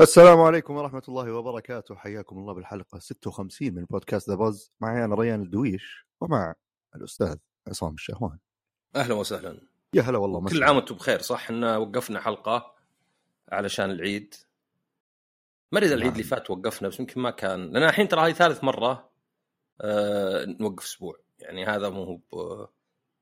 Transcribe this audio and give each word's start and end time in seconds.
السلام 0.00 0.40
عليكم 0.40 0.74
ورحمة 0.76 1.02
الله 1.08 1.32
وبركاته. 1.32 1.94
حياكم 1.94 2.38
الله 2.38 2.52
بالحلقة 2.54 2.98
56 2.98 3.74
من 3.74 3.84
بودكاست 3.84 4.30
ذا 4.30 4.34
باز 4.36 4.72
معي 4.80 5.04
أنا 5.04 5.14
ريان 5.14 5.42
الدويش 5.42 6.06
ومع 6.20 6.54
الأستاذ 6.96 7.36
عصام 7.68 7.94
الشهوان. 7.94 8.38
أهلا 8.96 9.14
وسهلا. 9.14 9.60
يا 9.94 10.02
هلا 10.02 10.18
والله 10.18 10.48
كل. 10.48 10.64
عام 10.64 10.76
وأنتم 10.76 10.94
بخير 10.94 11.20
صح؟ 11.20 11.42
إحنا 11.42 11.76
وقفنا 11.76 12.20
حلقة 12.20 12.74
علشان 13.52 13.90
العيد. 13.90 14.34
ما 15.72 15.78
ادري 15.78 15.88
إذا 15.88 15.94
العيد 15.94 16.10
نعم. 16.10 16.20
اللي 16.20 16.30
فات 16.30 16.50
وقفنا 16.50 16.88
بس 16.88 17.00
يمكن 17.00 17.20
ما 17.20 17.30
كان. 17.30 17.70
لأن 17.72 17.82
الحين 17.82 18.08
ترى 18.08 18.20
هذه 18.20 18.32
ثالث 18.32 18.64
مرة 18.64 19.10
آه 19.80 20.44
نوقف 20.60 20.84
أسبوع. 20.84 21.16
يعني 21.38 21.66
هذا 21.66 21.88
مو 21.88 22.04
هو 22.04 22.16
ب- 22.16 22.68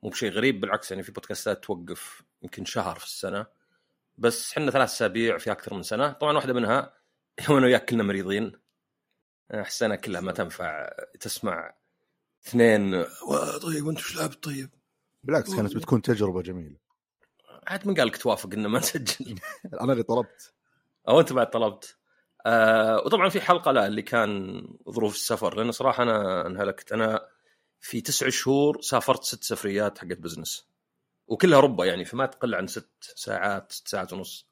مو 0.02 0.10
بشيء 0.10 0.30
غريب 0.30 0.60
بالعكس 0.60 0.91
يعني 0.91 1.02
في 1.02 1.12
بودكاستات 1.12 1.64
توقف 1.64 2.23
يمكن 2.42 2.64
شهر 2.64 2.98
في 2.98 3.04
السنة. 3.04 3.46
بس 4.18 4.52
إحنا 4.52 4.70
ثلاث 4.70 4.90
أسابيع 4.90 5.38
في 5.38 5.52
أكثر 5.52 5.74
من 5.74 5.82
سنة. 5.82 6.12
طبعا 6.12 6.32
واحدة 6.36 6.52
منها 6.52 6.92
يوم 7.48 7.56
أنا 7.59 7.66
وياك 7.66 7.84
كلنا 7.84 8.02
مريضين. 8.02 8.52
آه، 9.50 9.60
السنة 9.60 9.96
كلها 9.96 10.20
ما 10.20 10.32
تنفع 10.32 10.90
تسمع 11.20 11.74
اثنين 12.46 12.95
"وا، 12.95 13.59
طيب 13.59 13.87
وأنت 13.87 13.98
إيش 13.98 14.16
لعبت 14.16 14.45
طيب؟ 14.45 14.70
بالعكس 15.24 15.54
كانت 15.54 15.76
بتكون 15.76 16.02
تجربة 16.02 16.42
جميلة. 16.42 16.76
عاد 17.66 17.87
من 17.88 17.95
قال 17.95 18.06
لك 18.06 18.16
توافق 18.16 18.51
ان 18.54 18.66
ما 18.66 18.78
نسجل 18.78 19.38
أنا 19.82 19.92
اللي 19.92 20.02
طلبت. 20.02 20.54
أو 21.09 21.20
أنت 21.20 21.32
بعد 21.32 21.51
طلبت. 21.51 21.96
آه 22.46 22.96
وطبعا 22.96 23.28
في 23.28 23.40
حلقة 23.40 23.73
لا 23.73 23.87
اللي 23.87 24.02
كان 24.02 24.62
ظروف 24.90 25.15
السفر. 25.15 25.56
لأن 25.56 25.73
صراحة 25.73 26.02
أنا 26.02 26.46
انهلكت. 26.46 26.92
أنا 26.92 27.28
في 27.80 28.00
تسع 28.00 28.28
شهور 28.28 28.80
سافرت 28.80 29.24
ست 29.24 29.45
سفريات 29.45 29.98
حقت 29.98 30.18
بزنس 30.18 30.68
وكلها 31.27 31.60
ربع 31.60 31.84
يعني 31.84 32.04
فما 32.04 32.27
تقل 32.27 32.54
عن 32.54 32.66
ست 32.66 32.90
ساعات 33.01 33.73
ست 33.73 33.88
ساعات 33.88 34.12
ونص. 34.12 34.48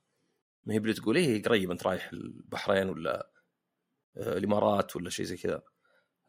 ما 0.64 0.74
هي 0.74 0.92
تقول 0.92 1.16
إيه 1.16 1.42
قريب 1.42 1.70
أنت 1.70 1.86
رايح 1.86 2.12
البحرين 2.12 2.88
ولا 2.88 3.30
آه 4.16 4.38
الإمارات 4.38 4.97
ولا 4.97 5.10
شيء 5.10 5.24
زي 5.24 5.36
كذا. 5.36 5.62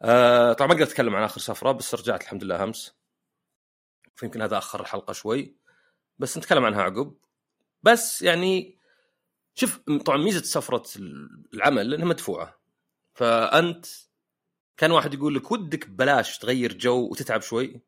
آه 0.02 0.52
طبعا 0.52 0.68
ما 0.68 0.74
أقدر 0.74 0.84
أتكلم 0.84 1.16
عن 1.16 1.22
آخر 1.22 1.40
سفرة 1.40 1.72
بس 1.72 1.94
رجعت 1.94 2.22
الحمد 2.22 2.44
لله 2.44 2.64
أمس. 2.64 2.94
فيمكن 4.16 4.42
هذا 4.42 4.58
أخر 4.58 4.80
الحلقة 4.80 5.12
شوي. 5.12 5.56
بس 6.18 6.38
نتكلم 6.38 6.64
عنها 6.64 6.82
عقب. 6.82 7.16
بس 7.82 8.22
يعني 8.22 8.78
شوف 9.54 9.80
طبعا 10.04 10.18
ميزة 10.18 10.42
سفرة 10.42 10.84
العمل 11.54 11.94
إنها 11.94 12.06
مدفوعة. 12.06 12.60
فأنت 13.14 13.86
كان 14.78 14.92
واحد 14.92 15.14
يقول 15.14 15.34
لك 15.34 15.50
ودك 15.52 15.88
ببلاش 15.88 16.38
تغير 16.38 16.78
جو 16.78 17.08
وتتعب 17.10 17.42
شوي. 17.42 17.80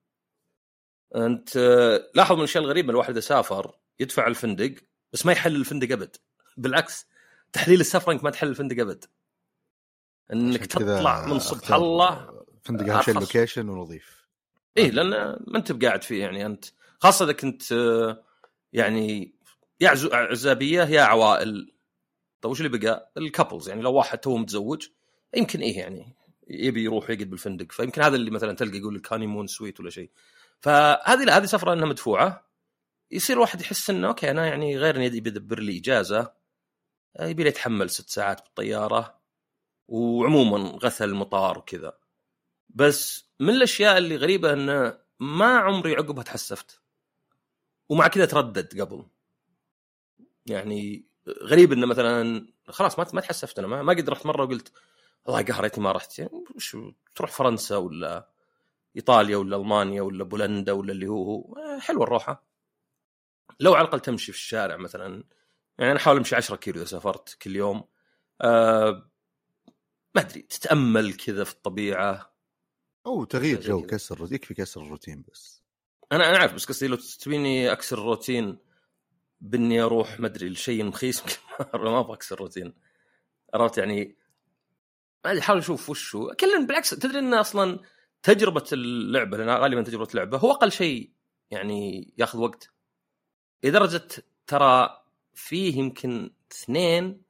انت 1.16 1.56
آه، 1.56 2.10
لاحظ 2.14 2.32
من 2.32 2.38
الاشياء 2.38 2.64
الغريبه 2.64 2.90
الواحد 2.90 3.10
إذا 3.10 3.20
سافر 3.20 3.74
يدفع 4.00 4.26
الفندق 4.26 4.74
بس 5.12 5.26
ما 5.26 5.32
يحلل 5.32 5.56
الفندق 5.56 5.92
أبد. 5.92 6.16
بالعكس 6.56 7.06
تحليل 7.52 7.80
السفره 7.80 8.12
إنك 8.12 8.24
ما 8.24 8.30
تحلل 8.30 8.48
الفندق 8.48 8.80
أبد. 8.80 9.04
إنك 10.32 10.66
تطلع 10.66 11.26
من 11.26 11.38
صبح 11.38 11.58
اختار 11.58 11.76
الله 11.76 12.44
فندق 12.62 12.94
أهم 12.94 13.02
شيء. 13.02 13.14
ال 13.14 13.20
location 13.20 13.68
ونظيف. 13.68 14.26
إيه 14.76 14.90
لأن 14.90 15.10
ما 15.46 15.58
أنت 15.58 15.72
بقاعد 15.72 16.02
فيه 16.02 16.20
يعني. 16.20 16.46
أنت 16.46 16.64
خاصة 16.98 17.24
إذا 17.24 17.32
كنت 17.32 17.72
آه، 17.72 18.22
يعني 18.72 19.34
يا 19.80 19.90
عزابية 20.12 20.82
يا 20.82 21.02
عوائل. 21.02 21.72
طيب 22.40 22.50
وش 22.50 22.60
اللي 22.60 22.78
بقى؟ 22.78 23.12
ال 23.16 23.23
couples 23.23 23.68
يعني 23.68 23.82
لو 23.82 23.92
واحد 23.92 24.18
تو 24.18 24.36
متزوج 24.36 24.86
يمكن 25.36 25.60
إيه 25.60 25.78
يعني. 25.78 26.19
يبي 26.50 26.84
يروح 26.84 27.10
يقعد 27.10 27.30
بالفندق. 27.30 27.72
فيمكن 27.72 28.02
هذا 28.02 28.16
اللي 28.16 28.30
مثلا 28.30 28.52
تلقى 28.52 28.78
يقول 28.78 28.94
لك 28.94 29.12
honeymoon 29.12 29.46
suite 29.46 29.80
ولا 29.80 29.90
شيء. 29.90 30.10
فهذه 30.60 31.24
لا 31.24 31.36
هذه 31.36 31.44
سفرة 31.44 31.72
إنها 31.72 31.86
مدفوعة. 31.86 32.50
يصير 33.10 33.36
الواحد 33.36 33.60
يحس 33.60 33.90
إنه 33.90 34.08
okay 34.08 34.30
أنا 34.30 34.46
يعني 34.46 34.78
غير 34.78 34.96
اني 34.96 35.06
يبي 35.06 35.30
لي 35.60 35.78
إجازة 35.78 36.32
يبي 37.20 37.42
لي 37.42 37.48
يتحمل 37.48 37.90
ست 37.90 38.10
ساعات 38.10 38.42
بالطيارة 38.44 39.20
وعموما 39.88 40.58
غثى 40.58 41.04
المطار 41.04 41.58
وكذا. 41.58 41.98
بس 42.68 43.30
من 43.40 43.50
الأشياء 43.50 43.98
اللي 43.98 44.16
غريبة 44.16 44.52
إنه 44.52 44.98
ما 45.20 45.58
عمري 45.58 45.96
عقبها 45.96 46.22
تحسفت. 46.22 46.80
ومع 47.88 48.08
كذا 48.08 48.24
تردد 48.24 48.80
قبل. 48.80 49.06
يعني 50.46 51.10
غريب 51.42 51.72
إنه 51.72 51.86
مثلا 51.86 52.46
خلاص 52.68 52.98
ما 53.14 53.20
تحسفت 53.20 53.58
أنا 53.58 53.82
ما 53.82 53.92
قد 53.92 54.10
رحت 54.10 54.26
مرة 54.26 54.44
وقلت 54.44 54.72
الله 55.28 55.42
قهرتني 55.42 55.84
ما 55.84 55.92
رحت. 55.92 56.18
يعني 56.18 56.44
وش 56.56 56.76
تروح 57.14 57.30
فرنسا 57.30 57.76
ولا 57.76 58.30
إيطاليا 58.96 59.36
ولا 59.36 59.56
ألمانيا 59.56 60.02
ولا 60.02 60.24
بولندا 60.24 60.72
ولا 60.72 60.92
اللي 60.92 61.06
هو 61.06 61.24
هو 61.24 61.54
آه، 61.56 61.78
حلوة 61.78 62.04
الروحة. 62.04 62.44
لو 63.60 63.74
على 63.74 63.84
الأقل 63.84 64.00
تمشي 64.00 64.32
في 64.32 64.38
الشارع 64.38 64.76
مثلا. 64.76 65.24
يعني 65.78 65.90
أنا 65.90 66.00
أحاول 66.00 66.16
أمشي 66.16 66.36
10 66.36 66.56
كيلو 66.56 66.76
إذا 66.76 66.84
سافرت 66.84 67.36
كل 67.42 67.56
يوم. 67.56 67.84
أه 68.40 69.10
ما 70.14 70.20
أدري 70.20 70.42
تتأمل 70.42 71.14
كذا 71.14 71.44
في 71.44 71.52
الطبيعة. 71.52 72.34
أو 73.06 73.24
تغيير 73.24 73.60
جو. 73.60 73.82
كسر 73.82 74.28
يكفي 74.32 74.54
كسر 74.54 74.82
الروتين 74.82 75.24
بس. 75.32 75.62
أنا 76.12 76.28
أنا 76.28 76.38
عارف 76.38 76.54
بس 76.54 76.64
قصدي 76.64 76.86
لو 76.86 76.96
تبيني 76.96 77.72
أكسر 77.72 77.98
الروتين 77.98 78.58
بإني 79.40 79.80
أروح 79.82 80.20
ما 80.20 80.26
أدري 80.26 80.48
لشيء 80.48 80.84
مخيس. 80.84 81.22
ما 81.74 82.00
أبغى 82.00 82.14
أكسر 82.14 82.34
الروتين. 82.34 82.74
عرفت 83.54 83.78
يعني 83.78 84.16
ما 85.24 85.30
ادري 85.30 85.40
احاول 85.40 85.58
أشوف 85.58 85.90
وش 85.90 86.14
هو 86.16 86.34
كلن 86.40 86.66
بالعكس 86.66 86.90
تدري 86.90 87.18
إن 87.18 87.34
أصلا 87.34 87.80
تجربة 88.22 88.64
اللعبة 88.72 89.36
لأن 89.36 89.48
غالبا 89.48 89.82
تجربة 89.82 90.08
اللعبة 90.10 90.38
هو 90.38 90.50
أقل 90.50 90.72
شيء 90.72 91.12
يعني 91.50 92.12
ياخذ 92.18 92.38
وقت. 92.38 92.70
لدرجه 93.64 94.08
ترى 94.46 95.02
فيه 95.34 95.78
يمكن 95.78 96.30
اثنين 96.52 97.22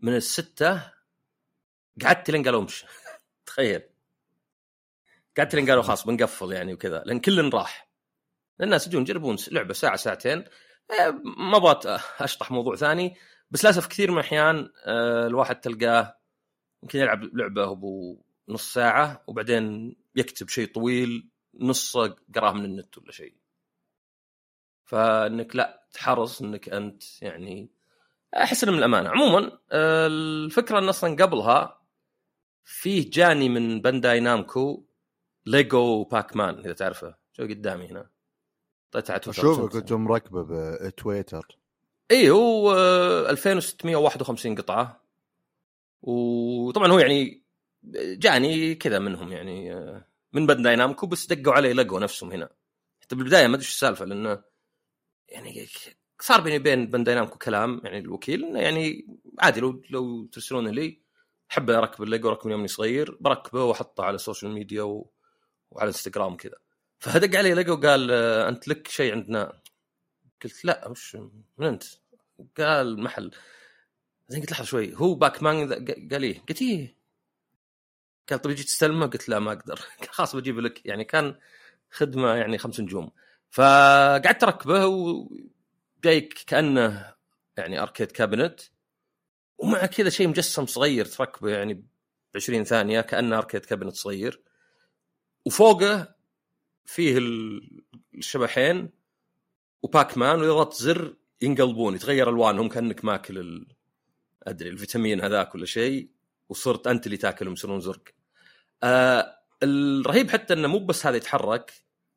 من 0.00 0.16
الستة 0.16 0.92
قعدت 2.04 2.30
لين 2.30 2.44
قالوا 2.44 2.60
امشي. 2.60 2.86
تخيل. 3.46 3.82
قعدت 5.36 5.54
لين 5.54 5.70
قالوا 5.70 5.82
خلاص 5.82 6.06
بنقفل 6.06 6.52
يعني 6.52 6.74
وكذا 6.74 7.02
لأن 7.06 7.20
كل 7.20 7.54
راح. 7.54 7.88
الناس 8.60 8.86
يجون 8.86 9.02
يجربون 9.02 9.36
لعبة 9.50 9.74
ساعة 9.74 9.96
ساعتين. 9.96 10.44
آه، 10.90 11.10
ما 11.36 11.56
أبغى 11.56 12.00
أشطح 12.18 12.50
موضوع 12.50 12.76
ثاني 12.76 13.16
بس 13.50 13.64
للأسف 13.64 13.86
كثير 13.86 14.10
من 14.10 14.18
الأحيان 14.18 14.70
آه، 14.86 15.26
الواحد 15.26 15.60
تلقاه 15.60 16.16
يمكن 16.84 16.98
يلعب 16.98 17.24
لعبة 17.36 17.70
أبو 17.70 18.18
نص 18.48 18.72
ساعة 18.72 19.22
وبعدين 19.26 19.96
يكتب 20.16 20.48
شيء 20.48 20.72
طويل 20.72 21.28
نصه 21.60 22.16
قراه 22.34 22.52
من 22.52 22.64
النت 22.64 22.98
ولا 22.98 23.12
شيء. 23.12 23.34
فإنك 24.84 25.56
لا 25.56 25.86
تحرص 25.92 26.42
إنك 26.42 26.68
أنت 26.68 27.22
يعني 27.22 27.70
أحس 28.36 28.64
إنه 28.64 28.72
من 28.72 28.78
الأمانة. 28.78 29.08
عموما 29.08 29.58
آه، 29.72 30.06
الفكرة 30.06 30.78
إن 30.78 30.88
أصلا 30.88 31.14
قبلها 31.24 31.80
فيه 32.64 33.10
جاني 33.10 33.48
من 33.48 33.80
بانداي 33.80 34.20
نامكو 34.20 34.84
ليجو 35.46 36.04
باك 36.04 36.36
مان 36.36 36.58
إذا 36.58 36.72
تعرفه. 36.72 37.14
شو 37.32 37.42
قدامي 37.42 37.86
هنا؟ 37.86 38.10
طلعت 38.90 39.10
على 39.10 39.20
تويتر. 39.20 39.42
أشوفك 39.42 39.72
شفت. 39.72 39.72
كنت 39.72 39.92
مركبة 39.92 40.42
بتويتر. 40.42 41.58
اي 42.10 42.30
هو 42.30 42.72
آه، 42.72 43.30
2651 43.30 44.54
قطعة. 44.54 45.03
وطبعا 46.04 46.92
هو 46.92 46.98
يعني 46.98 47.44
جاني 47.94 48.74
كذا 48.74 48.98
منهم 48.98 49.32
يعني 49.32 49.74
من 50.32 50.46
بانداي 50.46 50.76
نامكو 50.76 51.06
بس 51.06 51.26
دقوا 51.26 51.54
علي 51.54 51.72
لقوا 51.72 52.00
نفسهم 52.00 52.32
هنا. 52.32 52.48
حتى 53.00 53.16
بالبداية 53.16 53.46
ما 53.46 53.54
أدري 53.54 53.64
إيش 53.66 53.74
السالفة 53.74 54.04
لأنه 54.04 54.42
يعني 55.28 55.66
صار 56.20 56.40
بيني 56.40 56.56
وبين 56.56 56.86
بانداي 56.86 57.14
نامكو 57.14 57.38
كلام 57.38 57.80
يعني 57.84 57.98
الوكيل 57.98 58.44
إنه 58.44 58.60
يعني 58.60 59.06
عادي 59.40 59.60
لو 59.60 59.82
لو 59.90 60.26
ترسلونه 60.26 60.70
لي 60.70 61.02
أحب 61.50 61.70
أركب 61.70 62.02
الليجو 62.02 62.28
ركب 62.28 62.46
من 62.46 62.52
يومي 62.52 62.68
صغير 62.68 63.18
بركبه 63.20 63.64
وأحطه 63.64 64.04
على 64.04 64.14
ال 64.14 64.19
social 64.19 64.52
media 64.52 64.82
و... 64.82 65.10
وعلى 65.70 65.88
انستغرام 65.88 66.36
كذا. 66.36 66.56
فدق 66.98 67.38
علي 67.38 67.54
لقوا 67.54 67.76
قال 67.76 68.10
أنت 68.48 68.68
لك 68.68 68.88
شيء 68.88 69.12
عندنا. 69.12 69.60
قلت 70.44 70.64
لا 70.64 70.88
وش 70.88 71.16
من 71.58 71.66
أنت؟ 71.66 71.84
قال 72.58 73.00
محل. 73.02 73.30
زين 74.28 74.40
قلت 74.40 74.50
لحظة 74.52 74.64
شوي. 74.64 74.94
هو 74.96 75.14
باك 75.14 75.42
مان 75.42 75.72
قال 76.12 76.22
إيه؟ 76.24 76.40
قلت 76.48 76.62
إيه؟ 76.62 76.96
قال 78.30 78.42
طيب 78.42 78.52
يجي 78.52 78.62
تستلمه؟ 78.64 79.06
قلت 79.06 79.28
لا 79.28 79.38
ما 79.38 79.52
أقدر. 79.52 79.80
خلاص 80.10 80.36
بجيب 80.36 80.58
لك. 80.60 80.86
يعني 80.86 81.04
كان 81.04 81.38
خدمة 81.90 82.28
يعني 82.34 82.58
خمس 82.58 82.80
نجوم. 82.80 83.10
فقعدت 83.50 84.44
أركبه 84.44 84.86
وجايك 84.86 86.32
كأنه 86.46 87.14
يعني 87.56 87.82
arcade 87.82 88.12
cabinet 88.12 88.60
ومع 89.58 89.86
كذا 89.86 90.10
شيء 90.10 90.28
مجسم 90.28 90.66
صغير 90.66 91.04
تركبه 91.04 91.50
يعني 91.50 91.74
ب 91.74 91.86
20 92.36 92.64
ثانية 92.64 93.00
كأنه 93.00 93.38
أركيد 93.38 93.64
كابينت 93.64 93.94
صغير. 93.94 94.42
وفوقه 95.46 96.14
فيه 96.86 97.18
ال- 97.18 97.84
الشبحين. 98.14 98.90
وباك 99.82 100.18
مان 100.18 100.38
واذا 100.40 100.52
ضغطت 100.52 100.74
زر 100.76 101.16
ينقلبون 101.42 101.94
يتغير 101.94 102.30
ألوانهم 102.30 102.68
كأنك 102.68 103.04
ماكل. 103.04 103.66
أدري 104.46 104.68
الفيتامين 104.68 105.20
هذاك 105.20 105.54
ولا 105.54 105.66
شيء 105.66 106.08
وصرت 106.48 106.86
أنت 106.86 107.06
اللي 107.06 107.16
تاكلهم 107.16 107.52
يصيرون 107.52 107.80
زرق. 107.80 108.02
آه 108.82 109.38
الرهيب 109.62 110.30
حتى 110.30 110.54
إنه 110.54 110.68
مو 110.68 110.78
بس 110.78 111.06
هذا 111.06 111.16
يتحرك 111.16 111.72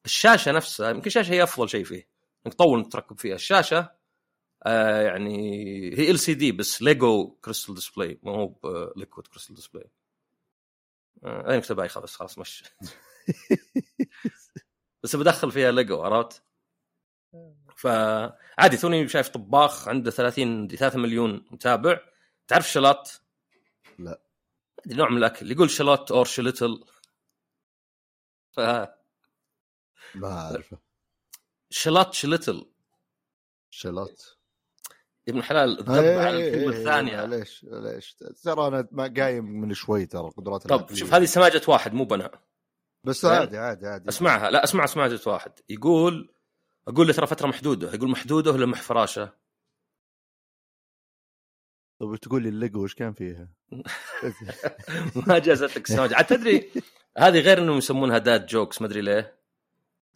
الشاشة 0.06 0.52
نفسها 0.52 0.90
يمكن 0.90 1.08
الشاشة 1.08 1.32
هي 1.34 1.44
أفضل 1.44 1.70
شيء 1.70 1.84
فيه. 1.84 2.08
إنك 2.46 2.54
تطول 2.54 2.90
تركب 2.90 3.20
فيها. 3.20 3.36
الشاشة 3.36 3.92
آه 4.66 5.02
يعني 5.02 5.38
هي 5.98 6.12
LCD 6.12 6.52
بس 6.52 6.82
ليجو 6.82 7.32
crystal 7.42 7.75
display 7.75 8.19
ما 8.24 8.32
هو 8.32 8.56
liquid 8.98 9.28
crystal 9.28 9.56
display 9.56 9.90
آه 11.26 11.42
أنا 11.48 11.60
نكت 11.60 11.75
بايخه 11.76 12.02
بس 12.02 12.16
خلاص 12.16 12.38
مش. 12.40 12.64
بس 15.04 15.16
بدخل 15.16 15.52
فيها 15.52 15.72
ليجو 15.72 16.02
عرفت؟ 16.02 16.44
فعادي 17.78 18.78
توني 18.78 19.08
شايف 19.08 19.30
طباخ 19.30 19.88
عنده 19.88 20.12
30 20.12 20.68
3 20.68 21.00
مليون 21.00 21.46
متابع. 21.52 22.00
تعرف 22.48 22.72
shallot؟ 22.72 23.12
لا. 24.00 24.22
نوع 24.88 25.10
من 25.10 25.18
الأكل 25.18 25.52
يقول 25.52 25.70
shallot 25.69 26.12
or 26.12 26.25
شلتل 26.26 26.84
ف 28.52 28.60
ما 30.16 30.32
أعرفه. 30.32 30.78
شلات 31.70 32.14
شلتل 32.14 32.66
شلات 33.70 34.24
ابن 35.28 35.38
الحلال 35.38 35.90
إيه، 35.90 36.20
على 36.20 36.38
إيه، 36.38 36.50
الكلمة 36.50 36.74
إيه، 36.74 36.80
الثانية. 36.80 37.26
ليش 37.26 37.64
ليش 37.64 38.16
ترى 38.44 38.68
أنا 38.68 38.88
ما 38.92 39.14
قايم 39.18 39.46
من 39.46 39.74
شوي 39.74 40.06
ترى 40.06 40.30
قدرات 40.30 40.68
طب. 40.68 40.96
شوف 40.96 41.14
هذه 41.14 41.26
سماجة 41.26 41.62
واحد 41.68 41.94
مو 41.94 42.06
بنا 42.06 42.32
بس. 43.04 43.26
عادي 43.26 43.58
عادي 43.58 43.88
عادي. 43.88 44.10
أسمعها. 44.10 44.50
لا 44.50 44.64
أسمع 44.64 44.86
سماجة 44.86 45.20
واحد. 45.26 45.52
يقول 45.70 46.34
أقول 46.88 47.08
له 47.08 47.14
ترى 47.14 47.28
فترة 47.28 47.48
محدودة. 47.48 47.94
يقول 47.94 48.10
محدودة 48.10 48.52
ولا 48.52 48.76
فراشه 48.76 49.34
طب 52.00 52.16
تقول 52.16 52.44
لي 52.44 52.50
الليجو 52.50 52.84
إيش 52.84 52.96
كان 52.96 53.14
فيها؟ 53.14 53.48
ما 55.28 55.40
جازتك 55.40 55.88
سماجه 55.88 56.16
عاد 56.16 56.26
تدري 56.26 56.70
هذه 57.18 57.40
غير 57.40 57.60
إنهم 57.60 57.78
يسمونها 57.78 58.18
dad 58.18 58.46
jokes 58.46 58.81
ما 58.82 58.88
أدري 58.88 59.02
ليه. 59.02 59.38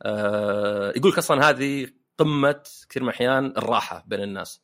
آه 0.02 0.94
يقول 0.96 1.12
لك 1.12 1.18
أصلا 1.18 1.50
هذه 1.50 1.88
قمة 2.18 2.64
كثير 2.90 3.04
من 3.04 3.10
الأحيان 3.10 3.46
الراحة 3.58 4.04
بين 4.08 4.24
الناس. 4.24 4.62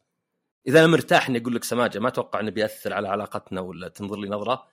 إذا 0.68 0.80
أنا 0.80 0.88
مرتاح 0.88 1.30
اني 1.30 1.38
أقول 1.38 1.56
لك 1.56 1.64
سماجة 1.64 2.00
ما 2.00 2.08
أتوقع 2.08 2.40
إنه 2.40 2.52
بيأثر 2.52 2.94
على 2.94 3.08
علاقتنا 3.08 3.62
ولا 3.62 3.88
تنظر 3.88 4.18
لي 4.20 4.30
نظرة. 4.30 4.68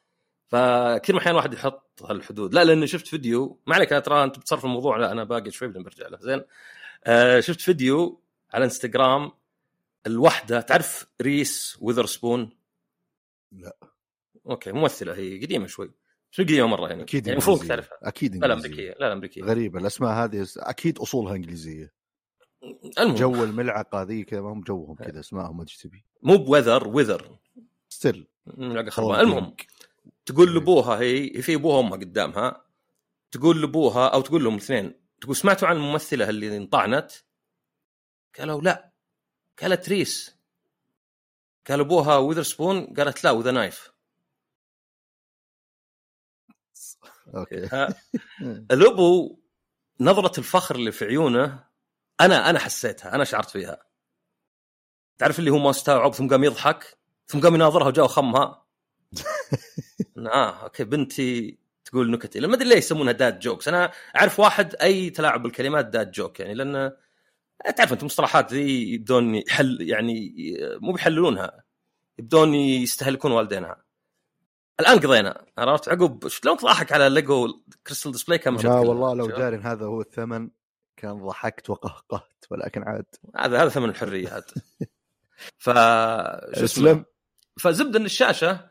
فكثير 0.49 1.14
من 1.14 1.19
الأحيان 1.19 1.37
واحد 1.37 1.55
يحط 1.55 2.02
هالحدود. 2.02 2.55
لا 2.55 2.64
لأنه 2.64 2.87
شفت 2.87 3.06
فيديو 3.06 3.61
ما 3.67 3.75
عليك 3.75 3.93
أنا 3.93 4.00
ترى 4.00 4.25
أنت 4.25 4.38
بتصرف 4.38 4.64
الموضوع 4.64 4.97
لا 4.97 5.12
أنا 5.12 5.25
باقي 5.25 5.50
شوي 5.50 5.69
بعدين 5.69 5.82
برجع 5.82 6.08
له. 6.08 6.19
زين. 6.20 6.43
آه 7.05 7.40
شفت 7.40 7.61
فيديو 7.61 8.20
على 8.55 8.64
إنستغرام 8.64 9.32
الوحدة 10.06 10.60
تعرف 10.60 11.06
ريس 11.22 11.78
ويذر 11.80 12.06
سبون 12.06 12.50
لا. 13.52 13.76
أوكي 14.46 14.72
ممثلة 14.72 15.14
هي 15.14 15.44
قديمة 15.44 15.66
شوي 15.66 15.90
شو 16.30 16.42
قديمة 16.42 16.66
مرة 16.66 16.88
يعني. 16.88 17.02
أكيد 17.02 17.26
يعني 17.26 17.32
المفروض 17.38 17.60
إنجليزية. 17.60 17.74
تعرفها. 17.74 18.08
أكيد 18.08 18.36
لا. 18.36 18.52
أمريكية 18.52 18.94
لا 19.00 19.12
أمريكية. 19.12 19.42
غريبة 19.42 19.80
الأسماء 19.80 20.24
هذه 20.24 20.46
أكيد 20.56 20.98
أصولها 20.98 21.34
إنجليزية. 21.34 21.92
المهم. 22.98 23.14
جو 23.14 23.44
الملعقة 23.44 24.02
ذي 24.02 24.24
كذا 24.24 24.40
ما 24.40 24.52
هم 24.52 24.60
جوهم 24.60 24.96
كذا 24.96 25.20
أسمائهم 25.20 25.60
إيش 25.60 25.76
تبي. 25.76 26.04
مو 26.22 26.36
بوذر 26.36 26.88
وذر 26.88 27.38
ستيل 27.88 28.26
ملعقه 28.46 28.90
خربانه 28.90 29.20
المهم 29.20 29.56
تقول 30.26 30.54
لأبوها 30.54 31.00
هي 31.00 31.42
في 31.42 31.54
أبوها 31.54 31.76
وأمها 31.76 31.96
قدامها 31.96 32.64
تقول 33.30 33.60
لأبوها 33.60 34.08
أو 34.08 34.20
تقول 34.20 34.44
لهم 34.44 34.54
الاثنين 34.54 34.94
تقول 35.20 35.36
سمعتوا 35.36 35.68
عن 35.68 35.76
الممثلة 35.76 36.28
اللي 36.28 36.56
انطعنت؟ 36.56 37.12
قالوا 38.38 38.60
لا. 38.60 38.94
قالت 39.62 39.88
ريس. 39.88 40.36
قال 41.68 41.80
أبوها 41.80 42.16
وذر 42.16 42.42
سبون 42.42 42.86
قالت 42.94 43.24
لا 43.24 43.30
with 43.31 43.50
a 43.50 43.57
knife 43.57 43.93
okay. 47.34 47.69
الأبو 48.72 49.38
نظرة 50.00 50.38
الفخر 50.38 50.74
اللي 50.74 50.92
في 50.92 51.04
عيونه 51.04 51.64
أنا 52.20 52.50
أنا 52.50 52.58
حسيتها 52.58 53.14
أنا 53.14 53.24
شعرت 53.24 53.50
فيها. 53.50 53.86
تعرف 55.18 55.38
اللي 55.38 55.50
هو 55.50 55.58
ما 55.58 55.70
استوعب 55.70 56.14
ثم 56.14 56.28
قام 56.28 56.44
يضحك 56.44 56.98
ثم 57.26 57.40
قام 57.40 57.54
يناظرها 57.54 57.86
وجاء 57.86 58.06
خمها 58.06 58.64
آه 60.18 60.50
okay 60.64 60.84
بنتي 60.84 61.58
تقول 61.84 62.10
نكت 62.10 62.36
ما 62.38 62.54
أدري 62.54 62.68
ليه 62.68 62.76
يسمونها 62.76 63.12
dad 63.12 63.38
jokes 63.38 63.69
أنا 63.68 63.92
أعرف 64.16 64.40
واحد 64.40 64.74
أي 64.74 65.10
تلاعب 65.10 65.42
بالكلمات 65.42 65.86
dad 65.87 66.11
joke 66.11 66.40
يعني 66.40 66.54
لأن 66.54 66.92
تعرف 67.76 67.92
أنت 67.92 68.00
المصطلحات 68.00 68.52
ذي 68.52 68.92
يبدون 68.92 69.34
يحل 69.34 69.78
يعني 69.80 70.34
مو 70.80 70.92
بيحللونها 70.92 71.64
يبدون 72.18 72.54
يستهلكون 72.54 73.32
والدينها. 73.32 73.84
الآن 74.80 74.98
قضينا 74.98 75.44
عرفت؟ 75.58 75.88
عقب 75.88 76.28
شلون 76.28 76.56
ضحك 76.56 76.92
على 76.92 77.08
ليجو 77.08 77.62
crystal 77.87 78.12
display 78.12 78.38
كم 78.38 78.56
لا 78.56 78.74
والله 78.74 79.14
لو 79.14 79.26
داري 79.26 79.56
هذا 79.56 79.86
هو 79.86 80.00
الثمن 80.00 80.50
كان 80.96 81.26
ضحكت 81.26 81.70
وقهقهت 81.70 82.44
ولكن 82.50 82.82
عاد. 82.82 83.06
هذا 83.36 83.62
هذا 83.62 83.68
ثمن 83.68 83.88
الحريه 83.88 84.36
هذا 84.36 84.44
ف 85.64 85.70
شو 86.58 86.64
اسمه؟ 86.64 86.64
اسلم 86.64 87.04
فزبدة 87.60 87.98
إن 87.98 88.04
الشاشة 88.04 88.70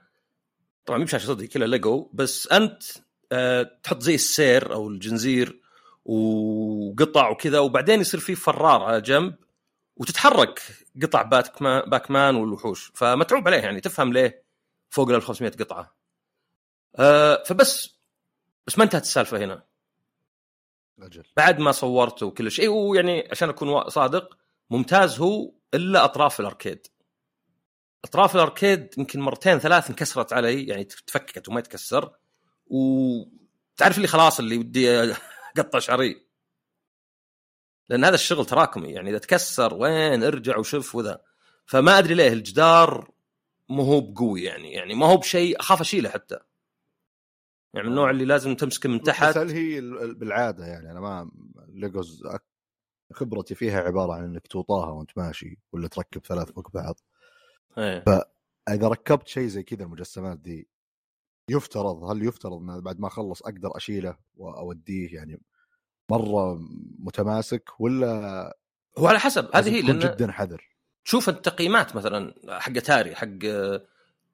طبعا 0.86 1.00
مو 1.00 1.06
بشاشة 1.06 1.28
صدق 1.28 1.46
كلها 1.46 1.68
ليجو 1.68 2.10
بس 2.14 2.48
أنت 2.48 2.84
آه، 3.32 3.80
تحط 3.84 4.02
زي 4.02 4.16
السير 4.16 4.74
أو 4.74 4.88
الجنزير 4.88 5.62
وقطع 6.06 7.30
وكذا 7.30 7.60
وبعدين 7.60 8.02
يصير 8.02 8.20
في 8.20 8.36
فرار 8.36 8.84
على 8.84 9.02
جنب 9.02 9.36
وتتحرك 9.96 10.62
قطع 11.02 11.22
باتمان 11.22 11.90
باكمان 11.90 12.36
والوحوش. 12.36 12.92
فمتعوب 12.96 13.48
عليه 13.48 13.58
يعني 13.58 13.82
تفهم 13.82 14.14
ليه 14.14 14.44
فوق 14.90 15.10
ال 15.10 15.16
1500 15.16 15.52
قطعة. 15.52 15.96
آه، 16.96 17.44
فبس 17.44 17.98
بس 18.68 18.78
ما 18.78 18.84
انتهت 18.84 19.02
السالفة 19.02 19.38
هنا. 19.38 19.64
أجل. 21.02 21.24
بعد 21.38 21.60
ما 21.60 21.72
صورته 21.72 22.26
وكل 22.26 22.52
شيء 22.52 22.70
ويعني 22.70 23.28
عشان 23.32 23.50
أكون 23.50 23.90
صادق 23.90 24.38
ممتاز 24.70 25.20
هو 25.20 25.52
إلا 25.74 26.06
أطراف 26.06 26.40
الأركيد. 26.40 26.88
أطراف 28.06 28.36
الأركيد 28.36 28.94
يمكن 28.98 29.20
مرتين 29.20 29.60
ثلاث 29.60 29.90
انكسرت 29.90 30.34
علي 30.34 30.64
يعني 30.64 30.84
تفككت 30.84 31.50
وما 31.50 31.60
يتكسر. 31.60 32.12
وتعرف 32.68 33.98
اللي 33.98 34.08
خلاص 34.08 34.40
اللي 34.40 34.58
ودي 34.58 35.14
اقطع 35.60 35.80
شعري 35.80 36.28
لأن 37.90 38.04
هذا 38.04 38.16
الشغل 38.16 38.46
تراكمي 38.46 38.92
يعني 38.92 39.10
إذا 39.10 39.18
تكسر 39.18 39.74
وين؟ 39.74 40.24
ارجع 40.24 40.58
وشوف 40.58 40.96
وذا. 40.96 41.22
فما 41.66 42.00
أدري 42.00 42.14
ليه 42.14 42.34
الجدار 42.34 43.12
مو 43.70 43.84
هو 43.84 44.02
بقوي 44.02 44.44
يعني 44.44 44.72
يعني 44.74 44.96
ما 44.96 45.06
هو 45.06 45.18
بشيء 45.18 45.60
أخاف 45.60 45.82
أشيله 45.82 46.10
حتى. 46.10 46.40
يعني 47.74 47.88
من 47.88 47.92
النوع 47.92 48.10
اللي 48.10 48.26
لازم 48.26 48.56
تمسكه 48.56 48.90
من 48.90 49.02
تحت. 49.02 49.38
هل 49.38 49.50
هي 49.50 49.80
ال- 49.80 50.02
ال- 50.02 50.16
بالعادة 50.16 50.66
يعني 50.66 50.92
أنا 50.92 51.00
ما 51.00 51.32
ليجوز 51.68 52.24
خبرتي 53.14 53.56
فيها 53.56 53.82
عبارة 53.82 54.14
عن 54.14 54.24
إنك 54.24 54.48
توطاها 54.48 54.92
وأنت 54.92 55.18
ماشي 55.18 55.60
ولا 55.72 55.88
تركب 55.88 56.26
ثلاث 56.26 56.52
فوق 56.52 56.72
بعض 56.72 57.00
إيه. 57.78 58.04
اذا 58.70 58.88
ركبت 58.88 59.28
شيء 59.28 59.48
زي 59.48 59.64
كذا 59.64 59.84
المجسمات 59.84 60.38
دي 60.40 60.68
يفترض 61.50 62.04
هل 62.04 62.26
يفترض 62.28 62.54
ان 62.54 62.82
بعد 62.82 63.00
ما 63.00 63.08
أخلص 63.08 63.42
أقدر 63.42 63.78
أشيله 63.78 64.18
وأوديه 64.36 65.16
يعني 65.16 65.42
مرة 66.10 66.60
متماسك 67.00 67.70
ولا 67.80 68.58
هو 68.98 69.08
على 69.08 69.20
حسب. 69.20 69.50
هذه 69.54 69.70
هي 69.70 69.82
لأن 69.82 70.00
جدا 70.00 70.32
حذر؟ 70.32 70.70
شوف 71.04 71.30
التقييمات 71.30 71.96
مثلا 71.96 72.34
حق 72.60 72.78
أتاري 72.78 73.16
حق 73.16 73.28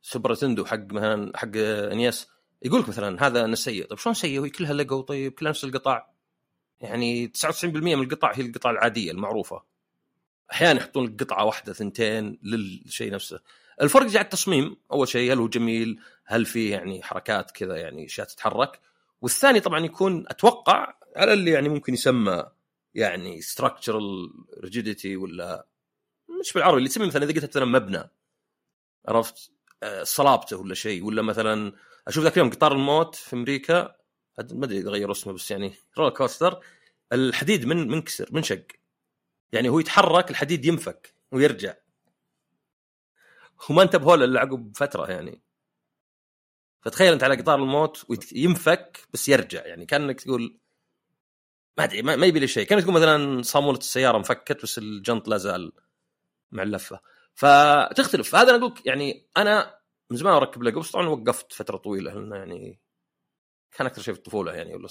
سوبر 0.01 0.32
نتندو 0.32 0.66
حق 0.66 0.94
مثلا 0.94 1.38
حق 1.38 1.51
NES 1.92 2.28
يقول 2.62 2.82
لك 2.82 2.89
مثلا 2.89 3.28
هذا 3.28 3.46
انه 3.46 3.56
سيء. 3.56 3.86
طيب 3.86 4.00
شلون 4.00 4.16
سيء؟ 4.16 4.39
وهي 4.39 4.50
كلها 4.50 4.74
ليجو 4.74 5.01
طيب 5.01 5.32
كلها 5.32 5.50
نفس 5.50 5.63
القطع 5.63 6.10
يعني 6.80 7.32
99% 7.63 7.66
من 7.66 7.94
القطع 7.94 8.34
هي 8.36 8.42
القطع 8.42 8.70
العادية 8.70 9.12
المعروفة. 9.12 9.63
أحيانا 10.51 10.80
يحطون 10.80 11.06
لك 11.06 11.24
قطعة 11.24 11.46
واحدة 11.46 11.74
ثنتين 11.74 12.39
للشيء 12.44 13.12
نفسه. 13.12 13.39
الفرق 13.82 14.08
جاء 14.08 14.22
التصميم 14.22 14.78
أول 14.92 15.08
شيء 15.08 15.34
هل 15.34 15.38
هو 15.38 15.48
جميل؟ 15.48 16.00
هل 16.26 16.46
فيه 16.46 16.72
يعني 16.72 17.04
حركات 17.04 17.52
كذا 17.52 17.78
يعني 17.78 18.06
أشياء 18.06 18.28
تتحرك؟ 18.28 18.80
والثاني 19.22 19.60
طبعا 19.60 19.80
يكون 19.80 20.26
أتوقع 20.28 20.94
على 21.16 21.34
اللي 21.34 21.52
يعني 21.52 21.70
ممكن 21.70 21.94
يسمى 21.94 22.44
يعني 22.96 23.42
structural 23.42 24.30
rigidity 24.66 25.06
ولا 25.06 25.68
مش 26.40 26.54
بالعربي 26.54 26.78
اللي 26.78 26.90
تسمي 26.90 27.08
مثلا 27.08 27.24
إذا 27.24 27.34
قلت 27.34 27.50
مثلا 27.50 27.66
مبنى. 27.66 28.10
عرفت؟ 29.08 29.52
آه، 29.84 30.04
صلابته 30.04 30.58
ولا 30.58 30.74
شيء. 30.74 31.06
ولا 31.06 31.22
مثلا 31.22 31.74
أشوف 32.08 32.24
ذاك 32.24 32.34
اليوم 32.34 32.50
قطار 32.50 32.72
الموت 32.72 33.16
في 33.16 33.36
أمريكا 33.36 33.96
ما 34.52 34.66
أدري 34.66 34.78
إذا 34.78 34.90
غيروا 34.90 35.12
اسمه 35.12 35.34
بس 35.34 35.52
يعني 35.52 35.74
roller 35.98 36.10
coaster 36.10 36.60
الحديد 37.14 37.66
من 37.66 37.88
منكسر 37.88 38.30
منشق. 38.32 38.64
يعني 39.52 39.70
هو 39.70 39.80
يتحرك 39.80 40.32
الحديد 40.32 40.66
ينفك 40.66 41.14
ويرجع. 41.32 41.74
وما 43.70 43.84
انتبهوا 43.84 44.16
له 44.16 44.25
إلا 44.25 44.39
عقب 44.39 44.72
فترة 44.75 45.12
يعني. 45.12 45.42
فتخيل 46.82 47.13
أنت 47.13 47.24
على 47.24 47.36
قطار 47.36 47.56
الموت 47.60 48.06
وينفك 48.10 49.08
بس 49.13 49.30
يرجع 49.30 49.66
يعني. 49.66 49.86
كأنك 49.86 50.22
تقول 50.22 50.60
ما 51.78 51.84
أدري 51.84 52.01
ما 52.01 52.25
يبي 52.25 52.39
لي 52.39 52.48
شيء. 52.48 52.68
كأنك 52.68 52.84
تقول 52.84 52.96
مثلا 52.96 53.42
صامولة 53.42 53.78
السيارة 53.78 54.18
انفكت 54.18 54.63
بس 54.63 54.78
الجنط 54.78 55.28
لا 55.28 55.38
زال 55.38 55.72
مع 56.51 56.63
اللفه 56.63 57.00
فتختلف. 57.34 58.30
فهذا 58.30 58.56
أنا 58.56 58.66
أقول 58.66 58.74
يعني 58.86 59.28
أنا 59.38 59.80
من 60.10 60.18
زمان 60.18 60.34
أركب 60.34 60.63
ليجو 60.63 60.80
بس 60.80 60.92
طبعا 60.92 61.08
وقفت 61.08 61.54
فترة 61.54 61.78
طويلة. 61.78 62.13
لأنه 62.13 62.36
يعني 62.36 62.80
كان 63.72 63.88
أكثر 63.88 64.01
شيء 64.01 64.13
في 64.13 64.20
الطفولة 64.20 64.54
يعني. 64.54 64.75
ولا 64.75 64.88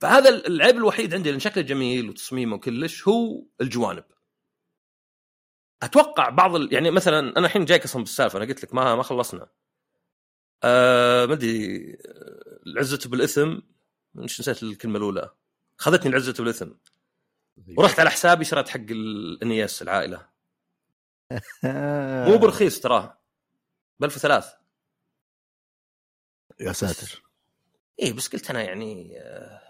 فهذا 0.00 0.28
العيب 0.28 0.76
الوحيد 0.76 1.14
عندي 1.14 1.30
لأن 1.30 1.40
شكله 1.40 1.62
جميل 1.62 2.08
وتصميمه 2.08 2.56
وكلش 2.56 3.08
هو 3.08 3.46
الجوانب. 3.60 4.04
أتوقع 5.82 6.28
بعض 6.28 6.54
ال... 6.54 6.74
يعني 6.74 6.90
مثلا 6.90 7.18
أنا 7.18 7.46
الحين 7.46 7.64
جايك 7.64 7.84
أصلا 7.84 8.02
بالسالفة 8.02 8.36
أنا 8.38 8.46
قلت 8.46 8.64
لك 8.64 8.74
ما 8.74 8.94
ما 8.94 9.02
خلصنا. 9.02 9.48
آه 10.62 11.26
ما 11.26 11.32
أدري 11.32 11.96
العزة 12.66 13.10
بالإثم 13.10 13.58
مش 14.14 14.40
نسيت 14.40 14.62
الكلمة 14.62 14.98
الأولى. 14.98 15.30
خذتني 15.78 16.10
العزة 16.10 16.32
بالإثم. 16.32 16.70
ورحت 17.76 18.00
على 18.00 18.10
حسابي 18.10 18.44
شريت 18.44 18.68
حق 18.68 18.80
الانياس 18.90 19.82
العائلة. 19.82 20.26
مو 22.28 22.38
برخيص 22.38 22.80
تراه 22.80 23.18
ب 24.00 24.04
1003 24.04 24.58
يا 26.60 26.72
ساتر. 26.72 27.22
إيه 28.00 28.12
بس 28.12 28.28
قلت 28.28 28.50
أنا 28.50 28.62
يعني 28.62 29.20
آه، 29.20 29.60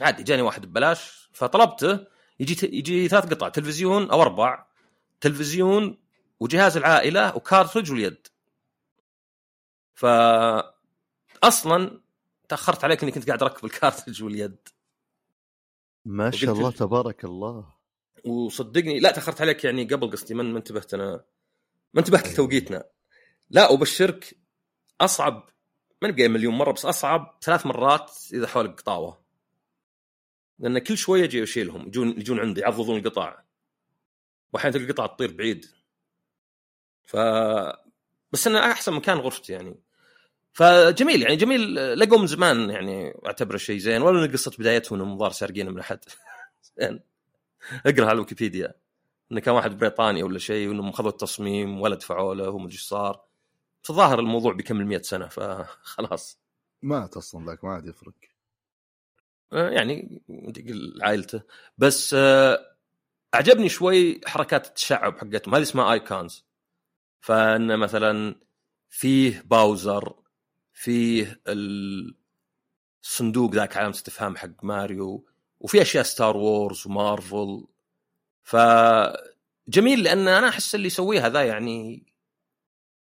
عادي 0.00 0.22
جاني 0.22 0.42
واحد 0.42 0.66
ببلاش 0.66 1.30
فطلبته 1.32 2.06
يجي 2.40 2.76
يجي 2.78 3.08
ثلاث 3.08 3.26
قطع 3.26 3.48
تلفزيون 3.48 4.10
أو 4.10 4.22
أربع. 4.22 4.66
تلفزيون 5.24 5.98
وجهاز 6.40 6.76
العائلة 6.76 7.36
وكارترج 7.36 7.90
واليد. 7.92 8.26
ف 9.94 10.06
أصلا 11.42 12.00
تأخرت 12.48 12.84
عليك 12.84 13.02
إني 13.02 13.12
كنت 13.12 13.26
قاعد 13.26 13.42
أركب 13.42 13.64
الكارترج 13.64 14.22
واليد. 14.22 14.56
ما 16.04 16.30
شاء 16.30 16.52
الله 16.52 16.70
له- 16.70 16.76
تبارك 16.76 17.24
الله. 17.24 17.74
وصدقني 18.24 19.00
لا 19.00 19.10
تأخرت 19.10 19.40
عليك 19.40 19.64
يعني 19.64 19.84
قبل 19.84 20.10
قصدي 20.10 20.34
ما 20.34 20.42
ما 20.42 20.58
انتبهت 20.58 20.94
أنا؟ 20.94 21.24
ما 21.94 22.00
انتبهت 22.00 22.28
لتوقيتنا. 22.28 22.84
لا 23.50 23.70
وبشرك 23.70 24.36
أصعب 25.00 25.48
ما 26.02 26.08
نبقى 26.08 26.28
مليون 26.28 26.54
مرة 26.54 26.72
بس 26.72 26.84
أصعب 26.84 27.38
ثلاث 27.42 27.66
مرات 27.66 28.12
إذا 28.32 28.46
حولك 28.46 28.80
قطاوة. 28.80 29.24
لأن 30.58 30.78
كل 30.78 30.96
شوية 30.98 31.24
أجي 31.24 31.42
أشيلهم 31.42 31.86
يجون 31.86 32.08
يجون 32.08 32.40
عندي 32.40 32.60
يعضضون 32.60 32.98
القطع 32.98 33.42
وأحيانا 34.54 34.78
تلقى 34.78 34.90
القطع 34.90 35.06
تطير 35.06 35.32
بعيد. 35.32 35.66
ف 37.02 37.16
بس 38.32 38.46
إنه 38.46 38.58
أحسن 38.58 38.92
مكان 38.92 39.18
غرفتي 39.18 39.52
يعني. 39.52 39.80
فجميل 40.52 41.22
يعني 41.22 41.36
جميل 41.36 41.74
لقوا 41.98 42.18
من 42.18 42.26
زمان 42.26 42.70
يعني 42.70 43.20
أعتبره 43.26 43.56
شيء 43.56 43.78
زين. 43.78 44.02
ولا 44.02 44.32
قصه 44.32 44.50
بدايتهم 44.58 45.18
ظهر 45.18 45.30
سارقينه 45.30 45.70
من 45.70 45.78
أحد. 45.78 45.98
زين. 46.78 47.00
اقرأ 47.86 48.04
على 48.04 48.12
الويكيبيديا. 48.12 48.74
إنه 49.32 49.40
كان 49.40 49.54
واحد 49.54 49.78
بريطاني 49.78 50.22
ولا 50.22 50.38
شيء 50.38 50.68
وإنهم 50.68 50.88
أخذوا 50.88 51.10
التصميم 51.10 51.80
ولا 51.80 51.94
دفعوا 51.94 52.34
له 52.34 52.48
وما 52.48 52.64
أدري 52.64 52.74
إيش 52.74 52.82
صار. 52.82 53.24
فظاهر 53.82 54.20
الموضوع 54.20 54.52
بيكمل 54.52 54.86
100 54.86 55.02
سنة 55.02 55.28
فخلاص. 55.28 56.38
مات 56.82 57.16
أصلا 57.16 57.46
ذاك 57.46 57.64
ما 57.64 57.70
عاد 57.72 57.86
يفرق. 57.86 58.12
يعني 59.52 60.22
عائلته. 61.02 61.42
بس 61.78 62.14
آه، 62.14 62.73
أعجبني 63.34 63.68
شوي 63.68 64.20
حركات 64.26 64.66
التشعب 64.66 65.18
حقتهم. 65.18 65.54
هذه 65.54 65.62
اسمها 65.62 65.92
icons 65.92 66.44
فإن 67.20 67.78
مثلا 67.78 68.40
فيه 68.88 69.42
Bowser 69.46 70.14
فيه 70.72 71.40
الصندوق 73.04 73.54
ذاك 73.54 73.76
علامه 73.76 73.94
استفهام 73.94 74.36
حق 74.36 74.64
ماريو 74.64 75.26
وفي 75.60 75.82
أشياء 75.82 76.04
Star 76.04 76.36
Wars 76.36 76.86
ومارفل. 76.86 77.66
فجميل 78.42 80.02
لأن 80.02 80.28
أنا 80.28 80.48
أحس 80.48 80.74
اللي 80.74 80.86
يسويها 80.86 81.28
ذا 81.28 81.42
يعني 81.44 82.06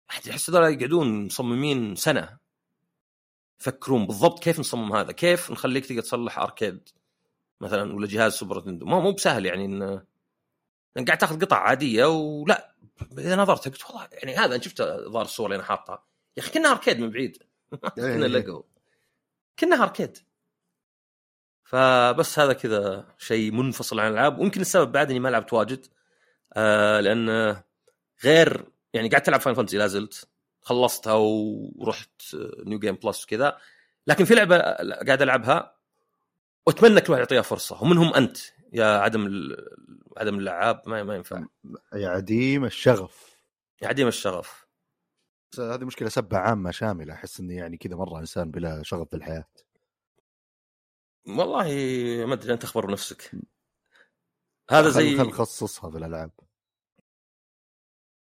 أحس 0.10 0.50
هذول 0.50 0.74
يقعدون 0.74 1.26
مصممين 1.26 1.96
سنة 1.96 2.38
يفكرون 3.60 4.08
بالضبط 4.08 4.44
كيف 4.44 4.60
نصمم 4.60 4.94
هذا 4.94 5.12
كيف 5.12 5.52
نخليك 5.52 5.86
تقدر 5.86 6.02
تصلح 6.02 6.40
arcade. 6.40 6.90
مثلا 7.62 7.96
ولا 7.96 8.08
جهاز 8.08 8.34
Super 8.34 8.60
Nintendo 8.60 8.86
مو 8.86 9.12
بسهل 9.12 9.46
يعني 9.46 9.66
إن 9.66 9.82
إن 10.98 11.06
قاعد 11.06 11.18
تاخذ 11.18 11.42
قطع 11.42 11.58
عادية 11.58 12.06
ولا. 12.06 12.76
إذا 13.18 13.36
نظرت 13.36 13.68
قلت 13.68 13.86
والله 13.86 14.08
يعني 14.12 14.36
هذا 14.36 14.56
أنا 14.56 14.64
شفت 14.64 14.82
ظهر 14.82 15.22
الصور 15.22 15.46
اللي 15.46 15.56
أنا 15.56 15.64
حاطها. 15.64 16.06
يا 16.38 16.44
أخي 16.44 16.52
كنه 16.52 16.72
arcade 16.72 17.00
من 17.00 17.10
بعيد. 17.10 17.44
كنه 17.96 18.26
لقوا 18.26 18.64
كنه 19.60 19.84
arcade. 19.84 20.18
فبس 21.64 22.40
هذا 22.40 22.54
كذا 22.54 23.08
شيء 23.18 23.52
منفصل 23.52 24.00
عن 24.00 24.08
الألعاب. 24.08 24.40
ويمكن 24.40 24.62
السبب 24.62 24.92
بعد 24.92 25.10
إني 25.10 25.20
ما 25.20 25.30
لعبت 25.30 25.54
واجد. 25.54 25.88
آه 26.54 27.00
لأن 27.00 27.56
غير 28.24 28.66
يعني 28.94 29.10
قاعد 29.10 29.24
تلعب 29.24 29.42
Final 29.42 29.56
Fantasy 29.56 29.78
لا 29.78 29.88
زلت. 29.88 30.28
خلصتها 30.62 31.14
ورحت 31.14 32.22
New 32.36 32.80
Game 32.80 32.96
Plus 32.96 33.24
وكذا. 33.24 33.58
لكن 34.08 34.26
في 34.26 34.36
لعبة 34.36 34.58
قاعد 35.08 35.22
ألعبها. 35.22 35.75
وأتمنى 36.68 37.02
كل 37.02 37.12
واحد 37.12 37.20
يعطيها 37.20 37.42
فرصة 37.42 37.84
ومنهم 37.84 38.14
أنت 38.14 38.38
يا 38.74 38.86
عدم 38.86 39.28
ال- 39.28 39.76
عدم 40.18 40.40
اللعاب 40.40 40.82
ما 40.86 41.04
ما 41.04 41.16
ينفع. 41.16 41.46
يا 41.94 42.10
عديم 42.10 42.66
الشغف. 42.66 43.38
يا 43.82 43.88
عديم 43.88 44.08
الشغف. 44.08 44.66
هذه 45.60 45.84
مشكلة 45.86 46.10
سبه 46.10 46.38
عامة 46.38 46.72
شاملة 46.72 47.14
أحس 47.14 47.40
إني 47.40 47.56
يعني 47.56 47.78
كذا 47.78 47.96
مرة 47.96 48.20
إنسان 48.20 48.52
بلا 48.52 48.84
شغف 48.84 49.08
بالحياة 49.12 49.46
والله 51.28 51.64
ما 52.26 52.34
أدري 52.34 52.54
أنت 52.54 52.64
أخبر 52.64 52.86
بنفسك. 52.86 53.32
هذا 54.70 54.90
زي 54.90 55.18
خل 55.18 55.28
نخصصها 55.28 55.92
في 55.92 55.98
الألعاب. 55.98 56.32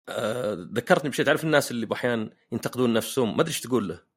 آه، 0.08 0.56
ذكرتني 0.72 1.10
بشيء 1.10 1.24
تعرف 1.24 1.44
الناس 1.44 1.70
اللي 1.70 1.86
باحيان 1.86 2.30
ينتقدون 2.52 2.92
نفسهم؟ 2.92 3.36
ما 3.36 3.42
أدري 3.42 3.48
إيش 3.48 3.60
تقول 3.60 3.88
له. 3.88 4.07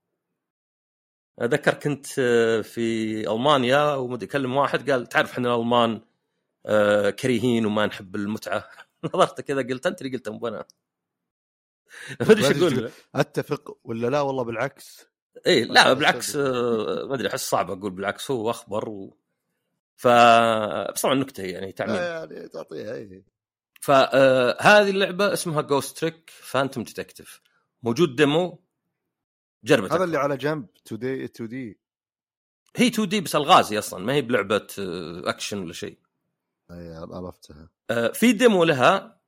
اتذكر 1.42 1.74
كنت 1.74 2.06
آه، 2.20 2.62
في 2.62 3.20
ألمانيا 3.32 3.96
ومدري 3.96 4.30
اكلم 4.30 4.56
واحد 4.56 4.92
قال 4.92 5.08
تعرف 5.08 5.32
إحنا 5.32 5.56
الألمان 5.56 6.02
آه، 6.66 7.10
كريهين 7.10 7.66
وما 7.66 7.86
نحب 7.86 8.16
المتعة. 8.16 8.70
نظرت 9.16 9.42
كذا 9.42 9.62
قلت 9.62 9.86
أنت 9.86 10.02
اللي 10.02 10.18
قلت 10.18 10.30
مو 10.30 10.48
أنا. 10.48 10.66
ما 12.22 12.32
أدري 12.32 12.48
إيش 12.48 12.58
أقول 12.58 12.92
أتفق 13.16 13.78
ولا 13.84 14.08
لا؟ 14.08 14.22
والله 14.22 14.44
بالعكس. 14.44 15.08
اي 15.48 15.64
لا 15.64 15.94
بالعكس. 15.94 16.36
آه، 16.36 17.06
ما 17.10 17.16
أدري 17.16 17.28
أحس 17.28 17.50
صعب 17.50 17.72
أقول 17.72 17.92
بالعكس 17.92 18.32
هو 18.32 18.50
أخبر 18.50 18.90
و... 18.90 19.18
ف 19.96 20.08
بس 20.94 21.02
طبعا 21.02 21.16
نكته 21.16 21.44
يعني 21.44 21.72
تعميم. 21.72 21.96
يعني 21.96 22.48
تعطيها 22.48 22.96
اي 22.96 23.24
فهذه 23.82 24.90
اللعبة 24.90 25.34
اسمها 25.34 25.62
Ghost 25.62 25.98
Trick 25.98 26.30
Phantom 26.30 26.84
Detective 26.84 27.42
موجود 27.84 28.16
demo 28.16 28.64
جربت 29.64 29.92
هذا 29.92 30.04
اللي 30.04 30.18
على 30.18 30.38
جنب 30.38 30.66
2 30.88 31.00
D 31.00 31.26
2 31.26 31.50
D 31.50 31.80
هي 32.76 32.88
2 32.88 33.10
D 33.10 33.22
بس 33.22 33.36
ألغاز 33.36 33.80
أصلا 33.80 34.06
ما 34.06 34.14
هي 34.14 34.22
بلعبة 34.22 34.68
آه، 34.80 35.30
اكشن 35.30 35.60
ولا 35.60 35.74
شيء. 35.74 35.98
إي 36.72 36.94
عرفتها 36.96 37.70
آه، 37.90 38.08
في 38.08 38.34
demo 38.34 38.64
لها 38.64 39.22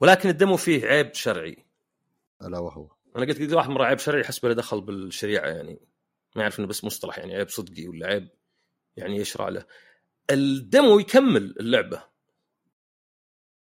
ولكن 0.00 0.28
ال 0.28 0.34
demo 0.34 0.56
فيه 0.56 0.86
عيب 0.86 1.14
شرعي. 1.14 1.66
ألا 2.42 2.58
وهو. 2.58 2.90
أنا 3.16 3.26
قلت 3.26 3.40
قلت 3.40 3.52
واحد 3.52 3.70
مرة 3.70 3.84
عيب 3.84 3.98
شرعي 3.98 4.20
يحسب 4.20 4.46
له 4.46 4.54
دخل 4.54 4.80
بالشريعة 4.80 5.48
يعني. 5.48 5.80
ما 6.36 6.42
يعرف 6.42 6.58
إنه 6.58 6.68
بس 6.68 6.84
مصطلح 6.84 7.18
يعني 7.18 7.34
عيب 7.36 7.48
صدقي 7.48 7.88
ولا 7.88 8.06
عيب 8.06 8.28
يعني 8.96 9.16
يشرع 9.16 9.48
له. 9.48 9.64
ال 10.30 10.44
demo 10.44 10.98
يكمل 10.98 11.54
اللعبة. 11.60 12.02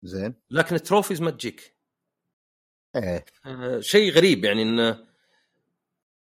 زين. 0.02 0.35
لكن 0.50 0.75
ال 0.75 0.80
trophies 0.80 1.22
ما 1.23 1.30
تجيك. 1.30 1.75
إيه. 2.97 3.25
آه، 3.47 3.80
شيء 3.80 4.12
غريب 4.12 4.45
يعني 4.45 4.62
إنه 4.62 5.07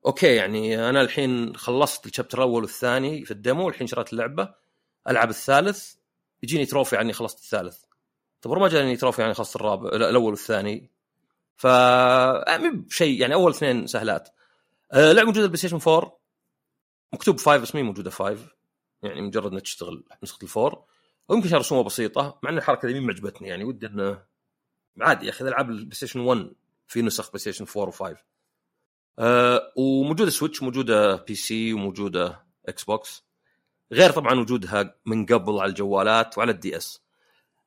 okay 0.06 0.36
يعني 0.36 0.90
أنا 0.90 1.02
الحين 1.02 1.56
خلصت 1.56 2.06
ال 2.06 2.10
chapter 2.10 2.38
الأول 2.38 2.62
والثاني 2.64 3.26
في 3.26 3.32
ال 3.32 3.39
demo 3.39 3.70
الحين 3.70 3.88
شريت 3.88 4.14
اللعبة. 4.14 4.54
العب 5.10 5.30
الثالث 5.30 5.94
يجيني 6.44 6.66
trophy 6.66 6.98
عني 6.98 7.14
خلصت 7.14 7.40
الثالث. 7.40 7.84
طب 8.42 8.52
ما 8.52 8.68
جاني 8.68 8.98
trophy 8.98 9.22
يعني 9.22 9.34
خلصت 9.34 9.56
الرابع 9.56 9.90
لا، 9.90 10.10
الأول 10.10 10.32
والثاني. 10.32 10.92
ف 11.58 11.68
آه، 11.68 12.58
مو 12.58 12.72
بشيء 12.82 13.22
يعني 13.22 13.34
أول 13.34 13.52
اثنين 13.52 13.88
سهلات. 13.88 14.30
آه، 14.92 15.12
لعبة 15.12 15.28
موجودة 15.28 15.48
PlayStation 15.48 15.80
4 15.88 16.20
مكتوب 17.14 17.38
5 17.38 17.58
بس 17.58 17.76
مهي 17.76 17.84
موجودة 17.84 18.10
5 18.10 18.38
يعني 19.04 19.22
مجرد 19.22 19.46
انها 19.52 19.60
تشتغل 19.60 20.04
نسخة 20.24 20.44
ال 20.44 20.52
four 20.52 20.84
ويمكن 21.30 21.48
عشان 21.48 21.58
رسومها 21.58 21.84
بسيطة 21.84 22.40
مع 22.44 22.50
إن 22.50 22.58
الحركة 22.58 22.88
ذي 22.88 23.00
ما 23.00 23.14
عجبتني 23.14 23.48
يعني 23.48 23.64
ودي 23.64 23.88
إنه 23.88 24.24
عادي 25.02 25.26
يا 25.26 25.32
أخي 25.32 25.46
العاب 25.48 25.70
ال 25.70 25.96
PlayStation 25.96 26.20
1 26.20 26.52
في 26.88 27.02
نسخ 27.02 27.28
PlayStation 27.28 27.66
4 27.78 27.92
و5 27.92 28.18
أه 29.20 29.74
وموجودة 29.76 30.32
Switch 30.32 30.64
موجودة 30.64 31.16
PC 31.16 31.74
وموجودة 31.74 32.46
Xbox 32.68 33.24
غير 33.92 34.12
طبعا 34.12 34.40
وجودها 34.40 34.96
من 35.06 35.26
قبل 35.26 35.60
على 35.60 35.70
الجوالات 35.70 36.38
وعلى 36.38 36.52
ال 36.52 36.78
DS 36.78 37.02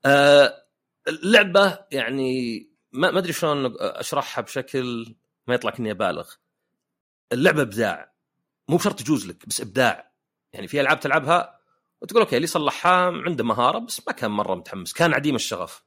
أه 0.05 0.65
اللعبة 1.09 1.79
يعني 1.91 2.73
ما 2.93 3.11
ما 3.11 3.19
أدري 3.19 3.33
شلون 3.33 3.75
أشرحها 3.81 4.43
بشكل 4.43 5.15
ما 5.47 5.55
يطلع 5.55 5.71
كني 5.71 5.91
أبالغ. 5.91 6.31
اللعبة 7.33 7.63
إبداع. 7.63 8.13
مو 8.69 8.77
بشرط 8.77 8.99
تجوز 8.99 9.27
لك 9.27 9.49
بس 9.49 9.61
إبداع. 9.61 10.13
يعني 10.53 10.69
في 10.69 10.81
ألعاب 10.81 11.01
تلعبها 11.01 11.61
وتقول 12.01 12.23
okay 12.23 12.37
اللي 12.37 12.47
صلحها 12.47 13.07
عنده 13.07 13.45
مهارة 13.45 13.79
بس 13.79 14.03
ما 14.07 14.13
كان 14.13 14.31
مرة 14.31 14.55
متحمس. 14.55 14.93
كان 14.93 15.15
عديم 15.15 15.35
الشغف. 15.35 15.85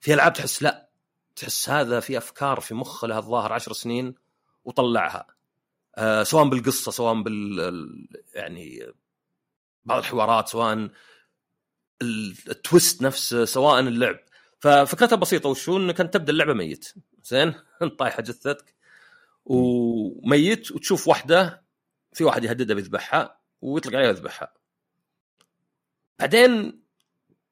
في 0.00 0.14
ألعاب 0.14 0.32
تحس 0.32 0.62
لا 0.62 0.88
تحس 1.36 1.70
هذا 1.70 2.00
في 2.00 2.18
أفكار 2.18 2.60
في 2.60 2.74
مخه 2.74 3.08
لها 3.08 3.18
الظاهر 3.18 3.52
عشر 3.52 3.72
سنين. 3.72 4.14
وطلعها. 4.64 5.26
آه 5.96 6.22
سواء 6.22 6.48
بالقصة 6.48 6.90
سواء 6.92 7.22
بال 7.22 7.60
ال- 7.60 8.08
يعني 8.34 8.86
بعض 9.84 9.98
الحوارات 9.98 10.48
سواء 10.48 10.72
ال- 10.72 12.36
التويست 12.50 13.02
نفسه 13.02 13.44
سواء 13.44 13.80
اللعب. 13.80 14.18
ففكرتها 14.60 15.16
بسيطة. 15.16 15.48
وشو؟ 15.48 15.76
انك 15.76 16.00
انت 16.00 16.14
تبدأ 16.14 16.32
اللعبة 16.32 16.52
ميت. 16.54 16.94
زين؟ 17.24 17.54
انت 17.82 17.92
طايحة 18.00 18.22
جثتك. 18.22 18.74
وميت 19.44 20.72
وتشوف 20.72 21.08
واحدة 21.08 21.62
في 22.12 22.24
واحد 22.24 22.44
يهددها 22.44 22.76
بيذبحها 22.76 23.40
ويطلق 23.60 23.94
عليها 23.96 24.08
ويذبحها 24.08 24.54
بعدين 26.18 26.82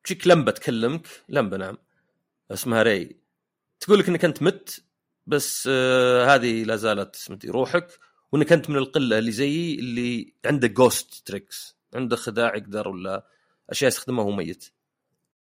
تجيك 0.04 0.26
لمبة 0.26 0.52
تكلمك. 0.52 1.08
لمبة 1.28 1.56
نعم. 1.56 1.78
اسمها 2.50 2.82
ري. 2.82 3.16
تقول 3.80 3.98
لك 3.98 4.08
إنك 4.08 4.24
أنت 4.24 4.42
مت. 4.42 4.84
بس 5.26 5.68
آه 5.72 6.34
هذه 6.34 6.64
لا 6.64 6.76
زالت 6.76 7.26
مدري 7.30 7.50
روحك. 7.50 7.98
وإنك 8.32 8.52
أنت 8.52 8.70
من 8.70 8.76
القلة 8.76 9.18
اللي 9.18 9.32
زيي 9.32 9.74
اللي 9.74 10.34
عنده 10.44 10.68
ghost 10.68 11.26
tricks 11.26 11.76
عنده 11.94 12.16
خداع 12.16 12.56
يقدر 12.56 12.88
ولا 12.88 13.26
أشياء 13.70 13.88
يستخدمها 13.88 14.24
وهو 14.24 14.36
ميت. 14.36 14.72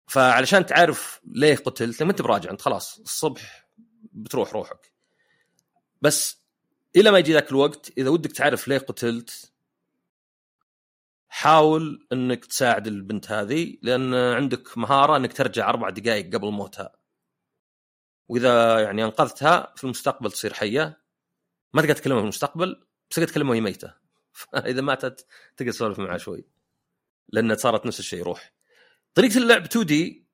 فعلشان 0.08 0.66
تعرف 0.66 1.22
ليه 1.26 1.56
قتلت 1.56 2.04
ما 2.04 2.12
أنت 2.12 2.22
براجع 2.22 2.52
أنت 2.52 2.62
خلاص 2.62 3.00
الصبح 3.00 3.70
بتروح 4.14 4.54
روحك. 4.54 4.92
بس 6.02 6.40
إلى 6.96 7.12
ما 7.12 7.20
يجي 7.20 7.34
ذاك 7.34 7.52
الوقت 7.52 7.92
إذا 7.98 8.10
ودك 8.10 8.32
تعرف 8.32 8.68
ليه 8.68 8.78
قتلت 8.78 9.52
حاول 11.30 12.08
إنك 12.14 12.46
تساعد 12.46 12.88
البنت 12.88 13.32
هذه 13.32 13.78
لأن 13.82 14.14
عندك 14.14 14.78
مهارة 14.78 15.18
إنك 15.18 15.34
ترجع 15.34 15.70
أربع 15.70 15.90
دقائق 15.90 16.36
قبل 16.36 16.52
موتها. 16.52 16.99
وإذا 18.30 18.80
يعني 18.80 19.04
أنقذتها 19.04 19.74
في 19.76 19.84
المستقبل 19.84 20.32
تصير 20.32 20.54
حية. 20.54 21.02
ما 21.74 21.82
تقدر 21.82 21.94
تكلمها 21.96 22.20
في 22.20 22.24
المستقبل 22.24 22.86
بس 23.10 23.16
تقدر 23.16 23.28
تكلمها 23.28 23.52
وهي 23.52 23.62
ميتة. 23.62 23.94
فاذا 24.34 24.82
ماتت 24.82 25.26
تقدر 25.58 25.72
تسولف 25.72 26.00
معها 26.00 26.18
شوي. 26.18 26.46
لأن 27.30 27.56
صارت 27.56 27.86
نفس 27.86 28.00
الشيء 28.00 28.24
روح. 28.24 28.54
طريقة 29.14 29.38
اللعب 29.38 29.64
2 29.64 29.86
دي 29.86 30.30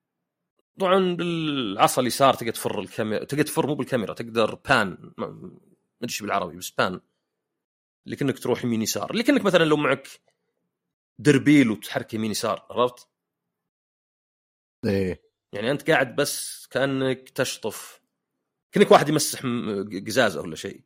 طبعا 0.80 1.16
بالعصا 1.16 2.02
اليسار 2.02 2.34
تقدر 2.34 2.52
تفر 2.52 2.80
الكاميرا 2.80 3.24
تقدر 3.24 3.44
تفر 3.44 3.68
مو 3.68 3.75
بالكاميرا 3.75 4.14
تقدر 4.14 4.56
بان 4.56 5.14
ما 5.18 5.52
أدري 6.04 6.18
بالعربي 6.22 6.58
بس 6.58 6.70
pan 6.70 7.01
اللي 8.06 8.16
كانك 8.16 8.40
تروح 8.40 8.64
يمين 8.66 8.82
يسار. 8.82 9.12
اللي 9.12 9.24
كانك 9.24 9.46
مثلا 9.46 9.64
لو 9.64 9.78
معك 9.78 10.08
دربيل 11.20 11.72
وتحرك 11.72 12.14
يمين 12.14 12.32
يسار 12.32 12.66
عرفت؟ 12.70 13.08
إيه. 14.86 15.25
يعني 15.56 15.72
أنت 15.72 15.92
قاعد 15.92 16.16
بس 16.16 16.68
كأنك 16.72 17.30
تشطف 17.30 18.02
كأنك 18.72 18.92
واحد 18.92 19.10
يمسح 19.10 19.42
قزازة 20.08 20.42
ولا 20.42 20.56
شيء. 20.56 20.82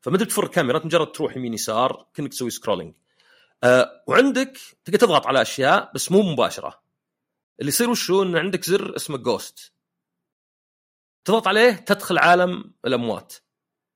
فما 0.00 0.16
بتفر 0.16 0.44
الكاميرا 0.44 0.76
أنت 0.76 0.86
مجرد 0.86 1.12
تروح 1.12 1.36
يمين 1.36 1.54
يسار 1.54 2.08
كأنك 2.14 2.30
تسوي 2.30 2.50
scrolling 2.50 2.94
أه 3.64 4.04
وعندك 4.06 4.58
تقدر 4.84 4.98
تضغط 4.98 5.26
على 5.26 5.42
أشياء 5.42 5.92
بس 5.94 6.12
مو 6.12 6.22
مباشرة. 6.22 6.82
اللي 7.60 7.68
يصير 7.68 7.90
وشو؟ 7.90 8.22
إن 8.22 8.36
عندك 8.36 8.64
زر 8.64 8.96
اسمه 8.96 9.16
ghost 9.16 9.72
تضغط 11.24 11.48
عليه 11.48 11.70
تدخل 11.70 12.18
عالم 12.18 12.74
الأموات. 12.84 13.34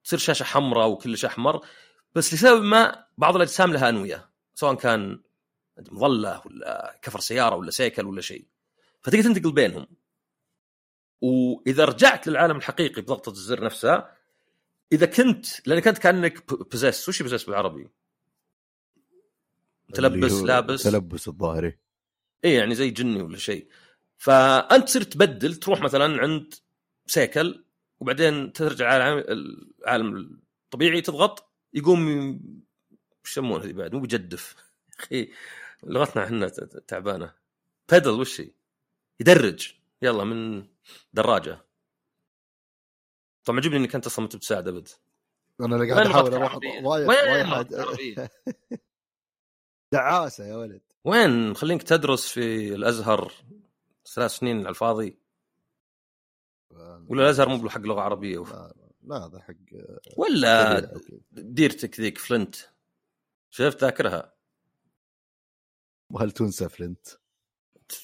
تصير 0.04 0.18
شاشة 0.18 0.44
حمراء 0.44 0.88
وكلش 0.88 1.24
أحمر. 1.24 1.66
بس 2.14 2.34
لسبب 2.34 2.62
ما 2.62 3.06
بعض 3.18 3.36
الأجسام 3.36 3.72
لها 3.72 3.88
أنوية 3.88 4.30
سواء 4.54 4.74
كان 4.74 5.22
مظلة 5.90 6.42
ولا 6.46 6.98
كفر 7.02 7.20
سيارة 7.20 7.56
ولا 7.56 7.70
سيكل 7.70 8.06
ولا 8.06 8.20
شيء. 8.20 8.46
فتقدر 9.02 9.22
تنتقل 9.22 9.52
بينهم. 9.52 9.86
وإذا 11.20 11.84
رجعت 11.84 12.26
للعالم 12.26 12.56
الحقيقي 12.56 13.02
بضغطة 13.02 13.30
الزر 13.30 13.64
نفسها 13.64 14.16
إذا 14.92 15.06
كنت 15.06 15.46
لانك 15.68 15.88
انت 15.88 15.98
كأنك 15.98 16.52
بزس 16.72 17.08
وش 17.08 17.22
بزس 17.22 17.44
بالعربي؟ 17.44 17.88
متلبس 19.88 20.32
لابس. 20.32 20.82
تلبس 20.82 21.28
الظاهري. 21.28 21.78
اي 22.44 22.54
يعني 22.54 22.74
زي 22.74 22.90
جني 22.90 23.22
ولا 23.22 23.38
شيء. 23.38 23.68
فأنت 24.18 24.84
تصير 24.84 25.02
تبدل 25.02 25.54
تروح 25.54 25.80
مثلا 25.80 26.22
عند 26.22 26.54
سيكل 27.06 27.64
وبعدين 28.00 28.52
ترجع 28.52 28.88
على 28.88 29.24
العالم- 29.82 30.40
الطبيعي 30.64 31.00
تضغط 31.00 31.52
يقوم 31.74 32.08
وش 33.24 33.32
يسمونه 33.32 33.64
هذه 33.64 33.72
بعد؟ 33.72 33.94
مو 33.94 34.00
بجدف. 34.00 34.54
أخي 35.00 35.30
لغتنا 35.84 36.24
إحنا 36.24 36.48
تعبانة. 36.88 37.32
بيدل 37.92 38.10
وش 38.10 38.40
هي؟ 38.40 38.50
يدرج. 39.20 39.72
يلا 40.02 40.24
من 40.24 40.68
دراجة. 41.12 41.66
طبعا 43.44 43.58
عجبني 43.58 43.76
إنك 43.76 43.94
أنت 43.94 44.06
أصلا 44.06 44.22
ما 44.24 44.28
تساعد 44.28 44.68
ابد 44.68 44.88
أنا 45.60 45.76
اللي 45.76 45.92
قاعد 45.92 46.06
أحاول 46.06 46.34
أروح؟ 46.34 46.58
وايد؟ 46.84 47.78
دعاسة 49.92 50.44
يا 50.44 50.56
ولد. 50.56 50.82
وين؟ 51.04 51.50
مخلينك 51.50 51.82
تدرس 51.82 52.28
في 52.28 52.74
الأزهر. 52.74 53.32
ثلاث 54.14 54.30
سنين 54.30 54.60
على 54.60 54.68
الفاضي. 54.68 55.18
ولا 57.08 57.22
الأزهر 57.24 57.48
مو 57.48 57.56
بحق 57.56 57.80
لغة 57.80 58.00
عربية 58.00 58.38
لا 58.38 58.74
لا 59.02 59.16
هذا 59.26 59.40
حق 59.40 59.54
ولا. 60.16 60.80
ديرتك 61.32 62.00
ذيك 62.00 62.18
فلنت. 62.18 62.56
شفت 63.50 63.84
ذاكرها 63.84 64.34
وهل 66.12 66.30
تنسى 66.30 66.68
فلنت؟ 66.68 67.08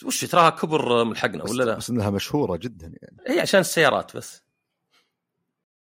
وش 0.04 0.24
تراها 0.24 0.50
كبر 0.50 1.04
ملحقنا 1.04 1.44
ولا 1.44 1.64
لا؟ 1.64 1.74
بس 1.74 1.90
إنها 1.90 2.10
مشهورة 2.10 2.56
جدا 2.56 2.86
يعني. 2.86 3.16
هي 3.28 3.40
عشان 3.40 3.60
السيارات 3.60 4.16
بس. 4.16 4.42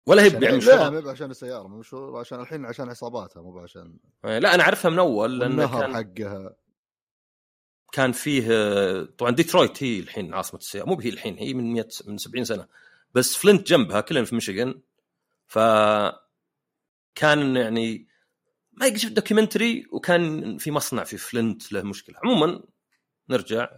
ولا 0.06 0.22
هي 0.22 0.28
يعني 0.28 0.46
لا 0.46 0.56
مشهورة. 0.56 0.90
ما 0.90 1.10
عشان 1.10 1.30
السيارة 1.30 1.68
مو 1.68 1.78
مشهور 1.78 2.20
عشان 2.20 2.40
الحين 2.40 2.66
عشان 2.66 2.88
عصاباتها 2.88 3.42
مو 3.42 3.58
عشان 3.58 3.96
لا 4.24 4.54
أنا 4.54 4.62
أعرفها 4.62 4.90
من 4.90 4.98
أول 4.98 5.38
لأن 5.38 5.66
كان, 5.66 5.94
حقها. 5.94 6.56
كان 7.92 8.12
فيه 8.12 8.48
طبعا 9.02 9.30
ديترويت 9.30 9.82
هي 9.82 9.98
الحين 9.98 10.34
عاصمة 10.34 10.60
السيارة 10.60 10.86
مو 10.86 11.00
هي 11.00 11.08
الحين 11.08 11.38
هي 11.38 11.54
من 11.54 11.72
100 11.72 11.88
من 12.06 12.18
70 12.18 12.44
سنة. 12.44 12.66
بس 13.14 13.36
فلنت 13.36 13.66
جنبها 13.66 14.00
كلنا 14.00 14.24
في 14.24 14.34
ميشيغان. 14.34 14.80
ف 15.46 15.58
كان 17.14 17.56
يعني 17.56 18.08
ما 18.72 18.96
شفت 18.96 19.12
documentary 19.12 19.86
وكان 19.92 20.58
في 20.58 20.70
مصنع 20.70 21.04
في 21.04 21.16
فلنت 21.16 21.72
له 21.72 21.82
مشكلة. 21.82 22.16
عموما 22.24 22.62
نرجع. 23.32 23.68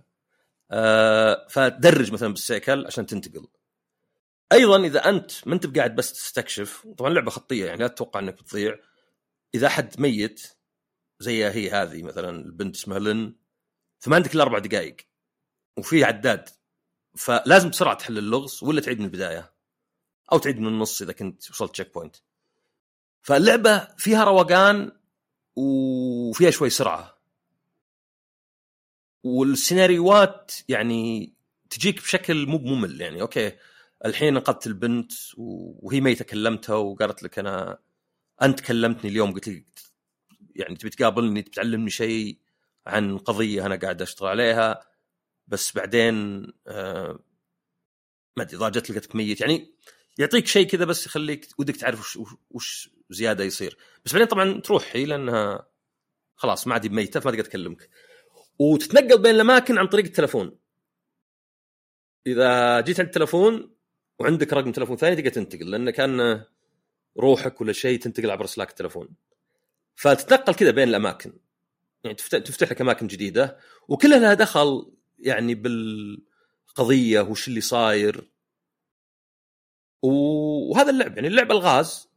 آه 0.71 1.47
فتدرج 1.51 2.13
مثلا 2.13 2.29
بال 2.29 2.45
cycle 2.45 2.87
عشان 2.87 3.07
تنتقل. 3.07 3.47
أيضا 4.53 4.85
إذا 4.87 5.09
أنت 5.09 5.33
ما 5.47 5.55
أنت 5.55 5.67
بقاعد 5.67 5.95
بس 5.95 6.13
تستكشف 6.13 6.87
طبعا 6.99 7.11
لعبة 7.11 7.31
خطية 7.31 7.67
يعني 7.67 7.81
لا 7.81 7.89
تتوقع 7.89 8.21
إنك 8.21 8.35
بتضيع. 8.35 8.79
إذا 9.55 9.69
حد 9.69 10.01
ميت 10.01 10.57
زي 11.21 11.45
هي 11.45 11.71
هذه 11.71 12.03
مثلا 12.03 12.31
البنت 12.31 12.77
اسمها 12.77 12.99
لين 12.99 13.37
فما 14.01 14.17
عندك 14.17 14.35
إلا 14.35 14.43
أربع 14.43 14.59
دقائق 14.59 14.97
وفي 15.77 16.05
عداد. 16.05 16.49
فلازم 17.17 17.71
بسرعة 17.71 17.95
تحل 17.95 18.19
اللغز 18.19 18.65
ولا 18.65 18.81
تعيد 18.81 18.99
من 18.99 19.05
البداية. 19.05 19.55
أو 20.33 20.39
تعيد 20.39 20.61
من 20.61 20.69
النص 20.69 21.03
إذا 21.03 21.13
كنت 21.13 21.51
وصلت 21.51 21.73
checkpoint 21.73 22.17
فاللعبة 23.23 23.89
فيها 23.99 24.25
روقان 24.25 24.93
وفيها 25.57 26.51
شوي 26.51 26.71
سرعة. 26.71 27.14
والسيناريوهات 29.25 30.53
يعني 30.69 31.33
تجيك 31.71 31.97
بشكل 32.03 32.47
مو 32.47 32.59
ممل 32.59 33.01
يعني. 33.01 33.21
أوكي 33.21 33.53
الحين 34.05 34.37
انقذت 34.37 34.67
البنت 34.67 35.13
وهي 35.37 36.01
ميتة 36.01 36.25
كلمتها 36.25 36.77
وقالت 36.77 37.23
لك 37.23 37.39
أنا 37.39 37.79
أنت 38.43 38.61
كلمتني 38.61 39.11
اليوم 39.11 39.33
قلت 39.35 39.49
لي 39.49 39.67
يعني 40.57 40.77
تبي 40.77 40.91
تقابلني 40.91 41.43
تبي 41.43 41.51
تعلمني 41.51 41.91
شيء 41.91 42.39
عن 42.87 43.19
قضية 43.19 43.67
أنا 43.67 43.77
قاعد 43.77 44.03
أشتغل 44.03 44.29
عليها. 44.29 44.81
بس 45.47 45.73
بعدين 45.77 46.47
آه 46.67 47.19
ما 48.37 48.43
أدري 48.43 48.57
ضاجت 48.57 48.91
لقيتك 48.91 49.17
ميت. 49.17 49.41
يعني 49.41 49.75
يعطيك 50.19 50.47
شيء 50.47 50.67
كذا 50.67 50.85
بس 50.85 51.07
يخليك 51.07 51.49
ودك 51.59 51.77
تعرف 51.77 52.17
وش, 52.17 52.35
وش 52.51 52.91
زيادة 53.11 53.45
يصير. 53.45 53.79
بس 54.05 54.13
بعدين 54.13 54.29
طبعا 54.29 54.61
تروح 54.61 54.91
هي 54.97 55.05
لأنها 55.05 55.69
خلاص 56.37 56.67
ما 56.67 56.75
عاد 56.75 56.87
ميتة 56.87 57.21
فما 57.21 57.33
تقدر 57.33 57.45
تكلمك. 57.45 57.91
وتتنقل 58.59 59.23
بين 59.23 59.35
الأماكن 59.35 59.79
عن 59.79 59.87
طريق 59.87 60.05
التلفون. 60.05 60.59
إذا 62.27 62.81
جيت 62.81 63.01
عند 63.01 63.09
التلفون 63.09 63.75
وعندك 64.19 64.53
رقم 64.53 64.73
تلفون 64.73 64.97
ثاني 64.97 65.17
تقدر 65.17 65.31
تنتقل 65.31 65.71
لأنه 65.71 65.91
كان 65.91 66.45
روحك 67.19 67.61
ولا 67.61 67.73
شيء 67.73 67.99
تنتقل 67.99 68.31
عبر 68.31 68.47
أسلاك 68.47 68.71
التلفون. 68.71 69.09
فتتنقل 69.95 70.55
كذا 70.55 70.71
بين 70.71 70.89
الأماكن. 70.89 71.39
يعني 72.05 72.17
تفتح 72.17 72.71
لك 72.71 72.81
أماكن 72.81 73.07
جديدة 73.07 73.59
وكلها 73.89 74.19
لها 74.19 74.35
دخل 74.35 74.93
يعني 75.19 75.55
بالقضية 75.55 77.21
وش 77.21 77.49
اللي 77.49 77.61
صاير. 77.61 78.31
وهذا 80.03 80.91
اللعب 80.91 81.17
يعني 81.17 81.29
اللعبة 81.29 81.55
ألغاز 81.55 82.09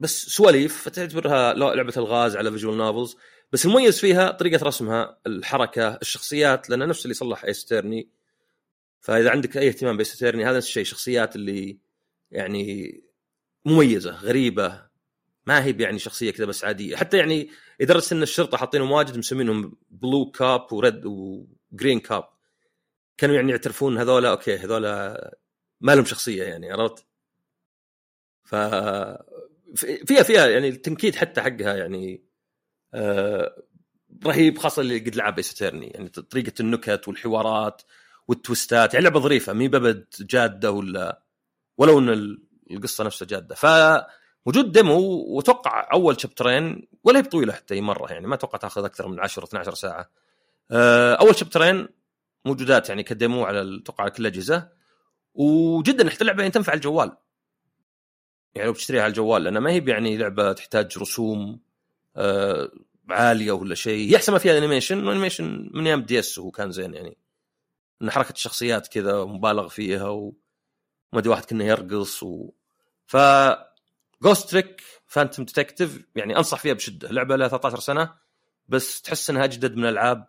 بس 0.00 0.26
سواليف 0.26 0.82
فتعتبرها 0.82 1.54
لعبة 1.54 1.94
ألغاز 1.96 2.36
على 2.36 2.50
visual 2.50 2.76
novels 2.76 3.16
بس 3.52 3.66
المميز 3.66 4.00
فيها 4.00 4.30
طريقة 4.30 4.66
رسمها 4.66 5.18
الحركة 5.26 5.94
الشخصيات 6.02 6.70
لأن 6.70 6.88
نفس 6.88 7.04
اللي 7.04 7.14
صلح 7.14 7.44
Ace 7.44 7.61
Attorney 7.61 8.08
فإذا 9.00 9.30
عندك 9.30 9.56
أي 9.56 9.68
اهتمام 9.68 9.96
ب 9.96 10.00
Ace 10.00 10.12
Attorney 10.12 10.44
هذا 10.44 10.56
نفس 10.56 10.66
الشيء 10.66 10.84
شخصيات 10.84 11.36
اللي 11.36 11.78
يعني 12.30 13.00
مميزة 13.64 14.10
غريبة 14.10 14.92
ما 15.46 15.64
هي 15.64 15.76
يعني 15.78 15.98
شخصية 15.98 16.30
كذا 16.30 16.46
بس 16.46 16.64
عادية. 16.64 16.96
حتى 16.96 17.16
يعني 17.16 17.50
لدرجة 17.80 18.14
إن 18.14 18.22
الشرطة 18.22 18.58
حاطينهم 18.58 18.90
واجد 18.90 19.18
مسمينهم 19.18 19.76
blue 19.90 20.30
cop 20.30 20.72
و 20.72 20.80
red 20.80 21.06
و 21.06 21.22
green 21.22 22.00
cop 22.00 22.24
كانوا 23.16 23.34
يعني 23.34 23.50
يعترفون 23.50 23.98
هذولا 23.98 24.30
أوكي 24.30 24.56
هذولا 24.56 25.38
ما 25.80 25.94
لهم 25.94 26.04
شخصية 26.04 26.44
يعني 26.44 26.72
عرفت؟ 26.72 27.06
ف 28.44 28.54
فيها 30.06 30.22
فيها 30.22 30.46
يعني 30.48 30.68
التنكيد 30.68 31.14
حتى 31.14 31.40
حقها 31.40 31.76
يعني. 31.76 32.31
رهيب 34.26 34.58
خاصة 34.58 34.82
اللي 34.82 34.98
قد 34.98 35.16
لعب 35.16 35.36
Ace 35.36 35.50
Attorney 35.50 35.86
يعني 35.86 36.08
طريقة 36.08 36.52
النكت 36.60 37.08
والحوارات 37.08 37.82
وال 38.28 38.44
twistات 38.44 38.94
يعني 38.94 39.04
لعبة 39.04 39.20
ظريفة 39.20 39.52
مي 39.52 39.68
بجادة 39.68 40.70
ولا 40.70 41.22
ولو 41.78 41.98
إن 41.98 42.38
القصة 42.70 43.04
نفسها 43.04 43.26
جادة. 43.26 43.54
ف 43.54 43.66
وجود 44.46 44.72
demo 44.72 45.00
وأتوقع 45.00 45.88
أول 45.92 46.20
chapterين 46.20 46.88
ولا 47.04 47.18
هي 47.18 47.22
بطويلة 47.22 47.52
حتى 47.52 47.80
مرة 47.80 48.12
يعني 48.12 48.26
ما 48.26 48.34
أتوقع 48.34 48.58
تأخذ 48.58 48.84
أكثر 48.84 49.08
من 49.08 49.20
10 49.20 49.44
12 49.44 49.74
ساعة. 49.74 50.10
آه، 50.70 51.14
أول 51.14 51.36
chapterين 51.36 51.88
موجودات 52.44 52.88
يعني 52.88 53.02
ك 53.02 53.10
demo 53.10 53.44
على 53.44 53.78
أتوقع 53.82 54.04
على 54.04 54.10
كل 54.10 54.22
الاجهزه 54.26 54.68
وجدا 55.34 56.10
حتى 56.10 56.20
اللعبة 56.20 56.40
يعني 56.42 56.52
تنفع 56.52 56.74
الجوال. 56.74 57.16
يعني 58.54 58.66
لو 58.66 58.72
بتشتريها 58.72 59.02
على 59.02 59.10
الجوال 59.10 59.44
لانها 59.44 59.60
ما 59.60 59.70
هي 59.70 59.84
يعني 59.86 60.16
لعبة 60.16 60.52
تحتاج 60.52 60.98
رسوم 60.98 61.50
آه، 61.50 61.71
عالية 63.10 63.52
ولا 63.52 63.74
شيء. 63.74 64.10
هي 64.10 64.16
احسن 64.16 64.32
ما 64.32 64.38
فيها 64.38 64.58
animation 64.58 65.06
و 65.06 65.12
animation 65.12 65.70
من 65.74 65.86
أيام 65.86 66.02
DS 66.02 66.38
هو 66.38 66.50
كان 66.50 66.72
زين 66.72 66.94
يعني. 66.94 67.16
إن 68.02 68.10
حركة 68.10 68.32
الشخصيات 68.32 68.88
كذا 68.88 69.24
مبالغ 69.24 69.68
فيها 69.68 70.08
وما 70.08 70.32
أدري 71.14 71.28
واحد 71.30 71.44
كأنه 71.44 71.64
يرقص 71.64 72.22
و 72.22 72.50
ف 73.06 73.16
Ghost 74.22 74.50
Trick 74.50 74.82
Phantom 75.06 75.44
Detective 75.44 76.04
يعني 76.16 76.36
أنصح 76.36 76.58
فيها 76.60 76.74
بشدة. 76.74 77.08
لعبة 77.08 77.36
لها 77.36 77.48
13 77.48 77.80
سنة 77.80 78.14
بس 78.68 79.02
تحس 79.02 79.30
إنها 79.30 79.44
أجدد 79.44 79.76
من 79.76 79.84
ألعاب 79.84 80.26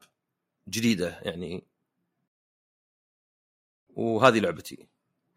جديدة 0.70 1.20
يعني. 1.22 1.64
وهذه 3.90 4.40
لعبتي. 4.40 4.88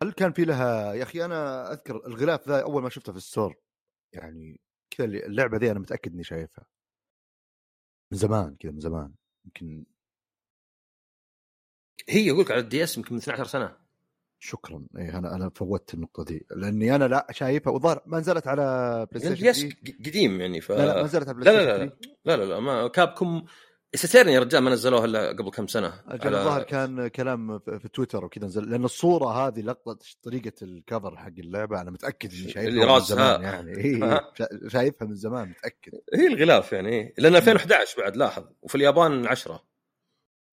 هل 0.03 0.13
كان 0.13 0.33
في 0.33 0.45
لها 0.45 0.95
يا 0.95 1.03
أخي 1.03 1.25
أنا 1.25 1.73
أذكر 1.73 2.07
الغلاف 2.07 2.49
ذا 2.49 2.63
أول 2.63 2.83
ما 2.83 2.89
شفته 2.89 3.13
في 3.13 3.19
ال 3.19 3.25
store 3.25 3.57
يعني 4.13 4.61
كذا 4.91 5.05
اللعبة 5.07 5.59
ذي 5.59 5.71
أنا 5.71 5.79
متأكد 5.79 6.13
إني 6.13 6.25
شايفها. 6.25 6.67
من 8.13 8.19
زمان 8.19 8.57
كذا 8.57 8.73
من 8.73 8.81
زمان 8.81 9.15
يمكن 9.45 9.85
هي 12.09 12.27
يقول 12.27 12.41
لك 12.41 12.51
على 12.51 12.61
ال 12.61 12.85
DS 12.85 12.97
يمكن 12.97 13.15
من 13.15 13.21
12 13.21 13.45
سنة. 13.45 13.77
شكرا. 14.39 14.87
إيه 14.99 15.19
أنا 15.19 15.35
أنا 15.35 15.51
فوتت 15.51 15.95
النقطة 15.95 16.25
دي 16.25 16.47
لأني 16.51 16.95
أنا 16.95 17.05
لا 17.05 17.27
شايفها 17.31 17.73
وظهر 17.73 18.03
ما 18.07 18.19
نزلت 18.19 18.47
على 18.47 19.07
بلاي 19.13 19.37
ستيشن 19.37 19.71
قديم 20.07 20.41
يعني 20.41 20.61
ف 20.61 20.73
لا 20.73 20.87
لا 20.87 20.95
ما 20.95 21.03
نزلت 21.03 21.29
على 21.29 21.37
بلاي 21.39 21.57
لا 21.57 21.79
لا 21.79 21.85
لا, 21.85 21.97
لا 22.25 22.37
لا 22.37 22.45
لا 22.45 22.61
ما 22.61 22.89
Capcom 22.89 23.45
ستيرن 23.97 24.29
يا 24.29 24.41
رجال 24.41 24.63
ما 24.63 24.71
نزلوها 24.71 25.05
إلا 25.05 25.29
قبل 25.29 25.51
كم 25.51 25.67
سنة. 25.67 26.03
على... 26.07 26.39
الظاهر 26.39 26.63
كان 26.63 27.09
كلام 27.09 27.59
في 27.59 27.89
تويتر 27.89 28.25
وكذا 28.25 28.47
نزل 28.47 28.71
لأن 28.71 28.85
الصورة 28.85 29.47
هذه 29.47 29.61
لقطه 29.61 30.07
طريقة 30.23 30.53
ال 30.63 30.72
cover 30.72 31.17
حق 31.17 31.33
اللعبة 31.39 31.81
أنا 31.81 31.91
متأكد 31.91 32.33
إني 32.33 32.51
شايفها 32.51 32.95
من 32.99 33.01
زمان 33.01 33.43
يعني. 33.43 33.73
هي 33.85 34.21
شايفها 34.69 35.09
من 35.09 35.15
زمان 35.15 35.49
متأكد. 35.49 35.93
هي 36.15 36.27
الغلاف 36.27 36.73
يعني 36.73 37.15
لأن 37.19 37.37
2011 37.37 38.03
بعد 38.03 38.17
لاحظ. 38.17 38.45
وفي 38.63 38.75
اليابان 38.75 39.27
10 39.27 39.65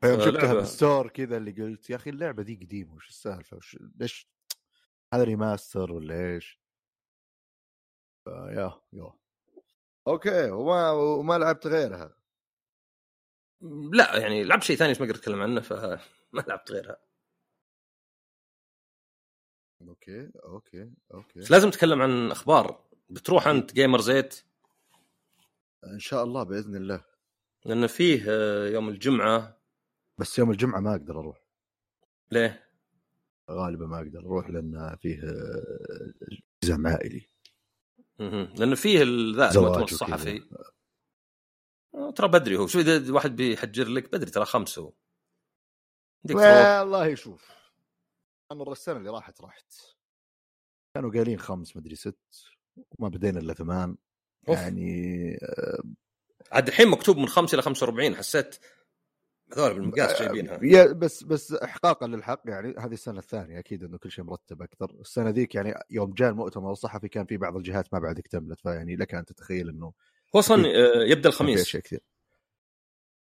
يوم 0.03 0.19
شفتها 0.19 0.53
بال 0.53 0.69
store 0.69 1.09
كذا 1.09 1.37
اللي 1.37 1.51
قلت 1.51 1.89
يا 1.89 1.95
أخي 1.95 2.09
اللعبة 2.09 2.43
دي 2.43 2.55
قديمة 2.55 2.93
وش 2.93 3.09
السالفة؟ 3.09 3.57
وش 3.57 3.77
ليش 3.99 4.27
هذا 5.13 5.23
remaster 5.23 5.91
ولا 5.91 6.33
إيش؟ 6.33 6.59
يا 8.27 8.81
يا. 8.93 9.13
أوكي 10.07 10.51
وما 10.51 10.91
وما 10.91 11.37
لعبت 11.37 11.67
غيرها. 11.67 12.22
لا 13.93 14.17
يعني 14.17 14.43
لعبت 14.43 14.63
شيء 14.63 14.75
ثاني 14.75 14.91
بس 14.91 15.01
ما 15.01 15.05
أقدر 15.05 15.17
أتكلم 15.19 15.41
عنه 15.41 15.61
فما 15.61 15.99
لعبت 16.47 16.71
غيرها. 16.71 16.97
أوكي 19.81 20.31
أوكي 20.43 20.91
أوكي. 21.13 21.39
بس 21.39 21.51
لازم 21.51 21.69
تتكلم 21.69 22.01
عن 22.01 22.31
أخبار. 22.31 22.83
بتروح 23.09 23.47
انت 23.47 23.73
Gamers8 23.73 24.43
إن 25.93 25.99
شاء 25.99 26.23
الله 26.23 26.43
بإذن 26.43 26.75
الله. 26.75 27.05
لأن 27.65 27.87
فيه 27.87 28.25
آه، 28.29 28.67
يوم 28.67 28.89
الجمعة. 28.89 29.61
بس 30.17 30.39
يوم 30.39 30.51
الجمعة 30.51 30.79
ما 30.79 30.91
أقدر 30.91 31.19
أروح. 31.19 31.43
ليه؟ 32.31 32.69
غالبا 33.51 33.85
ما 33.85 33.97
أقدر 33.97 34.19
أروح 34.19 34.49
لأن 34.49 34.97
فيه 35.01 35.21
التزام 36.31 36.87
عائلي 36.87 37.27
لأنه 38.19 38.75
فيه 38.75 38.97
ذا 38.99 39.03
المؤتمر 39.51 39.83
الصحفي. 39.83 40.37
آه، 40.37 40.72
ترى 42.15 42.27
بدري 42.27 42.57
هو. 42.57 42.67
شو 42.67 42.79
إذا 42.79 43.13
واحد 43.13 43.35
بيحجر 43.35 43.87
لك 43.87 44.11
بدري 44.11 44.31
ترى 44.31 44.45
خمسة 44.45 44.93
والله 46.31 47.15
شوف 47.15 47.51
أنا 48.51 48.71
السنة 48.71 48.97
اللي 48.97 49.09
راحت 49.09 49.41
رحت 49.41 49.73
كانوا 50.95 51.11
قايلين 51.11 51.39
خمس 51.39 51.77
مدري 51.77 51.95
ست 51.95 52.19
وما 52.99 53.09
بدينا 53.09 53.39
إلا 53.39 53.53
ثمان. 53.53 53.97
يعني 54.47 55.33
آه، 55.43 55.83
عاد 56.51 56.67
الحين 56.67 56.87
مكتوب 56.87 57.17
من 57.17 57.27
خمسة 57.27 57.55
إلى 57.55 57.61
45 57.61 58.15
حسيت 58.15 58.55
هذول 59.57 59.73
بالمقاس 59.73 60.21
جايبينها. 60.21 60.93
بس 60.93 61.23
بس 61.23 61.53
احقاقا 61.53 62.07
للحق 62.07 62.41
يعني 62.45 62.75
هذه 62.79 62.93
السنة 62.93 63.19
الثانية 63.19 63.59
أكيد 63.59 63.83
إنه 63.83 63.97
كل 63.97 64.11
شيء 64.11 64.23
مرتب 64.23 64.61
أكثر. 64.61 64.91
السنة 64.99 65.29
ذيك 65.29 65.55
يعني 65.55 65.73
يوم 65.89 66.13
جاء 66.13 66.29
المؤتمر 66.29 66.71
الصحفي 66.71 67.07
كان 67.07 67.25
في 67.25 67.37
بعض 67.37 67.55
الجهات 67.55 67.93
ما 67.93 67.99
بعد 67.99 68.19
اكتملت. 68.19 68.59
فيعني 68.59 68.95
لك 68.95 69.15
أن 69.15 69.25
تتخيل 69.25 69.69
إنه 69.69 69.93
هو 70.35 70.39
أصلا 70.39 70.67
آه، 70.67 71.03
يبدأ 71.03 71.29
الخميس. 71.29 71.61
اشياء 71.61 71.83
كثير. 71.83 71.99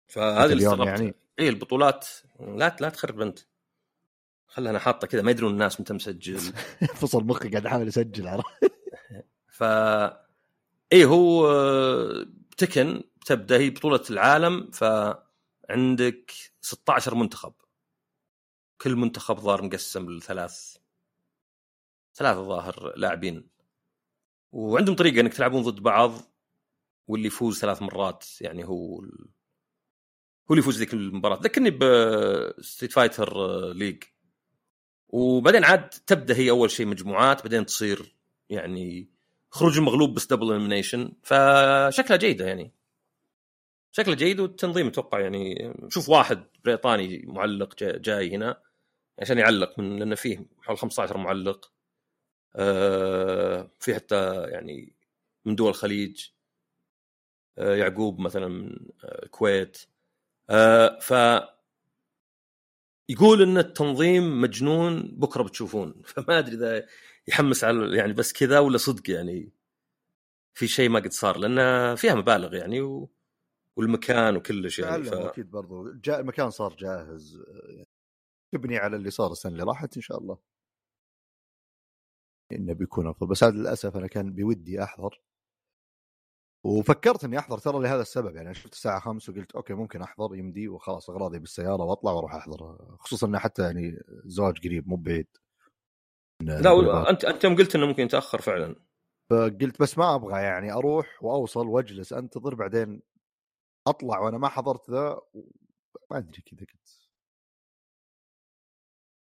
فهذه 0.08 0.52
اللي 0.52 0.86
يعني. 0.86 1.16
اي 1.40 1.50
البطولات 1.50 2.08
لا 2.40 2.76
لا 2.80 2.90
تخرب 2.90 3.22
أنت. 3.22 3.40
خلها 4.48 4.72
أنا 4.72 4.80
حاطة 4.80 5.08
كذا 5.08 5.22
ما 5.22 5.32
يدرون 5.32 5.52
الناس 5.52 5.82
متى 5.82 5.94
مسجل. 5.94 6.40
فصل 7.02 7.24
مخي 7.24 7.50
قاعد 7.50 7.66
أحاول 7.66 7.88
أسجل 7.88 8.28
عرفت؟ 8.28 8.74
ف 9.58 9.64
اي 10.94 11.06
هو 11.06 11.48
آه، 11.48 12.26
تكن 12.58 13.04
تبدأ 13.26 13.58
هي 13.58 13.70
بطولة 13.70 14.04
العالم 14.10 14.72
ف 14.72 14.84
عندك 15.70 16.32
16 16.62 17.16
منتخب. 17.16 17.54
كل 18.82 18.96
منتخب 18.96 19.40
ظاهر 19.40 19.62
مقسم 19.62 20.10
لثلاث 20.10 20.78
ثلاثة 22.16 22.44
ظاهر 22.44 22.94
لاعبين. 22.98 23.48
وعندهم 24.52 24.96
طريقة 24.96 25.22
إنك 25.22 25.34
تلعبون 25.34 25.62
ضد 25.64 25.80
بعض. 25.80 26.33
واللي 27.08 27.28
يفوز 27.28 27.60
ثلاث 27.60 27.82
مرات 27.82 28.26
يعني 28.42 28.66
هو 28.66 29.02
ال... 29.02 29.30
هو 30.44 30.52
اللي 30.52 30.60
يفوز 30.60 30.78
ذيك 30.78 30.94
المباراة. 30.94 31.40
ذكرني 31.42 31.72
ب 31.72 31.89
Street 31.89 32.92
Fighter 32.92 33.34
League 33.74 34.04
وبعدين 35.08 35.64
عاد 35.64 35.90
تبدأ 35.90 36.36
هي 36.36 36.50
أول 36.50 36.72
شيء 36.72 36.86
مجموعات 36.86 37.42
بعدين 37.42 37.66
تصير 37.66 38.16
يعني 38.50 39.10
خروج 39.50 39.78
المغلوب 39.78 40.14
بس 40.14 40.28
double 40.28 40.52
elimination 40.52 41.12
فشكلها 41.24 42.18
جيدة 42.18 42.46
يعني. 42.46 42.74
شكله 43.92 44.16
جيد 44.16 44.40
والتنظيم 44.40 44.88
أتوقع 44.88 45.20
يعني 45.20 45.74
شوف 45.90 46.10
واحد 46.10 46.44
بريطاني 46.66 47.24
معلق 47.26 47.84
جاي 47.84 48.36
هنا 48.36 48.62
عشان 49.20 49.38
يعلق 49.38 49.80
من 49.80 50.00
لأن 50.00 50.16
فيه 50.16 50.46
حول 50.62 50.78
15 50.78 51.18
معلق. 51.18 51.72
آه 52.56 53.72
في 53.80 53.96
حتى 53.96 54.44
يعني 54.44 54.94
من 55.46 55.56
دول 55.56 55.70
الخليج. 55.70 56.26
يعقوب 57.58 58.20
مثلا 58.20 58.48
من 58.48 58.70
آه 59.04 59.26
الكويت 59.26 59.78
آه 60.50 61.00
ف 61.00 61.14
يقول 63.10 63.42
إن 63.42 63.58
التنظيم 63.58 64.42
مجنون 64.42 65.02
بكرة 65.18 65.44
بتشوفون. 65.44 66.02
فما 66.06 66.40
أدري 66.40 66.56
إذا 66.56 66.88
يحمس 67.28 67.64
على 67.64 67.98
يعني 67.98 68.14
بس 68.14 68.34
كذا 68.34 68.60
ولا 68.60 68.78
صدق 68.78 69.10
يعني. 69.10 69.52
في 70.58 70.68
شيء 70.68 70.90
ما 70.90 71.00
قد 71.00 71.12
صار 71.12 71.38
لأن 71.38 71.96
فيها 71.96 72.16
مبالغ 72.16 72.56
يعني 72.56 72.82
و... 72.82 73.10
والمكان 73.78 74.36
وكل 74.36 74.72
شيء 74.72 74.86
يعني 74.86 75.04
ف... 75.04 75.14
أكيد 75.14 75.52
برضو. 75.52 75.92
جاء 75.92 76.20
المكان 76.20 76.50
صار 76.50 76.76
جاهز 76.76 77.44
يعني 77.68 77.88
تبني 78.54 78.78
على 78.78 78.96
اللي 78.96 79.10
صار 79.10 79.32
السنة 79.32 79.52
اللي 79.52 79.64
راحت 79.64 79.96
إن 79.96 80.02
شاء 80.02 80.18
الله. 80.18 80.38
إنه 82.52 82.74
بيكون 82.74 83.08
أفضل. 83.08 83.28
بس 83.28 83.44
هذا 83.44 83.58
للأسف 83.58 83.98
أنا 83.98 84.08
كان 84.08 84.34
بودي 84.34 84.84
أحضر. 84.84 85.22
وفكرت 86.66 87.24
إني 87.24 87.40
أحضر 87.40 87.58
ترى 87.58 87.80
لهذا 87.80 88.02
السبب 88.02 88.36
يعني 88.36 88.54
شفت 88.54 88.74
الساعة 88.74 89.00
5 89.00 89.34
وقلت 89.34 89.52
أوكي 89.52 89.74
ممكن 89.74 90.02
أحضر 90.02 90.36
يمدي 90.36 90.68
وخلاص 90.68 91.10
أغراضي 91.10 91.40
بالسيارة 91.40 91.84
وأطلع 91.84 92.12
وأروح 92.12 92.36
أحضر. 92.36 92.78
خصوصا 93.00 93.28
إنه 93.28 93.40
حتى 93.40 93.62
يعني 93.62 94.04
زواج 94.26 94.68
قريب 94.68 94.88
مو 94.88 94.96
بعيد. 94.96 95.28
لا 96.42 97.10
انت 97.10 97.26
أنت 97.26 97.44
يوم 97.44 97.56
قلت 97.56 97.76
إنه 97.76 97.86
ممكن 97.86 98.04
يتأخر 98.04 98.42
فعلا. 98.42 98.76
فقلت 99.30 99.82
بس 99.82 99.98
ما 99.98 100.16
أبغى 100.16 100.42
يعني 100.42 100.72
أروح 100.72 101.24
وأوصل 101.24 101.68
وأجلس 101.68 102.14
أنتظر 102.14 102.56
بعدين 102.56 103.02
أطلع 103.88 104.20
وأنا 104.20 104.38
ما 104.38 104.48
حضرت 104.48 104.90
ذا 104.90 105.22
ما 106.12 106.18
أدري 106.18 106.42
كذا 106.42 106.60
قلت 106.60 107.10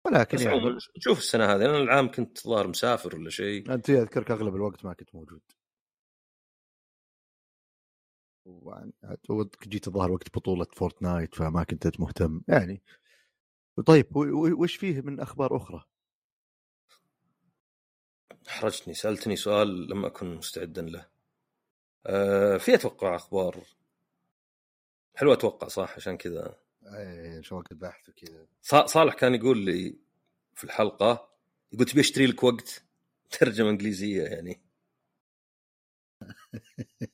ولكن 0.07 0.39
يعني 0.39 0.79
شوف 0.99 1.19
السنة 1.19 1.45
هذه 1.45 1.65
أنا 1.65 1.79
العام 1.79 2.11
كنت 2.11 2.47
ظاهر 2.47 2.69
مسافر 2.69 3.17
ولا 3.17 3.31
شيء. 3.31 3.75
أنت 3.75 3.91
أذكرك 3.91 4.31
أغلب 4.31 4.55
الوقت 4.55 4.85
ما 4.85 4.93
كنت 4.93 5.15
موجود. 5.15 5.41
جيت 9.69 9.89
الظاهر 9.89 10.13
وقت 10.13 10.37
بطولة 10.37 10.67
Fortnite 10.73 11.35
فما 11.35 11.65
كنت 11.65 12.01
مهتم. 12.01 12.41
يعني 12.49 12.83
طيب 13.87 14.17
وش 14.17 14.77
فيه 14.77 15.01
من 15.01 15.21
أخبار 15.21 15.57
أخرى؟ 15.57 15.85
أحرجتني. 18.49 18.95
سألتني 18.95 19.37
سؤال 19.37 19.89
لم 19.91 20.05
أكن 20.05 20.35
مستعدا 20.37 20.83
له. 20.83 21.07
آه 22.07 22.57
في 22.57 22.75
أتوقع 22.75 23.17
أخبار. 23.17 23.65
حلو 25.15 25.33
أتوقع 25.33 25.69
صح؟ 25.69 25.95
عشان 25.97 26.17
كذا. 26.17 26.59
إيه 26.87 27.41
شلون 27.41 27.63
كنت 27.63 27.81
بحث 27.81 28.09
وكذا. 28.09 28.47
صا- 28.63 28.87
صالح 28.87 29.15
كان 29.15 29.35
يقول 29.35 29.59
لي 29.59 29.99
في 30.55 30.65
الحلقة 30.65 31.29
يقول 31.73 31.87
تبي 31.87 32.01
أشتري 32.01 32.27
لك 32.27 32.43
وقت؟ 32.45 32.85
ترجمة 33.41 33.71
إنجليزية 33.71 34.23
يعني. 34.23 34.61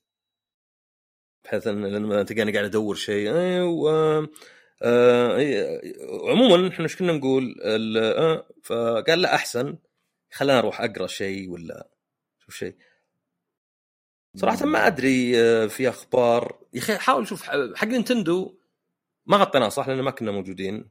بحيث 1.51 1.67
إن 1.67 1.87
لما 1.87 2.23
تلقاني 2.23 2.53
قاعد 2.53 2.65
أدور 2.65 2.95
شيء. 2.95 3.37
أيوه. 3.37 4.29
آه 4.83 5.81
عموما 6.29 6.69
إحنا 6.69 6.85
إيش 6.85 6.97
كنا 6.97 7.13
نقول؟ 7.13 7.55
ال- 7.61 7.97
آه 7.97 8.47
فقال 8.63 9.23
لا 9.23 9.35
أحسن. 9.35 9.79
خلينا 10.33 10.59
أروح 10.59 10.81
أقرأ 10.81 11.07
شيء 11.07 11.51
ولا 11.51 11.89
شوف 12.39 12.55
شيء. 12.55 12.77
صراحة 14.37 14.67
ما 14.67 14.87
أدري 14.87 15.41
آه، 15.41 15.67
في 15.67 15.89
أخبار. 15.89 16.59
يا 16.75 16.79
أخي 16.79 16.99
حاول 16.99 17.29
شوف 17.29 17.43
حق 17.75 17.85
نينتندو 17.85 18.59
ما 19.27 19.37
غطيناه 19.37 19.69
صح؟ 19.69 19.89
لأن 19.89 20.01
ما 20.01 20.11
كنا 20.11 20.31
موجودين 20.31 20.91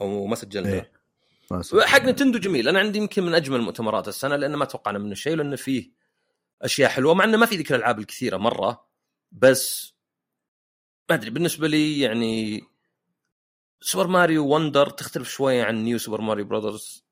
أو 0.00 0.26
ما 0.26 0.36
سجلنا. 0.36 0.72
إيه. 0.72 0.92
حق 1.86 2.02
نينتندو 2.02 2.38
جميل. 2.38 2.68
أنا 2.68 2.78
عندي 2.78 2.98
يمكن 2.98 3.22
من 3.22 3.34
أجمل 3.34 3.60
مؤتمرات 3.60 4.08
السنة 4.08 4.36
لأن 4.36 4.54
ما 4.54 4.64
توقعنا 4.64 4.98
منه 4.98 5.14
شيء 5.14 5.36
لأن 5.36 5.56
فيه 5.56 5.90
أشياء 6.62 6.90
حلوة 6.90 7.14
مع 7.14 7.24
إنه 7.24 7.36
ما 7.36 7.46
في 7.46 7.56
ذيك 7.56 7.72
الألعاب 7.72 7.98
الكثيرة 7.98 8.36
مرة. 8.36 8.86
بس 9.32 9.95
ما 11.10 11.16
أدري 11.16 11.30
بالنسبة 11.30 11.68
لي 11.68 12.00
يعني 12.00 12.62
Super 13.80 14.06
Mario 14.06 14.46
Wonder 14.46 14.90
تختلف 14.90 15.28
شوي 15.28 15.62
عن 15.62 15.84
New 15.84 15.98
Super 15.98 16.20
Mario 16.20 16.44
Brothers 16.44 17.04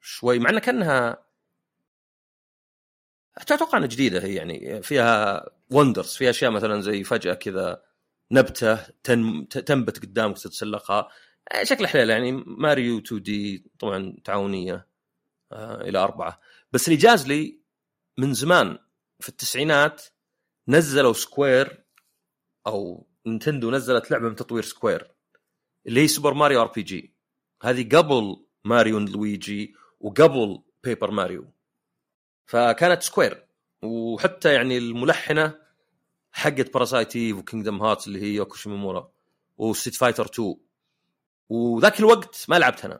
شوي 0.00 0.38
مع 0.38 0.50
انها 0.50 0.60
كأنها 0.60 1.24
أتوقع 3.38 3.78
إنها 3.78 3.88
جديدة 3.88 4.24
هي 4.24 4.34
يعني 4.34 4.82
فيها 4.82 5.44
wonders 5.70 6.14
فيها 6.16 6.30
أشياء 6.30 6.50
مثلا 6.50 6.80
زي 6.80 7.04
فجأة 7.04 7.34
كذا 7.34 7.82
نبتة 8.32 8.74
تن... 9.04 9.48
تنبت 9.48 9.98
قدامك 9.98 10.38
تتسلقها. 10.38 11.08
شكلها 11.62 11.88
حليل 11.90 12.10
يعني 12.10 12.32
ماريو 12.46 12.98
2 12.98 13.22
دي 13.22 13.70
طبعا 13.78 14.16
تعاونية 14.24 14.86
آه 15.52 15.80
إلى 15.80 15.98
أربعة. 15.98 16.40
بس 16.72 16.88
اللي 16.88 16.98
جاز 16.98 17.28
لي 17.28 17.60
من 18.18 18.34
زمان 18.34 18.78
في 19.20 19.28
التسعينات 19.28 20.02
نزلوا 20.68 21.12
Square 21.12 21.84
أو 22.66 23.07
Nintendo 23.28 23.70
نزلت 23.70 24.10
لعبة 24.10 24.28
من 24.28 24.36
تطوير 24.36 24.62
Square 24.62 25.14
اللي 25.86 26.00
هي 26.00 26.08
Super 26.08 26.34
Mario 26.34 26.60
RPG. 26.60 27.14
هذه 27.62 27.88
قبل 27.96 28.46
Mario 28.64 28.98
Luigi 28.98 29.74
وقبل 30.00 30.62
Paper 30.84 31.10
Mario. 31.10 31.52
فكانت 32.46 33.02
Square. 33.02 33.46
وحتى 33.82 34.54
يعني 34.54 34.78
الملحنة 34.78 35.58
حقت 36.32 36.74
Parasite 36.74 37.16
Eve 37.16 37.36
و 37.36 37.42
Kingdom 37.42 37.82
Hearts 37.82 38.06
اللي 38.06 38.22
هي 38.22 38.34
يوكو 38.34 38.56
شيمومورا 38.56 39.12
و 39.56 39.61
Street 39.61 39.94
Fighter 39.94 40.24
2 40.26 40.56
وذاك 41.48 42.00
الوقت 42.00 42.46
ما 42.48 42.58
لعبت 42.58 42.84
أنا. 42.84 42.98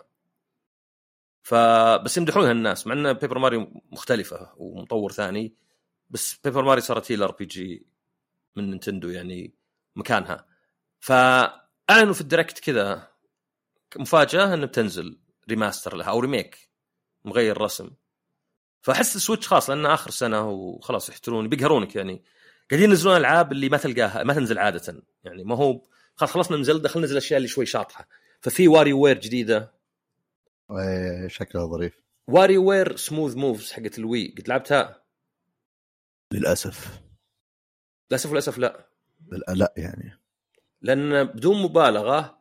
فبس 1.43 2.17
يمدحونها 2.17 2.53
الناس 2.53 2.87
مع 2.87 2.95
إن 2.95 3.13
Paper 3.13 3.39
Mario 3.39 3.83
مختلفة 3.93 4.53
ومطور 4.57 5.13
ثاني 5.13 5.55
بس 6.11 6.41
Paper 6.45 6.65
Mario 6.65 6.83
صارت 6.83 7.13
هي 7.13 7.17
ال 7.17 7.33
RPG 7.33 7.87
من 8.57 8.71
Nintendo 8.71 9.09
يعني. 9.09 9.58
مكانها. 9.99 10.47
فأعلنوا 11.01 12.15
في 12.15 12.21
ال 12.21 12.26
Direct 12.26 12.59
كذا 12.59 13.09
مفاجأة 13.97 14.55
إنه 14.55 14.67
بتنزل 14.67 15.21
remaster 15.49 15.97
لها 15.97 16.07
أو 16.07 16.21
remake 16.21 16.71
مغير 17.25 17.61
رسم. 17.61 17.91
فأحس 18.83 19.17
ال 19.17 19.21
Switch 19.21 19.49
خلاص 19.49 19.71
لأنه 19.71 19.95
آخر 19.95 20.11
سنة 20.11 20.51
وخلاص 20.51 21.09
يحترون 21.09 21.49
بيقهرونك 21.49 21.97
يعني. 21.97 22.25
قاعدين 22.71 22.91
ينزلون 22.91 23.17
ألعاب 23.17 23.53
اللي 23.53 23.69
ما 23.69 23.77
تلقاها 23.77 24.23
ما 24.23 24.35
تنزل 24.35 24.59
عادة. 24.59 25.03
يعني 25.25 25.45
ما 25.45 25.57
هو 25.57 25.83
خلاص 26.17 26.31
خلصنا 26.31 26.57
من 26.57 26.65
Zelda 26.65 26.89
خلينا 26.89 27.01
ننزل 27.01 27.13
الاشياء 27.13 27.37
اللي 27.37 27.49
شوي 27.49 27.67
شاطحة. 27.67 28.09
ففي 28.41 28.69
WarioWare 28.69 29.19
جديدة. 29.19 29.75
إيه، 30.71 31.29
شكلها 31.29 31.67
ظريف. 31.67 32.01
WarioWare 32.29 32.97
Smooth 32.97 33.37
Moves 33.37 33.73
حقت 33.73 33.99
ال 33.99 34.08
Wii 34.08 34.35
قد 34.39 34.49
لعبتها؟ 34.49 35.03
للأسف. 36.33 37.01
للأسف 38.11 38.33
للأسف 38.33 38.59
لا. 38.59 38.88
لا, 39.49 39.73
يعني. 39.77 40.21
لأن 40.83 41.25
بدون 41.25 41.63
مبالغة 41.63 42.39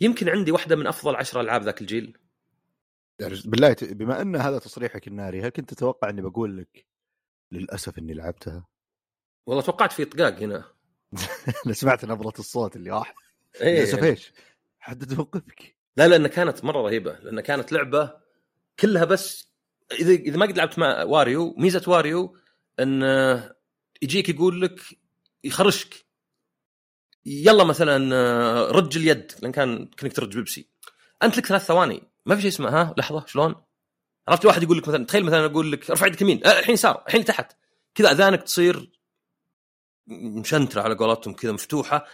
يمكن 0.00 0.28
عندي 0.28 0.52
واحدة 0.52 0.76
من 0.76 0.86
أفضل 0.86 1.16
عشر 1.16 1.40
ألعاب 1.40 1.62
ذاك 1.62 1.80
الجيل. 1.80 2.18
يعني 3.20 3.34
بالله 3.44 3.76
بما 3.82 4.22
أن 4.22 4.36
هذا 4.36 4.58
تصريحك 4.58 5.08
الناري 5.08 5.42
هل 5.42 5.48
كنت 5.48 5.74
تتوقع 5.74 6.10
أني 6.10 6.22
بقول 6.22 6.58
لك 6.58 6.86
للأسف 7.52 7.98
أني 7.98 8.14
لعبتها؟ 8.14 8.66
والله 9.46 9.62
توقعت 9.62 9.92
في 9.92 10.04
طقاق 10.04 10.38
هنا. 10.38 10.64
أنا 11.66 11.74
سمعت 11.74 12.04
نبرة 12.04 12.32
الصوت 12.38 12.76
اللي 12.76 12.90
راح. 12.90 13.14
إيه. 13.60 13.78
للأسف 13.78 14.02
إيش؟ 14.02 14.32
حدد 14.78 15.14
موقفك 15.14 15.76
لا 15.96 16.08
لأن 16.08 16.26
كانت 16.26 16.64
مرة 16.64 16.82
رهيبة 16.82 17.12
لأن 17.12 17.40
كانت 17.40 17.72
لعبة 17.72 18.16
كلها 18.80 19.04
بس 19.04 19.52
إذا 20.00 20.12
إذا 20.12 20.36
ما 20.36 20.46
قد 20.46 20.56
لعبت 20.56 20.78
مع 20.78 21.02
واريو 21.02 21.54
ميزة 21.58 21.82
واريو 21.86 22.36
إن 22.80 23.02
يجيك 24.02 24.28
يقول 24.28 24.62
لك 24.62 24.80
يخرشك 25.44 26.05
يلا 27.26 27.64
مثلا 27.64 28.14
آه، 28.14 28.70
رج 28.70 28.96
اليد 28.96 29.32
لأن 29.42 29.52
كان 29.52 29.86
كانك 29.86 30.12
ترج 30.12 30.36
بيبسي. 30.36 30.68
أنت 31.22 31.38
لك 31.38 31.46
ثلاث 31.46 31.64
ثواني. 31.64 32.02
ما 32.26 32.36
في 32.36 32.42
شيء 32.42 32.50
اسمه 32.50 32.68
ها 32.68 32.94
لحظة 32.98 33.26
شلون؟ 33.26 33.54
عرفت 34.28 34.44
واحد 34.44 34.62
يقول 34.62 34.78
لك 34.78 34.88
مثلا 34.88 35.06
تخيل 35.06 35.24
مثلا 35.24 35.44
أقول 35.44 35.72
لك 35.72 35.90
ارفع 35.90 36.06
يدك 36.06 36.22
يمين 36.22 36.46
آه، 36.46 36.58
الحين 36.58 36.74
يسار 36.74 37.02
الحين 37.06 37.24
تحت 37.24 37.56
كذا 37.94 38.10
أذانك 38.10 38.42
تصير 38.42 38.90
مشنترة 40.06 40.82
على 40.82 40.94
قولتهم 40.94 41.34
كذا 41.34 41.52
مفتوحة 41.52 42.06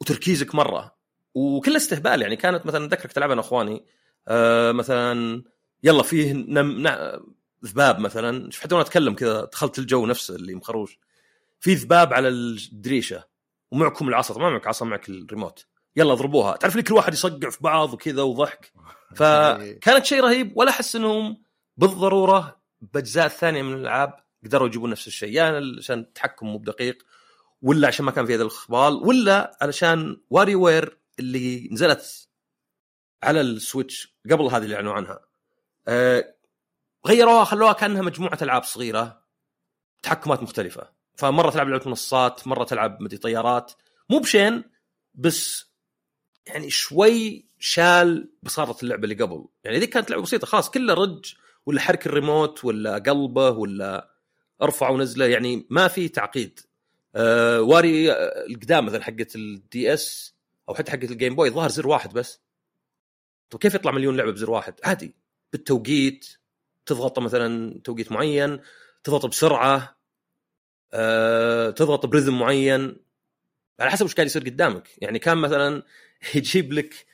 وتركيزك 0.00 0.54
مرة. 0.54 0.96
وكل 1.34 1.76
استهبال 1.76 2.22
يعني 2.22 2.36
كانت 2.36 2.66
مثلا 2.66 2.84
أتذكرك 2.84 3.12
تلعب 3.12 3.30
أنا 3.30 3.40
وإخواني. 3.40 3.84
آه 4.28 4.72
مثلا 4.72 5.42
يلا 5.82 6.02
فيه 6.02 6.32
نم... 6.32 6.82
نع... 6.82 7.18
ذباب 7.64 7.98
مثلا. 7.98 8.50
حتى 8.60 8.74
وأنا 8.74 8.86
أتكلم 8.86 9.14
كذا 9.14 9.44
دخلت 9.44 9.78
الجو 9.78 10.06
نفسه 10.06 10.36
اللي 10.36 10.54
مخروش. 10.54 10.98
في 11.60 11.74
ذباب 11.74 12.12
على 12.12 12.28
الدريشة. 12.28 13.33
ومعكم 13.74 14.08
العصا. 14.08 14.38
ما 14.38 14.50
معك 14.50 14.66
عصا 14.66 14.84
معك 14.84 15.08
الريموت. 15.08 15.66
يلا 15.96 16.12
اضربوها. 16.12 16.56
تعرف 16.56 16.76
لي 16.76 16.82
كل 16.82 16.94
واحد 16.94 17.12
يصقع 17.12 17.50
في 17.50 17.58
بعض 17.60 17.92
وكذا 17.92 18.22
وضحك؟ 18.22 18.72
فكانت 19.16 20.04
شيء 20.04 20.20
رهيب. 20.20 20.52
ولا 20.56 20.70
أحس 20.70 20.96
إنهم 20.96 21.42
بالضرورة 21.76 22.60
بأجزاء 22.80 23.26
الثانية 23.26 23.62
من 23.62 23.74
الألعاب 23.74 24.14
قدروا 24.44 24.66
يجيبون 24.66 24.90
نفس 24.90 25.06
الشيء. 25.06 25.28
يا 25.28 25.34
يعني 25.34 25.76
عشان 25.78 25.98
التحكم 25.98 26.46
مو 26.46 26.58
بدقيق 26.58 27.02
ولا 27.62 27.88
عشان 27.88 28.04
ما 28.04 28.10
كان 28.10 28.26
في 28.26 28.34
هذا 28.34 28.42
الاخبال 28.42 28.94
ولا 28.94 29.58
علشان 29.62 30.20
WarioWare 30.30 30.98
اللي 31.18 31.68
نزلت 31.72 32.28
على 33.22 33.40
ال 33.40 33.51
Switch 33.51 34.16
قبل 34.30 34.44
هذه 34.44 34.62
اللي 34.62 34.76
أعلنوا 34.76 34.92
عنها. 34.92 35.20
أه 35.88 36.34
غيروها 37.06 37.44
خلوها 37.44 37.72
كأنها 37.72 38.02
مجموعة 38.02 38.38
ألعاب 38.42 38.62
صغيرة 38.62 39.22
تحكمات 40.02 40.42
مختلفة. 40.42 40.90
فمرة 41.16 41.50
تلعب 41.50 41.68
لعبة 41.68 41.88
منصات 41.88 42.48
مرة 42.48 42.64
تلعب 42.64 43.02
مدري 43.02 43.18
طيارات. 43.18 43.72
مو 44.10 44.18
بشين 44.18 44.64
بس 45.14 45.66
يعني 46.46 46.70
شوي 46.70 47.46
شال 47.58 48.32
بساطة 48.42 48.76
اللعبة 48.82 49.04
اللي 49.04 49.14
قبل. 49.14 49.44
يعني 49.64 49.78
ذيك 49.78 49.90
كانت 49.90 50.10
لعبة 50.10 50.22
بسيطة 50.22 50.46
خلاص 50.46 50.70
كلها 50.70 50.94
رج 50.94 51.34
ولا 51.66 51.80
حرك 51.80 52.06
الريموت 52.06 52.64
ولا 52.64 52.98
قلبه 52.98 53.50
ولا 53.50 54.14
ارفع 54.62 54.88
ونزله. 54.88 55.26
يعني 55.26 55.66
ما 55.70 55.88
في 55.88 56.08
تعقيد. 56.08 56.60
آه 57.16 57.60
Wario 57.60 58.12
آه، 58.12 58.46
القدام 58.50 58.86
مثلا 58.86 59.02
حقت 59.02 59.36
ال 59.36 59.94
DS 59.94 60.34
أو 60.68 60.74
حتى 60.74 60.92
حقت 60.92 61.10
ال 61.10 61.15
Game 61.15 61.34
Boy 61.34 61.50
ظهر 61.50 61.68
زر 61.70 61.88
واحد 61.88 62.12
بس. 62.12 62.40
طيب 63.50 63.60
كيف 63.60 63.74
يطلع 63.74 63.92
مليون 63.92 64.16
لعبة 64.16 64.32
بزر 64.32 64.50
واحد؟ 64.50 64.74
عادي. 64.84 65.14
بالتوقيت 65.52 66.26
تضغط 66.86 67.18
مثلا 67.18 67.80
توقيت 67.84 68.12
معين 68.12 68.60
تضغط 69.04 69.26
بسرعة. 69.26 69.93
آه 70.94 71.70
تضغط 71.70 72.06
ب 72.06 72.11
rhythm 72.11 72.38
معين. 72.38 72.96
على 73.80 73.90
حسب 73.90 74.04
وش 74.04 74.14
قاعد 74.14 74.26
يصير 74.26 74.42
قدامك. 74.42 74.88
يعني 74.98 75.18
كان 75.18 75.38
مثلا 75.38 75.82
يجيب 76.34 76.72
لك 76.72 77.06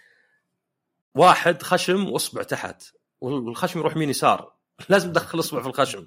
واحد 1.14 1.62
خشم 1.62 2.08
واصبع 2.10 2.42
تحت 2.42 2.82
والخشم 3.20 3.80
يروح 3.80 3.96
يمين 3.96 4.10
يسار. 4.10 4.52
لازم 4.88 5.12
تدخل 5.12 5.38
اصبع 5.38 5.60
في 5.62 5.66
الخشم. 5.66 6.06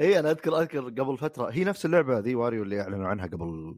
اي 0.00 0.18
أنا 0.18 0.30
اذكر 0.30 0.60
أذكر 0.60 0.80
قبل 0.80 1.18
فترة 1.18 1.50
هي 1.50 1.64
نفس 1.64 1.86
اللعبة 1.86 2.18
ذي 2.18 2.34
Wario 2.34 2.62
اللي 2.62 2.80
أعلنوا 2.80 3.08
عنها 3.08 3.26
قبل. 3.26 3.74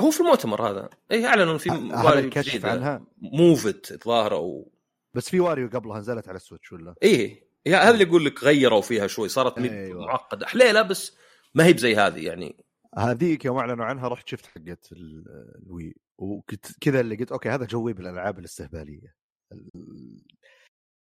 هو 0.00 0.10
في 0.10 0.20
المؤتمر 0.20 0.70
هذا. 0.70 0.88
اي 1.12 1.26
أعلنوا 1.26 1.58
في 1.58 1.70
Wario 2.04 2.30
جديدة. 2.30 2.70
عنها؟ 2.70 3.02
Move 3.18 3.67
It 3.67 3.92
الظاهر 3.92 4.34
أو 4.34 4.72
بس 5.14 5.30
في 5.30 5.40
Wario 5.40 5.68
قبلها 5.68 5.98
نزلت 5.98 6.28
على 6.28 6.36
ال 6.36 6.41
Switch 6.41 6.72
ولا؟ 6.72 6.94
إيه. 7.02 7.44
هذا 7.66 7.90
اللي 7.90 8.04
يقول 8.04 8.24
لك 8.24 8.44
غيروا 8.44 8.80
فيها 8.80 9.06
شوي 9.06 9.28
صارت 9.28 9.58
أيوة. 9.58 10.06
معقدة. 10.06 10.46
حليلة 10.46 10.82
بس 10.82 11.16
ما 11.54 11.64
هي 11.66 11.72
بزي 11.72 11.96
هذه 11.96 12.26
يعني؟ 12.26 12.56
هذيك 12.98 13.44
يوم 13.44 13.56
أعلنوا 13.58 13.84
عنها 13.84 14.08
رحت 14.08 14.28
شفت 14.28 14.46
حقت 14.46 14.92
ال- 14.92 15.58
ال 15.62 15.70
Wii 15.70 15.94
وكنت 16.18 16.66
كذا 16.80 17.00
اللي 17.00 17.16
قلت 17.16 17.32
okay 17.32 17.48
هذا 17.48 17.66
جوي 17.66 17.92
بالألعاب 17.92 18.38
الاستهبالية. 18.38 19.14
ال- 19.52 20.24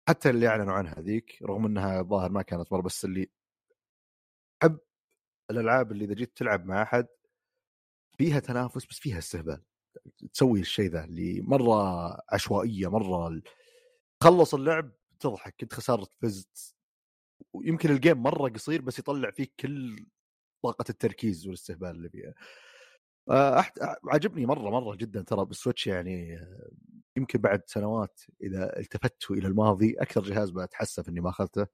حتى 0.09 0.29
اللي 0.29 0.47
أعلنوا 0.47 0.73
عنها 0.73 0.99
هذيك 0.99 1.41
رغم 1.43 1.65
إنها 1.65 2.01
ظاهر 2.01 2.31
ما 2.31 2.41
كانت 2.41 2.71
مرة 2.73 2.81
بس 2.81 3.05
اللي 3.05 3.29
أحب 4.63 4.79
الألعاب 5.51 5.91
اللي 5.91 6.05
إذا 6.05 6.13
جيت 6.13 6.37
تلعب 6.37 6.65
مع 6.65 6.81
أحد 6.81 7.07
فيها 8.17 8.39
تنافس 8.39 8.85
بس 8.85 8.99
فيها 8.99 9.17
استهبال. 9.17 9.63
تسوي 10.33 10.59
الشيء 10.59 10.89
ذا 10.91 11.03
اللي 11.03 11.41
مرة 11.41 11.73
عشوائية 12.33 12.87
مرة 12.91 13.41
خلص 14.23 14.53
اللعب 14.53 14.91
تضحك 15.19 15.55
كنت 15.61 15.73
خسرت 15.73 16.13
فزت. 16.21 16.75
ويمكن 17.53 17.89
الجيم 17.91 18.23
مرة 18.23 18.49
قصير 18.49 18.81
بس 18.81 18.99
يطلع 18.99 19.31
فيك 19.31 19.53
كل 19.59 20.05
طاقة 20.63 20.85
التركيز 20.89 21.45
والاستهبال 21.47 21.89
اللي 21.89 22.09
فيها. 22.09 22.33
أحد... 23.59 23.71
عجبني 24.09 24.45
مرة 24.45 24.69
مرة 24.69 24.95
جدا 24.95 25.21
ترى 25.21 25.45
بال 25.45 25.55
Switch 25.55 25.87
يعني 25.87 26.39
يمكن 27.17 27.39
بعد 27.39 27.63
سنوات 27.65 28.21
إذا 28.43 28.79
التفت 28.79 29.31
إلى 29.31 29.47
الماضي 29.47 29.93
أكثر 29.99 30.21
جهاز 30.23 30.49
بتحسف 30.51 31.09
إني 31.09 31.19
ما 31.21 31.29
أخذته. 31.29 31.67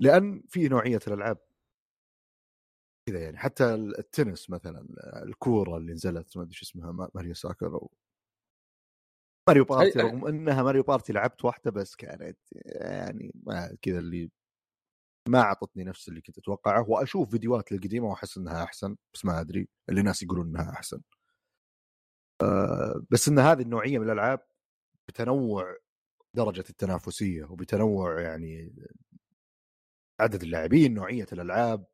لأن 0.00 0.42
في 0.48 0.68
نوعية 0.68 1.00
الألعاب 1.06 1.38
كذا 3.08 3.20
يعني 3.22 3.38
حتى 3.38 3.74
التنس 3.74 4.50
مثلا 4.50 4.86
الكورة 5.22 5.76
اللي 5.76 5.92
نزلت 5.92 6.36
ما 6.36 6.42
أدري 6.42 6.54
شو 6.54 6.64
اسمها 6.64 6.92
ما- 6.92 7.10
Mario 7.14 7.34
Soccer 7.34 7.66
أو 7.66 7.90
Mario 9.48 9.64
Party 9.64 9.98
رغم 9.98 10.26
إنها 10.26 10.62
Mario 10.62 10.82
Party 10.82 11.12
لعبت 11.12 11.44
واحدة 11.44 11.70
بس 11.70 11.96
كانت 11.96 12.38
يعني 12.66 13.32
ما 13.34 13.76
كذا 13.82 13.98
اللي 13.98 14.30
ما 15.28 15.40
أعطتني 15.40 15.84
نفس 15.84 16.08
اللي 16.08 16.20
كنت 16.20 16.38
أتوقعه 16.38 16.90
وأشوف 16.90 17.30
فيديوهات 17.30 17.72
القديمه 17.72 18.06
وأحس 18.08 18.38
إنها 18.38 18.64
أحسن 18.64 18.96
بس 19.14 19.24
ما 19.24 19.40
أدري 19.40 19.68
اللي 19.88 20.02
ناس 20.02 20.22
يقولون 20.22 20.46
إنها 20.46 20.70
أحسن. 20.72 21.00
أه 22.42 23.02
بس 23.10 23.28
إن 23.28 23.38
هذه 23.38 23.62
النوعية 23.62 23.98
من 23.98 24.06
الألعاب 24.06 24.40
بتنوع 25.08 25.76
درجة 26.34 26.64
التنافسية 26.70 27.44
وبتنوع 27.44 28.20
يعني 28.20 28.74
عدد 30.20 30.42
اللاعبين 30.42 30.94
نوعية 30.94 31.26
الألعاب. 31.32 31.86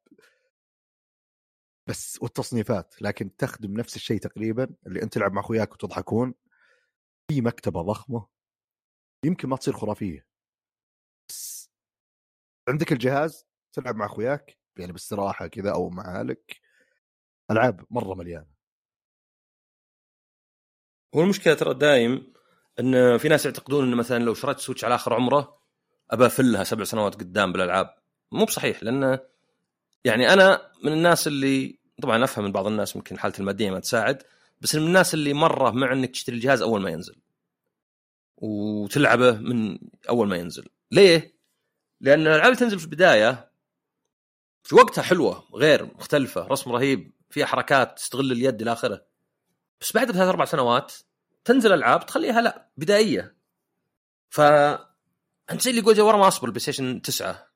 بس 1.88 2.18
والتصنيفات 2.22 3.02
لكن 3.02 3.36
تخدم 3.36 3.72
نفس 3.80 3.96
الشيء 3.96 4.18
تقريبا 4.20 4.68
اللي 4.86 5.02
أنت 5.02 5.14
تلعب 5.14 5.32
مع 5.32 5.40
أخوياك 5.40 5.72
وتضحكون. 5.72 6.34
في 7.30 7.40
مكتبة 7.40 7.82
ضخمة 7.82 8.26
يمكن 9.24 9.48
ما 9.48 9.56
تصير 9.56 9.74
خرافية. 9.74 10.26
بس 11.28 11.67
عندك 12.68 12.92
الجهاز؟ 12.92 13.46
تلعب 13.72 13.96
مع 13.96 14.06
أخوياك؟ 14.06 14.58
يعني 14.76 14.92
باستراحه 14.92 15.46
كذا 15.46 15.72
أو 15.72 15.90
مع 15.90 16.20
أهلك؟ 16.20 16.60
ألعاب 17.50 17.84
مرة 17.90 18.14
مليانة. 18.14 18.46
هو 21.14 21.22
المشكلة 21.22 21.54
ترى 21.54 21.74
دايم 21.74 22.32
إن 22.80 23.18
في 23.18 23.28
ناس 23.28 23.46
يعتقدون 23.46 23.88
إن 23.88 23.94
مثلا 23.94 24.24
لو 24.24 24.34
شريت 24.34 24.58
سويتش 24.58 24.84
على 24.84 24.94
آخر 24.94 25.14
عمره 25.14 25.58
أبى 26.10 26.26
أفلها 26.26 26.64
سبع 26.64 26.84
سنوات 26.84 27.14
قدام 27.14 27.52
بالألعاب. 27.52 27.94
مو 28.32 28.44
بصحيح 28.44 28.82
لأن 28.82 29.18
يعني 30.04 30.32
أنا 30.32 30.72
من 30.84 30.92
الناس 30.92 31.26
اللي 31.26 31.78
طبعا 32.02 32.24
أفهم 32.24 32.44
من 32.44 32.52
بعض 32.52 32.66
الناس 32.66 32.96
ممكن 32.96 33.18
حالته 33.18 33.40
المادية 33.40 33.70
ما 33.70 33.80
تساعد 33.80 34.22
بس 34.60 34.74
من 34.74 34.86
الناس 34.86 35.14
اللي 35.14 35.32
مرة 35.32 35.70
مع 35.70 35.92
إنك 35.92 36.10
تشتري 36.10 36.36
الجهاز 36.36 36.62
أول 36.62 36.80
ما 36.80 36.90
ينزل. 36.90 37.16
وتلعبه 38.36 39.32
من 39.32 39.78
أول 40.08 40.28
ما 40.28 40.36
ينزل. 40.36 40.68
ليه؟ 40.92 41.37
لأن 42.00 42.20
الألعاب 42.20 42.54
تنزل 42.56 42.78
في 42.78 42.84
البداية 42.84 43.50
في 44.62 44.74
وقتها 44.74 45.02
حلوة 45.02 45.48
غير 45.54 45.84
مختلفة 45.84 46.46
رسم 46.46 46.72
رهيب 46.72 47.12
فيها 47.30 47.46
حركات 47.46 47.96
تستغل 47.98 48.32
اليد 48.32 48.62
إلى 48.62 48.72
آخره. 48.72 49.06
بس 49.80 49.92
بعد 49.92 50.12
ثلاث 50.12 50.28
أربع 50.28 50.44
سنوات 50.44 50.92
تنزل 51.44 51.72
ألعاب 51.72 52.06
تخليها 52.06 52.40
لا 52.40 52.68
بدائية. 52.76 53.36
ف 54.30 54.40
أنت 55.50 55.60
زي 55.62 55.70
اللي 55.70 55.82
يقول 55.82 56.00
ورا 56.00 56.16
ما 56.16 56.28
أصبر 56.28 56.44
ال 56.48 56.60
PlayStation 56.60 57.02
9 57.02 57.48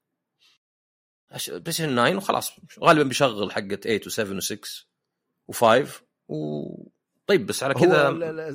أش- 1.33 1.51
PlayStation 1.51 1.95
9 1.95 2.17
وخلاص 2.17 2.53
غالبا 2.81 3.03
بيشغل 3.03 3.53
حقة 3.53 3.77
8 3.77 4.01
و7 4.01 4.43
و6 4.43 4.85
و5 5.53 5.89
و 6.29 6.65
طيب 7.27 7.47
بس 7.47 7.63
على 7.63 7.75
كذا 7.75 8.09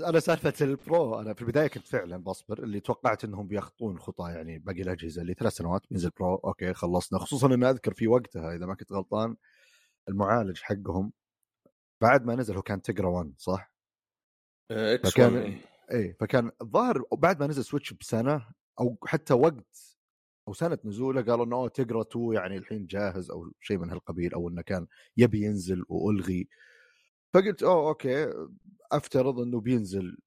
أنا 0.09 0.19
سالفة 0.19 0.53
ال 0.61 0.76
Pro 0.76 1.19
أنا 1.19 1.33
في 1.33 1.41
البداية 1.41 1.67
كنت 1.67 1.87
فعلا 1.87 2.17
بصبر 2.17 2.63
اللي 2.63 2.79
توقعت 2.79 3.23
إنهم 3.23 3.47
بيخطون 3.47 3.99
خطى 3.99 4.31
يعني 4.31 4.59
باقي 4.59 4.81
الأجهزة 4.81 5.21
اللي 5.21 5.33
ثلاث 5.33 5.53
سنوات 5.53 5.81
بينزل 5.89 6.09
Pro 6.09 6.35
okay 6.35 6.73
خلصنا 6.73 7.19
خصوصا 7.19 7.53
إني 7.53 7.69
أذكر 7.69 7.93
في 7.93 8.07
وقتها 8.07 8.55
إذا 8.55 8.65
ما 8.65 8.75
كنت 8.75 8.91
غلطان 8.91 9.35
المعالج 10.09 10.61
حقهم 10.61 11.11
بعد 12.01 12.25
ما 12.25 12.35
نزل 12.35 12.55
هو 12.55 12.61
كان 12.61 12.81
Tegra 12.81 13.09
1 13.09 13.33
صح؟ 13.37 13.71
آه، 14.71 14.93
X 14.95 15.09
فكان 15.09 15.33
1 15.33 15.57
إيه. 15.91 16.17
فكان 16.19 16.51
الظاهر 16.61 17.03
بعد 17.11 17.39
ما 17.39 17.47
نزل 17.47 17.63
Switch 17.63 17.93
بسنة 17.93 18.47
أو 18.79 18.97
حتى 19.05 19.33
وقت 19.33 19.97
أو 20.47 20.53
سنة 20.53 20.77
نزوله 20.85 21.21
قالوا 21.21 21.45
إنه 21.45 21.67
Tegra 21.67 22.01
2 22.01 22.33
يعني 22.33 22.57
الحين 22.57 22.85
جاهز 22.85 23.31
أو 23.31 23.51
شيء 23.61 23.77
من 23.77 23.89
هالقبيل 23.89 24.33
أو 24.33 24.49
إنه 24.49 24.61
كان 24.61 24.87
يبي 25.17 25.41
ينزل 25.41 25.85
وألغي 25.89 26.47
فقلت 27.37 27.63
اوه 27.63 27.87
okay 27.89 28.33
أفترض 28.91 29.39
إنه 29.39 29.61
بينزل 29.61 30.17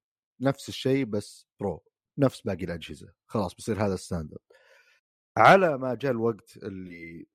نفس 0.40 0.68
الشيء 0.68 1.04
بس 1.04 1.46
Pro 1.60 1.84
نفس 2.18 2.40
باقي 2.40 2.64
الأجهزة 2.64 3.12
خلاص 3.26 3.54
بصير 3.54 3.86
هذا 3.86 3.94
ال 3.94 3.99
standard. 3.99 4.40
على 5.36 5.78
ما 5.78 5.94
جاء 5.94 6.12
الوقت 6.12 6.56
اللي 6.56 7.26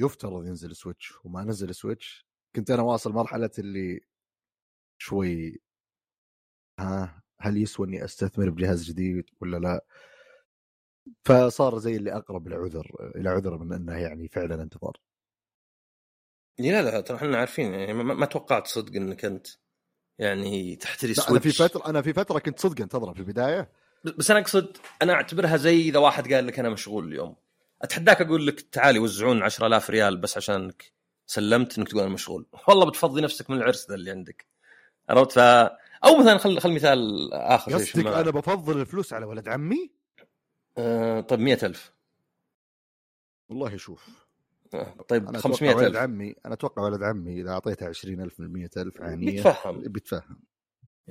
يفترض 0.00 0.46
ينزل 0.46 0.76
Switch 0.76 1.24
وما 1.24 1.44
نزل 1.44 1.74
Switch 1.74 2.26
كنت 2.56 2.70
أنا 2.70 2.82
واصل 2.82 3.12
مرحلة 3.12 3.50
اللي 3.58 4.00
شوي 4.98 5.60
ها 6.78 7.22
هل 7.40 7.56
يسوى 7.56 7.86
إني 7.86 8.04
أستثمر 8.04 8.50
بجهاز 8.50 8.84
جديد 8.84 9.30
ولا 9.40 9.56
لا؟ 9.56 9.86
فصار 11.24 11.78
زي 11.78 11.96
اللي 11.96 12.16
أقرب 12.16 12.48
لعذر 12.48 13.12
إلى 13.16 13.28
عذر 13.28 13.58
من 13.58 13.72
إنه 13.72 13.98
يعني 13.98 14.28
فعلا 14.28 14.62
انتظار. 14.62 15.05
لا 16.58 16.82
لا 16.82 17.00
ترى 17.00 17.16
إحنا 17.16 17.38
عارفين 17.38 17.74
يعني 17.74 17.92
ما, 17.92 18.14
ما 18.14 18.26
توقعت 18.26 18.66
صدق 18.66 18.96
إنك 18.96 19.24
أنت 19.24 19.46
يعني 20.18 20.76
تحتري 20.76 21.12
لا 21.12 21.30
أنا 21.30 21.40
في 21.40 21.50
Switch 21.50 21.62
فترة 21.76 21.90
أنا 21.90 22.02
في 22.02 22.12
فترة 22.12 22.38
كنت 22.38 22.60
صدق 22.60 22.80
انتظره 22.80 23.12
في 23.12 23.18
البداية. 23.18 23.70
بس 24.04 24.30
أنا 24.30 24.40
أقصد 24.40 24.76
أنا 25.02 25.12
أعتبرها 25.12 25.56
زي 25.56 25.80
إذا 25.80 25.98
واحد 25.98 26.32
قال 26.32 26.46
لك 26.46 26.58
أنا 26.58 26.68
مشغول 26.68 27.08
اليوم. 27.08 27.36
أتحداك 27.82 28.20
أقول 28.20 28.46
لك 28.46 28.60
تعالي 28.60 28.98
وزعون 28.98 29.42
10000 29.42 29.90
ريال 29.90 30.16
بس 30.16 30.36
عشانك 30.36 30.92
سلمت 31.26 31.78
إنك 31.78 31.88
تقول 31.88 32.02
أنا 32.02 32.10
مشغول. 32.10 32.46
والله 32.68 32.86
بتفضي 32.86 33.20
نفسك 33.20 33.50
من 33.50 33.56
العرس 33.56 33.88
ذا 33.88 33.94
اللي 33.94 34.10
عندك. 34.10 34.46
عرفت؟ 35.08 35.32
ف 35.32 35.38
أو 36.04 36.16
مثلا 36.20 36.38
خل 36.38 36.60
خل 36.60 36.72
مثال 36.72 37.32
آخر 37.34 37.74
قصدك 37.74 38.06
أنا 38.06 38.30
بفضل 38.30 38.80
الفلوس 38.80 39.12
على 39.12 39.26
ولد 39.26 39.48
عمي؟ 39.48 39.90
آه 40.78 41.20
طيب 41.20 41.40
100000 41.40 41.92
والله 43.48 43.76
شوف. 43.76 44.25
طيب 45.08 45.28
أنا 45.28 45.38
أتوقع 45.38 45.48
ولد 45.48 45.58
500000 45.58 45.96
عمي 45.96 46.34
أنا 46.46 46.54
أتوقع 46.54 46.82
ولد 46.82 47.02
عمي 47.02 47.40
إذا 47.40 47.50
أعطيته 47.50 47.86
20000 47.86 48.40
من 48.40 48.52
100000 48.52 49.02
عانيه 49.02 49.30
بيتفهم. 49.30 49.80
بيتفهم. 49.80 50.40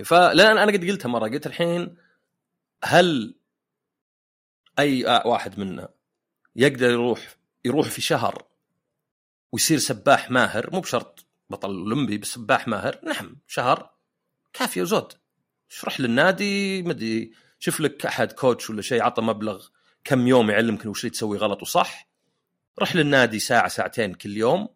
فلان 0.06 0.58
أنا 0.58 0.72
قد 0.72 0.86
قلتها 0.86 1.10
مرة 1.10 1.30
قلت 1.30 1.48
الحين 1.48 1.98
هل 2.84 3.36
أي 4.80 5.06
واحد 5.26 5.60
منا 5.60 5.90
يقدر 6.56 6.90
يروح 6.90 7.36
يروح 7.66 7.90
في 7.90 8.02
شهر 8.02 8.46
ويصير 9.52 9.78
سباح 9.78 10.32
ماهر؟ 10.32 10.70
مو 10.74 10.80
بشرط 10.80 11.26
بطل 11.50 11.70
أولمبي 11.70 12.18
بس 12.18 12.28
سباح 12.28 12.68
ماهر. 12.68 13.00
نعم 13.04 13.38
شهر 13.48 13.92
كافيه 14.54 14.82
وزود 14.82 15.14
روح 15.84 16.00
للنادي 16.00 16.84
مدري 16.84 17.32
شوف 17.60 17.80
لك 17.80 18.06
أحد 18.06 18.32
كوتش 18.32 18.70
ولا 18.70 18.82
شيء 18.82 19.04
عطى 19.04 19.22
مبلغ 19.22 19.68
كم 20.04 20.28
يوم 20.28 20.50
يعلمك 20.50 20.86
وش 20.86 21.00
اللي 21.00 21.10
تسوي 21.10 21.38
غلط 21.38 21.62
وصح. 21.62 22.15
روح 22.80 22.96
للنادي 22.96 23.40
ساعة 23.40 23.68
ساعتين 23.68 24.14
كل 24.14 24.38
يوم 24.38 24.68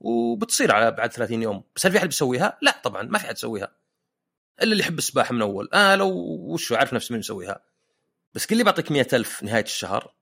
وبتصير 0.00 0.72
على 0.72 0.90
بعد 0.90 1.12
30 1.12 1.42
يوم. 1.42 1.64
بس 1.76 1.86
هل 1.86 1.92
في 1.92 1.98
أحد 1.98 2.06
بيسويها؟ 2.06 2.58
لا 2.62 2.80
طبعا 2.84 3.02
ما 3.02 3.18
في 3.18 3.26
أحد 3.26 3.36
يسويها. 3.36 3.76
إلا 4.62 4.72
اللي 4.72 4.80
يحب 4.80 4.98
السباحة 4.98 5.34
من 5.34 5.42
أول. 5.42 5.68
آه 5.74 5.94
لو 5.94 6.08
وش 6.40 6.72
عارف 6.72 6.94
نفسه 6.94 7.12
مين 7.12 7.20
يسويها 7.20 7.64
بس 8.34 8.46
كل 8.46 8.52
اللي 8.52 8.64
بعطيك 8.64 8.92
مئة 8.92 9.16
ألف 9.16 9.42
نهاية 9.42 9.64
الشهر 9.64 10.14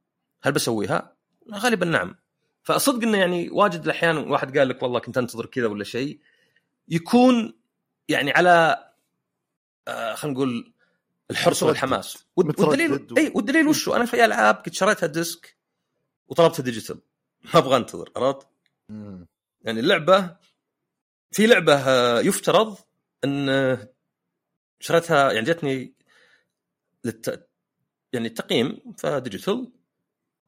هل 0.42 0.52
بسويها؟ 0.52 1.16
غالبا 1.54 1.86
نعم. 1.86 2.16
فصدق 2.62 3.02
إنه 3.02 3.18
يعني 3.18 3.50
واجد 3.50 3.84
الأحيان 3.84 4.16
واحد 4.16 4.58
قال 4.58 4.68
لك 4.68 4.82
والله 4.82 5.00
كنت 5.00 5.18
أنتظر 5.18 5.46
كذا 5.46 5.66
ولا 5.66 5.84
شيء 5.84 6.20
يكون 6.88 7.58
يعني 8.08 8.30
على 8.30 8.86
آه 9.88 10.14
خلينا 10.14 10.36
نقول 10.36 10.72
الحرص. 11.30 11.62
والحماس. 11.62 12.24
والدليل 12.36 13.06
إي 13.18 13.32
والدليل 13.34 13.68
وشو؟ 13.68 13.94
أنا 13.94 14.04
في 14.04 14.24
ألعاب 14.24 14.54
كنت 14.54 14.74
شريتها 14.74 15.06
ديسك 15.06 15.56
وطلبتها 16.28 16.62
digital. 16.62 17.00
ما 17.44 17.58
أبغى 17.60 17.76
انتظر 17.76 18.12
عرفت؟ 18.16 18.48
يعني 19.64 19.80
اللعبة 19.80 20.36
في 21.32 21.46
لعبة 21.46 21.74
آه، 21.74 22.20
يفترض 22.20 22.78
إن 23.24 23.48
آه، 23.48 23.94
شريتها 24.80 25.32
يعني 25.32 25.46
جتني 25.46 25.94
للت... 27.04 27.48
يعني 28.12 28.28
التقييم 28.28 28.94
ف 28.98 29.07
digital 29.08 29.72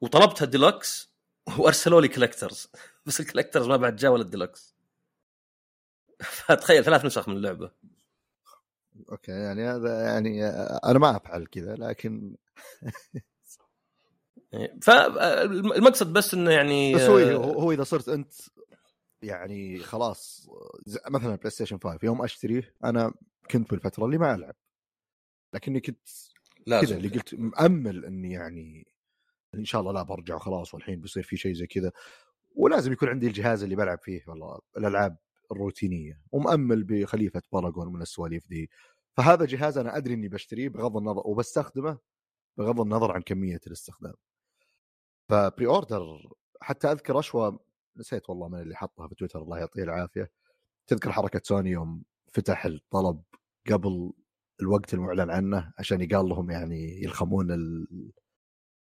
وطلبتها 0.01 0.45
ديلكس 0.45 1.15
وأرسلوا 1.59 2.01
لي 2.01 2.07
collectors 2.07 2.71
بس 3.05 3.19
ال 3.19 3.23
collectors 3.23 3.67
ما 3.67 3.77
بعد 3.77 3.95
جاء 3.95 4.11
ولا 4.11 4.21
الديلكس 4.21 4.75
فتخيل 6.45 6.83
ثلاث 6.83 7.05
نسخ 7.05 7.29
من 7.29 7.37
اللعبة. 7.37 7.71
okay 9.11 9.31
يعني 9.31 9.67
هذا 9.67 10.03
يعني 10.03 10.45
أنا 10.83 10.99
ما 10.99 11.17
أفعل 11.17 11.45
كذا 11.45 11.75
لكن 11.75 12.35
فالمقصد 14.81 16.13
بس 16.13 16.33
إنه 16.33 16.51
يعني 16.51 16.95
بس 16.95 17.01
هو 17.01 17.17
هو 17.43 17.71
إذا 17.71 17.83
صرت 17.83 18.09
أنت 18.09 18.33
يعني 19.21 19.79
خلاص 19.79 20.49
مثلا 21.09 21.35
PlayStation 21.35 21.79
5 21.83 21.99
يوم 22.03 22.21
أشتريه 22.23 22.73
أنا 22.83 23.13
كنت 23.51 23.71
بالفترة 23.71 24.05
اللي 24.05 24.17
ما 24.17 24.35
ألعب. 24.35 24.55
لكني 25.53 25.79
كنت 25.79 26.07
كذا 26.65 26.97
اللي 26.97 27.09
قلت 27.09 27.35
مأمل 27.35 28.05
إني 28.05 28.31
يعني 28.31 28.87
إن 29.55 29.65
شاء 29.65 29.81
الله 29.81 29.93
لا 29.93 30.03
برجع 30.03 30.35
وخلاص 30.35 30.73
والحين 30.73 31.01
بيصير 31.01 31.23
في 31.23 31.37
شيء 31.37 31.53
زي 31.53 31.67
كذا. 31.67 31.91
ولازم 32.55 32.91
يكون 32.91 33.09
عندي 33.09 33.27
الجهاز 33.27 33.63
اللي 33.63 33.75
بلعب 33.75 33.99
فيه 33.99 34.23
والله 34.27 34.59
الألعاب 34.77 35.17
الروتينية. 35.51 36.21
ومؤمل 36.31 36.83
بخليفة 36.83 37.41
Paragon 37.53 37.93
من 37.93 38.01
السواليف 38.01 38.47
دي. 38.47 38.69
فهذا 39.17 39.45
جهاز 39.45 39.77
أنا 39.77 39.97
أدري 39.97 40.13
إني 40.13 40.27
بشتريه 40.27 40.69
بغض 40.69 40.97
النظر 40.97 41.21
وبستخدمه 41.25 41.97
بغض 42.57 42.81
النظر 42.81 43.11
عن 43.11 43.21
كمية 43.21 43.59
الاستخدام. 43.67 44.13
ف 45.29 45.67
pre-order 45.67 46.29
حتى 46.61 46.91
أذكر 46.91 47.19
أشوى 47.19 47.59
نسيت 47.97 48.29
والله 48.29 48.47
من 48.47 48.61
اللي 48.61 48.75
حطها 48.75 49.07
في 49.07 49.15
تويتر 49.15 49.41
الله 49.41 49.59
يعطيه 49.59 49.83
العافية. 49.83 50.31
تذكر 50.87 51.11
حركة 51.11 51.41
سوني 51.43 51.69
يوم 51.69 52.03
فتح 52.33 52.65
الطلب 52.65 53.23
قبل 53.71 54.13
الوقت 54.61 54.93
المعلن 54.93 55.29
عنه 55.29 55.73
عشان 55.79 56.01
يقال 56.01 56.25
لهم 56.25 56.51
يعني 56.51 57.03
يلخمون 57.03 57.47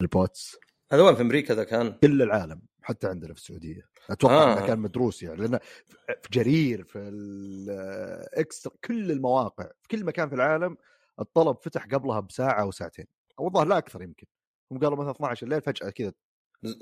ال 0.03 0.12
bots. 0.12 0.57
هذا 0.93 1.03
وين 1.03 1.15
في 1.15 1.23
أمريكا 1.23 1.55
ذا 1.55 1.65
كان؟ 1.65 1.99
كل 2.03 2.23
العالم 2.23 2.63
حتى 2.83 3.07
عندنا 3.07 3.35
في 3.35 3.41
السعودية. 3.41 3.83
أتوقع 4.11 4.35
آه. 4.35 4.53
انه 4.59 4.67
كان 4.67 4.79
مدروس 4.79 5.23
يعني 5.23 5.37
لأنه 5.37 5.61
في 6.07 6.29
جرير 6.33 6.85
في 6.85 6.99
الاكسترا 6.99 8.73
كل 8.85 9.11
المواقع 9.11 9.71
في 9.83 9.89
كل 9.89 10.05
مكان 10.05 10.29
في 10.29 10.35
العالم 10.35 10.77
الطلب 11.21 11.57
فتح 11.63 11.87
قبلها 11.87 12.21
بساعة 12.21 12.63
أو 12.63 12.71
ساعتين. 12.71 13.07
أو 13.39 13.47
الظاهر 13.47 13.67
لا 13.67 13.79
أكثر 13.79 14.03
يمكن. 14.03 14.27
هم 14.73 14.79
قالوا 14.79 14.97
مثلا 14.97 15.11
12 15.11 15.47
الليل 15.47 15.61
فجأة 15.61 15.91
كذا 15.91 16.13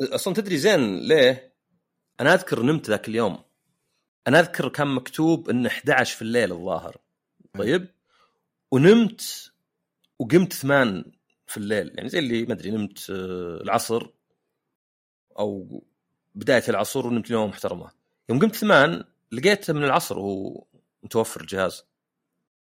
أصلا 0.00 0.34
تدري 0.34 0.56
زين 0.58 0.98
ليه؟ 0.98 1.54
أنا 2.20 2.34
أذكر 2.34 2.62
نمت 2.62 2.90
ذاك 2.90 3.08
اليوم. 3.08 3.44
أنا 4.28 4.40
أذكر 4.40 4.68
كان 4.68 4.86
مكتوب 4.86 5.50
إنه 5.50 5.68
11 5.68 6.16
في 6.16 6.22
الليل 6.22 6.52
الظاهر. 6.52 6.96
طيب؟ 7.58 7.88
ونمت 8.70 9.52
وقمت 10.18 10.52
ثمان 10.52 11.04
في 11.46 11.56
الليل. 11.56 11.92
يعني 11.94 12.08
زي 12.08 12.18
اللي 12.18 12.46
ما 12.46 12.52
أدري 12.52 12.70
نمت 12.70 13.10
آه، 13.10 13.62
العصر 13.62 14.08
أو 15.38 15.82
بداية 16.34 16.62
العصر 16.68 17.06
ونمت 17.06 17.30
نوم 17.30 17.50
محترمة. 17.50 17.90
يوم 18.28 18.38
قمت 18.38 18.56
ثمان 18.56 19.04
لقيت 19.32 19.70
من 19.70 19.84
العصر 19.84 20.18
وهو 20.18 20.64
متوفر 21.02 21.40
الجهاز. 21.40 21.84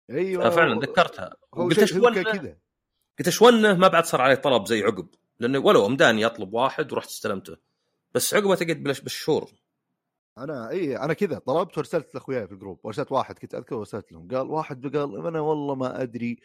أيوه. 0.09 0.49
فعلا 0.49 0.79
ذكرتها. 0.79 1.35
قلت 1.51 1.79
إيش 1.79 1.93
كذا. 1.93 2.57
قلت 3.19 3.27
إيش 3.27 3.43
ما 3.63 3.87
بعد 3.87 4.05
صار 4.05 4.21
علي 4.21 4.35
طلب 4.35 4.65
زي 4.65 4.83
عقب. 4.83 5.07
لأنه 5.39 5.59
ولو 5.59 5.85
أمداني 5.85 6.25
أطلب 6.25 6.53
واحد 6.53 6.93
ورحت 6.93 7.07
استلمته. 7.09 7.57
بس 8.13 8.33
عقبه 8.33 8.55
تقعد 8.55 8.77
بالشهور. 8.83 9.51
أنا 10.37 10.69
إي 10.69 10.97
أنا 10.97 11.13
كذا. 11.13 11.39
طلبت 11.39 11.77
وارسلت 11.77 12.15
لأخوياي 12.15 12.47
في 12.47 12.53
ال 12.53 12.57
group. 12.57 12.79
وارسلت 12.83 13.11
واحد 13.11 13.39
كنت 13.39 13.55
اذكر 13.55 13.75
وارسلت 13.75 14.11
لهم. 14.11 14.27
قال 14.27 14.47
واحد 14.47 14.97
قال 14.97 15.27
أنا 15.27 15.39
والله 15.39 15.75
ما 15.75 16.01
أدري. 16.01 16.39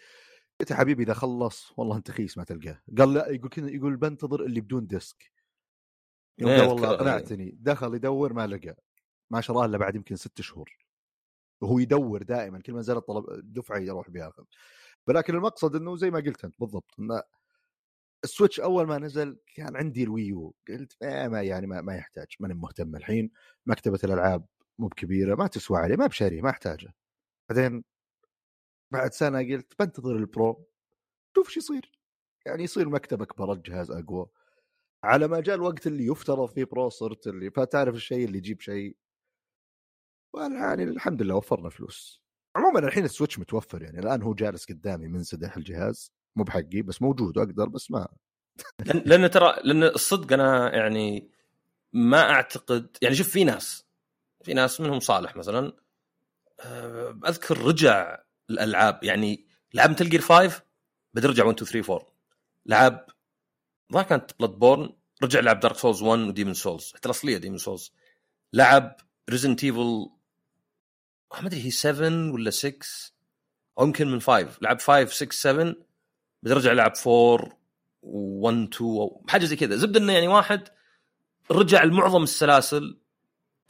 قلت 0.61 0.70
يا 0.70 0.76
حبيبي 0.76 1.03
إذا 1.03 1.14
خلص 1.14 1.72
والله 1.76 1.97
أنت 1.97 2.11
خيس 2.11 2.39
ما 2.39 2.45
تلقاه. 2.45 2.82
قال 2.99 3.14
لا. 3.14 3.30
يقول 3.30 3.49
كذا 3.49 3.70
يقول 3.70 3.97
بنتظر 3.97 4.45
اللي 4.45 4.61
بدون 4.61 4.86
disc. 4.87 5.33
يوم 6.39 6.51
قال 6.51 6.68
والله 6.68 6.91
أقنعتني. 6.91 7.57
دخل 7.61 7.95
يدور 7.95 8.32
ما 8.32 8.47
لقى. 8.47 8.76
ما 9.30 9.41
شراه 9.41 9.64
إلا 9.64 9.78
بعد 9.78 9.95
يمكن 9.95 10.16
ست 10.16 10.41
شهور. 10.41 10.78
وهو 11.61 11.78
يدور 11.78 12.22
دائما. 12.22 12.61
كل 12.61 12.72
ما 12.72 12.78
نزلت 12.78 13.07
طلب 13.07 13.24
دفعة 13.55 13.78
يروح 13.78 14.11
بياخذ. 14.11 14.45
ولكن 15.07 15.34
المقصد 15.34 15.76
إنه 15.76 15.97
زي 15.97 16.11
ما 16.11 16.18
قلت 16.18 16.45
أنت 16.45 16.55
بالضبط 16.59 16.95
انه 16.99 17.22
السويتش 18.25 18.61
أول 18.61 18.87
ما 18.87 18.99
نزل 18.99 19.39
كان 19.55 19.77
عندي 19.77 20.03
ال 20.05 20.14
Wii 20.14 20.45
U 20.45 20.55
قلت 20.69 20.97
آه 21.03 21.29
ما 21.29 21.43
يعني 21.43 21.66
ما, 21.66 21.81
ما 21.81 21.97
يحتاج 21.97 22.27
ماني 22.41 22.55
مهتم 22.55 22.97
الحين 22.97 23.31
مكتبة 23.66 23.99
الألعاب 24.05 24.47
مو 24.79 24.89
بكبيرة 24.89 25.35
ما 25.35 25.47
تسوى 25.47 25.79
عليه 25.79 25.97
ما 25.97 26.07
بشاريه 26.07 26.43
ما 26.43 26.51
أحتاجه. 26.51 26.95
بعدين 27.51 27.85
بعد 28.93 29.12
سنة 29.12 29.39
قلت 29.39 29.75
بنتظر 29.83 30.16
ال 30.16 30.29
Pro 30.29 30.66
شوف 31.37 31.49
إيش 31.49 31.57
يصير. 31.57 31.93
يعني 32.47 32.64
يصير 32.64 32.89
مكتبة 32.89 33.23
اكبر 33.23 33.53
الجهاز 33.53 33.91
أقوى. 33.91 34.27
على 35.05 35.29
ما 35.29 35.41
جاء 35.41 35.57
الوقت 35.57 35.87
اللي 35.87 36.07
يفترض 36.07 36.49
فيه 36.49 36.64
Pro 36.64 36.89
صرت 36.89 37.27
اللي 37.27 37.51
فتعرف 37.51 37.95
الشيء 37.95 38.25
اللي 38.27 38.39
يجيب 38.39 38.61
شيء. 38.61 38.97
يعني 40.37 40.85
الحمد 40.85 41.23
لله 41.23 41.35
وفرنا 41.37 41.71
فلوس. 41.71 42.23
عموما 42.57 42.79
الحين 42.81 43.05
السويتش 43.05 43.39
متوفر 43.39 43.83
يعني 43.83 43.99
الآن 43.99 44.23
هو 44.23 44.35
جالس 44.35 44.66
قدامي 44.73 45.09
منسدح 45.09 45.57
الجهاز. 45.57 46.12
مو 46.39 46.45
بحقي 46.45 46.82
بس 46.82 47.03
موجود 47.03 47.36
وأقدر 47.36 47.68
بس 47.68 47.91
ما. 47.91 48.09
لأن 49.07 49.30
ترى 49.30 49.55
لأن 49.64 49.82
الصدق 49.82 50.32
أنا 50.32 50.74
يعني 50.76 51.30
ما 51.93 52.30
أعتقد 52.30 52.97
يعني 53.03 53.14
شوف 53.14 53.28
في 53.28 53.45
ناس 53.45 53.84
في 54.45 54.55
ناس 54.55 54.80
منهم 54.80 55.01
صالح 55.01 55.36
مثلا 55.36 55.72
آه، 56.61 57.20
أذكر 57.26 57.59
رجع 57.59 58.18
الألعاب 58.51 59.05
يعني 59.05 59.47
لعب 59.74 59.91
مثل 59.91 60.09
جير 60.09 60.20
5 60.20 60.62
بده 61.14 61.28
يرجع 61.28 61.45
1 61.45 61.62
2 61.62 61.82
3 61.82 61.93
4 61.93 62.09
لعب 62.66 63.07
ما 63.91 64.03
كانت 64.03 64.30
Bloodborne 64.39 64.91
رجع 65.22 65.41
لعب 65.41 65.61
Dark 65.61 65.77
Souls 65.77 66.03
1 66.03 66.20
و 66.21 66.25
Demon's 66.25 66.55
Souls 66.55 66.93
حتى 66.95 67.07
الاصليه 67.07 67.36
Demon's 67.37 67.59
Souls 67.59 67.93
لعب 68.53 68.97
Resident 69.31 69.64
Evil 69.64 70.11
ما 71.43 71.47
أدري 71.47 71.64
هي 71.64 71.70
7 71.70 72.32
ولا 72.32 72.51
6 72.51 72.78
أو 73.78 73.84
يمكن 73.84 74.09
من 74.09 74.20
5 74.20 74.49
لعب 74.62 74.80
5 74.80 75.05
6 75.05 75.30
7 75.30 75.74
بده 76.43 76.55
يرجع 76.55 76.72
لعب 76.72 76.93
4 77.07 77.59
و1 78.03 78.47
2 78.47 78.70
أو 78.82 79.24
حاجة 79.28 79.45
زي 79.45 79.57
كذا. 79.57 79.76
زبدة 79.77 79.97
إنه 79.97 80.12
يعني 80.12 80.28
واحد 80.28 80.68
رجع 81.51 81.84
لمعظم 81.84 82.22
السلاسل 82.22 82.99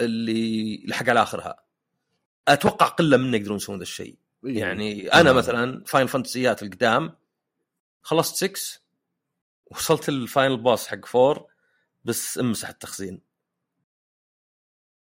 اللي 0.01 0.85
لحق 0.87 1.09
على 1.09 1.23
آخرها. 1.23 1.65
أتوقع 2.49 2.87
قلة 2.87 3.17
منا 3.17 3.37
يقدرون 3.37 3.57
يسوون 3.57 3.79
ذا 3.79 3.83
الشيء. 3.83 4.19
إيه. 4.47 4.59
يعني 4.59 5.09
أنا 5.09 5.33
مثلا 5.33 5.85
Final 5.85 6.07
Fantasy 6.07 6.56
ات 6.56 6.63
القدام 6.63 7.17
خلصت 8.03 8.37
6 8.37 8.81
وصلت 9.67 10.09
ال 10.09 10.17
final 10.17 10.57
boss 10.57 10.87
حق 10.87 11.17
4 11.17 11.47
بس 12.05 12.39
امسح 12.39 12.69
التخزين. 12.69 13.21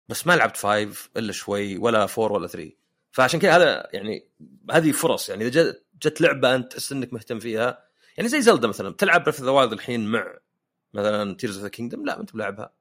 بس 0.09 0.27
ما 0.27 0.35
لعبت 0.35 0.57
5 0.57 1.09
إلا 1.17 1.31
شوي 1.31 1.77
ولا 1.77 2.03
4 2.03 2.31
ولا 2.31 2.47
3 2.47 2.82
فعشان 3.13 3.39
كذا 3.39 3.55
هذا 3.55 3.89
يعني 3.93 4.27
هذه 4.71 4.91
فرص 4.91 5.29
يعني 5.29 5.47
إذا 5.47 5.75
جت 6.01 6.21
لعبة 6.21 6.55
أنت 6.55 6.71
تحس 6.71 6.91
إنك 6.91 7.13
مهتم 7.13 7.39
فيها 7.39 7.87
يعني 8.17 8.29
زي 8.29 8.41
Zelda 8.41 8.67
مثلا 8.67 8.93
تلعب 8.93 9.23
Breath 9.23 9.41
of 9.41 9.50
the 9.50 9.63
الحين 9.63 10.07
مع 10.07 10.37
مثلا 10.93 11.35
Tears 11.35 11.55
of 11.55 11.63
the 11.63 11.69
Kingdom 11.69 12.05
لا 12.05 12.15
ما 12.15 12.21
أنت 12.21 12.33
بلعبها 12.33 12.73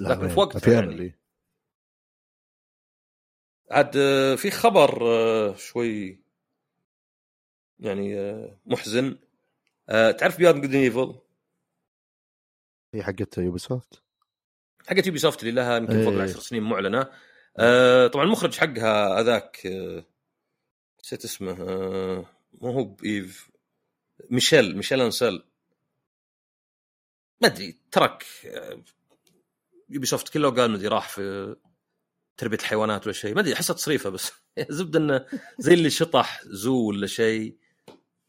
لكن 0.00 0.28
في 0.28 0.40
وقتها 0.40 0.72
يعني. 0.72 1.14
عاد 3.70 3.96
آه، 3.96 4.34
في 4.34 4.50
خبر 4.50 5.02
آه، 5.02 5.54
شوي 5.54 6.20
يعني 7.78 8.18
آه، 8.18 8.58
محزن. 8.66 9.18
تعرف 9.88 10.38
Beyond 10.38 10.62
Good 10.62 10.74
and 10.74 10.91
Evil 10.91 11.14
هي 12.94 13.02
حقت 13.02 13.38
Ubisoft 13.38 14.02
حقت 14.86 15.06
Ubisoft 15.06 15.42
اللي 15.42 15.52
لها 15.52 15.76
يمكن 15.76 16.04
فوق 16.04 16.12
العشر 16.12 16.40
سنين 16.40 16.62
معلنة. 16.62 17.10
طبعا 18.12 18.24
المخرج 18.24 18.54
حقها 18.54 19.20
هذاك 19.20 19.66
نسيت 21.04 21.24
اسمه 21.24 21.54
مو 22.60 22.70
هو 22.70 22.84
بإيف، 22.84 23.50
ميشيل 24.30 24.76
ميشيل 24.76 25.00
أنسل. 25.00 25.42
ما 27.40 27.48
أدري 27.48 27.78
ترك 27.92 28.26
Ubisoft 29.90 30.28
كله 30.28 30.48
وقال 30.48 30.70
مدري 30.70 30.88
راح 30.88 31.08
في 31.08 31.56
تربية 32.36 32.58
الحيوانات 32.58 33.06
ولا 33.06 33.12
شيء. 33.12 33.34
ما 33.34 33.40
أدري 33.40 33.54
أحسها 33.54 33.74
تصريفة 33.74 34.10
بس. 34.10 34.32
زبدة 34.70 34.96
إنه 34.96 35.26
زي 35.58 35.74
اللي 35.74 35.90
شطح 35.90 36.42
زو 36.44 36.88
ولا 36.88 37.06
شيء. 37.06 37.56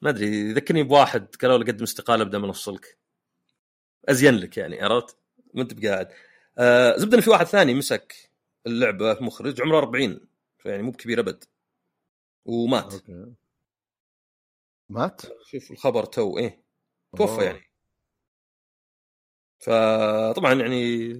ما 0.02 0.10
أدري 0.10 0.28
يذكرني 0.28 0.84
بواحد 0.84 1.36
قالوا 1.36 1.58
له 1.58 1.66
قدم 1.66 1.84
استقالة 1.84 2.24
بدل 2.24 2.38
ما 2.38 2.48
نفصلك. 2.48 2.98
أزين 4.10 4.38
لك 4.38 4.58
يعني 4.58 4.84
عرفت؟ 4.84 5.18
ما 5.54 5.62
أنت 5.62 5.74
بقاعد. 5.74 6.10
آه 6.58 6.98
زبدة 6.98 7.20
في 7.20 7.30
واحد 7.30 7.46
ثاني 7.46 7.74
مسك. 7.74 8.27
اللعبة 8.68 9.18
مخرج 9.22 9.62
عمره 9.62 9.78
40 9.78 10.20
فيعني 10.58 10.84
مو 10.84 10.92
بكبير 10.92 11.20
أبد 11.20 11.44
ومات 12.46 12.94
okay. 12.94 13.34
مات؟ 14.90 15.22
شوف 15.46 15.72
الخبر 15.72 16.06
تو 16.06 16.38
إيه 16.38 16.64
توفى 17.18 17.46
يعني 17.46 17.68
فطبعا 19.60 20.54
يعني 20.54 21.12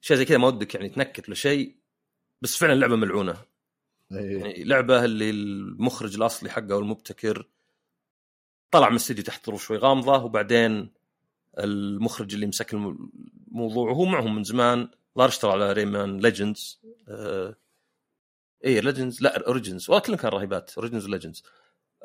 شيء 0.00 0.16
زي 0.16 0.24
كذا 0.24 0.38
ما 0.38 0.46
ودك 0.46 0.74
يعني 0.74 0.88
تنكت 0.88 1.28
لشيء 1.28 1.76
بس 2.42 2.56
فعلا 2.56 2.74
لعبه 2.74 2.96
ملعونة 2.96 3.42
أيه. 4.12 4.38
يعني 4.40 4.64
لعبة 4.64 5.04
اللي 5.04 5.30
المخرج 5.30 6.16
الأصلي 6.16 6.50
حقه 6.50 6.78
المبتكر 6.78 7.48
طلع 8.70 8.86
من 8.88 8.92
الاستوديو 8.92 9.24
تحت 9.24 9.46
ظروف 9.46 9.64
شوي 9.64 9.76
غامضة 9.76 10.24
وبعدين 10.24 10.90
المخرج 11.58 12.34
اللي 12.34 12.46
مسك 12.46 12.74
الموضوع 12.74 13.90
وهو 13.90 14.04
معهم 14.04 14.34
من 14.34 14.44
زمان 14.44 14.88
الظاهر 15.18 15.28
اشتغل 15.28 15.50
على 15.62 15.72
Rayman 15.72 16.20
Legends 16.20 16.80
آه 17.08 17.56
اي 18.64 18.80
Legends 18.80 19.22
لا 19.22 19.46
Origins 19.46 19.90
والله 19.90 20.16
كان 20.16 20.30
رهيبات 20.30 20.72
Origins 20.76 21.06
و 21.06 21.11
Legends 21.11 21.42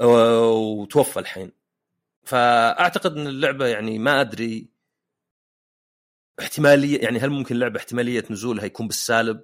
وتوفى 0.01 1.19
الحين. 1.19 1.51
فأعتقد 2.23 3.17
إن 3.17 3.27
اللعبة 3.27 3.65
يعني 3.67 3.99
ما 3.99 4.21
أدري 4.21 4.69
احتمالية 6.39 6.99
يعني 7.01 7.19
هل 7.19 7.29
ممكن 7.29 7.55
اللعبة 7.55 7.79
احتمالية 7.79 8.23
نزولها 8.29 8.65
يكون 8.65 8.87
بالسالب؟ 8.87 9.41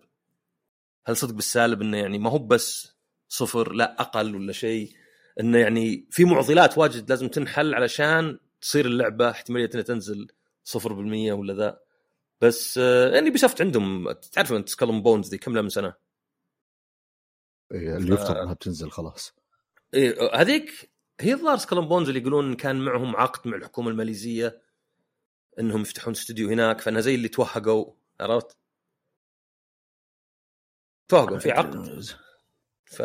هل 1.05 1.17
صدق 1.17 1.33
بالسالب 1.33 1.81
إنه 1.81 1.97
يعني 1.97 2.17
ما 2.19 2.29
هو 2.29 2.37
بس 2.37 2.95
صفر 3.27 3.71
لا 3.71 4.01
أقل 4.01 4.35
ولا 4.35 4.53
شيء؟ 4.53 4.93
إنه 5.39 5.57
يعني 5.57 6.07
في 6.11 6.25
معضلات 6.25 6.77
واجد 6.77 7.09
لازم 7.09 7.27
تنحل 7.27 7.73
علشان 7.73 8.39
تصير 8.61 8.85
اللعبة 8.85 9.29
احتمالية 9.29 9.69
إنها 9.73 9.83
تنزل 9.83 10.27
0% 10.63 10.87
ولا 11.31 11.53
ذا. 11.53 11.88
بس 12.41 12.77
آه، 12.77 13.09
يعني 13.09 13.29
Ubisoft 13.29 13.61
عندهم 13.61 14.11
تعرف 14.11 14.53
أنت 14.53 14.69
Skull 14.69 14.89
and 14.89 15.01
Bones 15.01 15.29
ذي 15.29 15.37
كم 15.37 15.53
لها 15.53 15.61
من 15.61 15.69
سنة؟ 15.69 15.93
إيه، 17.71 17.97
اللي 17.97 18.13
يفترض 18.13 18.37
إنها 18.37 18.53
بتنزل 18.53 18.91
خلاص. 18.91 19.35
إيه 19.93 20.35
هذيك 20.35 20.91
هي 21.21 21.33
الظاهر 21.33 21.57
Skull 21.57 21.76
and 21.76 21.87
Bones 21.87 22.07
اللي 22.07 22.21
يقولون 22.21 22.55
كان 22.55 22.85
معهم 22.85 23.15
عقد 23.15 23.47
مع 23.47 23.57
الحكومة 23.57 23.89
الماليزية 23.89 24.61
إنهم 25.59 25.81
يفتحون 25.81 26.13
استوديو 26.13 26.49
هناك 26.49 26.81
فأنها 26.81 27.01
زي 27.01 27.15
اللي 27.15 27.27
توهقوا 27.27 27.93
عرفت؟ 28.19 28.57
توهقوا 31.07 31.37
في 31.37 31.51
عقد. 31.51 32.03
ف 32.85 33.01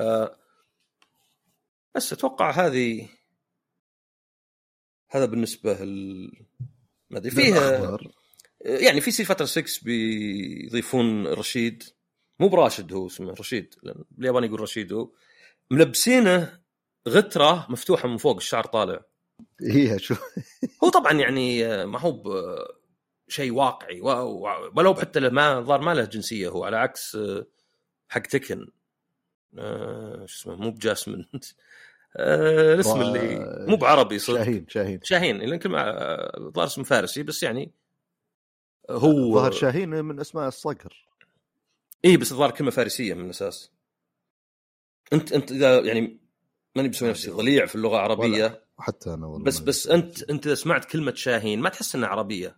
بس 1.95 2.13
أتوقع 2.13 2.51
هذه 2.51 3.09
هذا 5.11 5.25
بالنسبة 5.25 5.83
ال... 5.83 6.31
ما 7.11 7.19
أدري 7.19 7.31
فيها 7.31 7.99
يعني 8.65 9.01
في 9.01 9.11
سي 9.11 9.25
فتره 9.25 9.45
6 9.45 9.81
بيضيفون 9.83 11.27
رشيد. 11.27 11.83
مو 12.41 12.49
براشد 12.49 12.93
هو 12.93 13.07
اسمه 13.07 13.33
رشيد. 13.33 13.75
لأن 13.83 14.05
باليابان 14.11 14.45
يقول 14.45 14.61
رشيد 14.61 14.93
هو. 14.93 15.11
ملبسينه 15.71 16.61
غترة 17.09 17.67
مفتوحة 17.69 18.09
من 18.09 18.17
فوق 18.17 18.37
الشعر 18.37 18.65
طالع. 18.65 19.05
هي 19.63 19.99
شو؟ 19.99 20.15
هو 20.85 20.89
طبعا 20.89 21.13
يعني 21.13 21.87
ما 21.87 21.99
هو 22.01 22.23
شيء 23.29 23.53
واقعي. 23.53 24.01
ولو 24.01 24.95
حتى 24.95 25.21
ما 25.21 25.59
الظاهر 25.59 25.81
ما 25.81 25.95
له 25.95 26.05
جنسية 26.05 26.49
هو 26.49 26.65
على 26.65 26.77
عكس 26.77 27.19
حق 28.09 28.21
تكن. 28.23 28.69
آه، 29.59 30.27
شو 30.27 30.41
اسمه 30.41 30.57
مو 30.57 30.71
بجاسمن. 30.71 31.25
آه، 32.17 32.75
الاسم 32.75 33.01
اللي 33.01 33.47
مو 33.69 33.77
بعربي 33.77 34.19
صدق. 34.19 34.37
شاهين 34.37 34.67
شاهين. 34.69 35.01
شاهين 35.03 35.57
كلمة 35.57 35.81
الظاهر 35.81 36.67
اسم 36.67 36.83
فارسي 36.83 37.23
بس 37.23 37.43
يعني 37.43 37.73
هو 38.91 39.35
ظهر 39.35 39.53
شاهين 39.53 39.89
من 39.89 40.21
اسماء 40.21 40.49
الصقر. 40.49 41.09
اي 42.05 42.17
بس 42.17 42.33
الظاهر 42.33 42.51
كلمة 42.51 42.71
فارسية 42.71 43.15
من 43.15 43.25
الأساس. 43.25 43.73
أنت 45.13 45.33
أنت 45.33 45.53
إذا 45.53 45.81
يعني 45.81 46.21
ماني 46.77 46.89
بسوي 46.89 47.11
نفسي 47.11 47.31
ضليع 47.31 47.67
في 47.67 47.75
اللغة 47.75 47.97
العربية. 47.97 48.65
حتى 48.79 49.15
أنا 49.15 49.27
والله 49.27 49.45
بس 49.45 49.59
بس 49.59 49.87
أنت 49.87 50.23
أنت 50.23 50.47
إذا 50.47 50.55
سمعت 50.55 50.85
كلمة 50.85 51.15
شاهين 51.15 51.61
ما 51.61 51.69
تحس 51.69 51.95
إنها 51.95 52.09
عربية. 52.09 52.57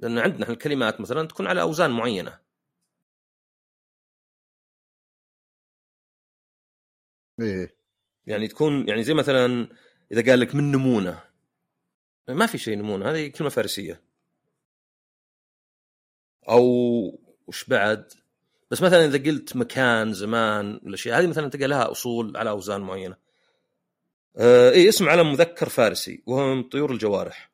لأن 0.00 0.18
عندنا 0.18 0.48
الكلمات 0.48 1.00
مثلا 1.00 1.28
تكون 1.28 1.46
على 1.46 1.62
أوزان 1.62 1.90
معينة. 1.90 2.38
إيه. 7.40 7.76
يعني 8.26 8.48
تكون 8.48 8.88
يعني 8.88 9.02
زي 9.02 9.14
مثلا 9.14 9.68
إذا 10.12 10.30
قال 10.30 10.40
لك 10.40 10.54
من 10.54 10.72
نمونة. 10.72 11.24
ما 12.28 12.46
في 12.46 12.58
شيء 12.58 12.76
نمونة 12.76 13.10
هذه 13.10 13.28
كلمة 13.28 13.50
فارسية. 13.50 14.05
أو 16.48 17.18
وش 17.46 17.64
بعد؟ 17.64 18.12
بس 18.70 18.82
مثلا 18.82 19.04
إذا 19.04 19.30
قلت 19.30 19.56
مكان 19.56 20.12
زمان 20.12 20.74
الأشياء 20.86 21.20
هذه 21.20 21.26
مثلا 21.26 21.50
تلقى 21.50 21.66
لها 21.66 21.90
أصول 21.90 22.36
على 22.36 22.50
أوزان 22.50 22.80
معينة. 22.80 23.16
آه 24.36 24.70
اي 24.70 24.88
اسم 24.88 25.08
علم 25.08 25.32
مذكر 25.32 25.68
فارسي 25.68 26.22
وهو 26.26 26.54
من 26.54 26.62
طيور 26.62 26.92
الجوارح. 26.92 27.50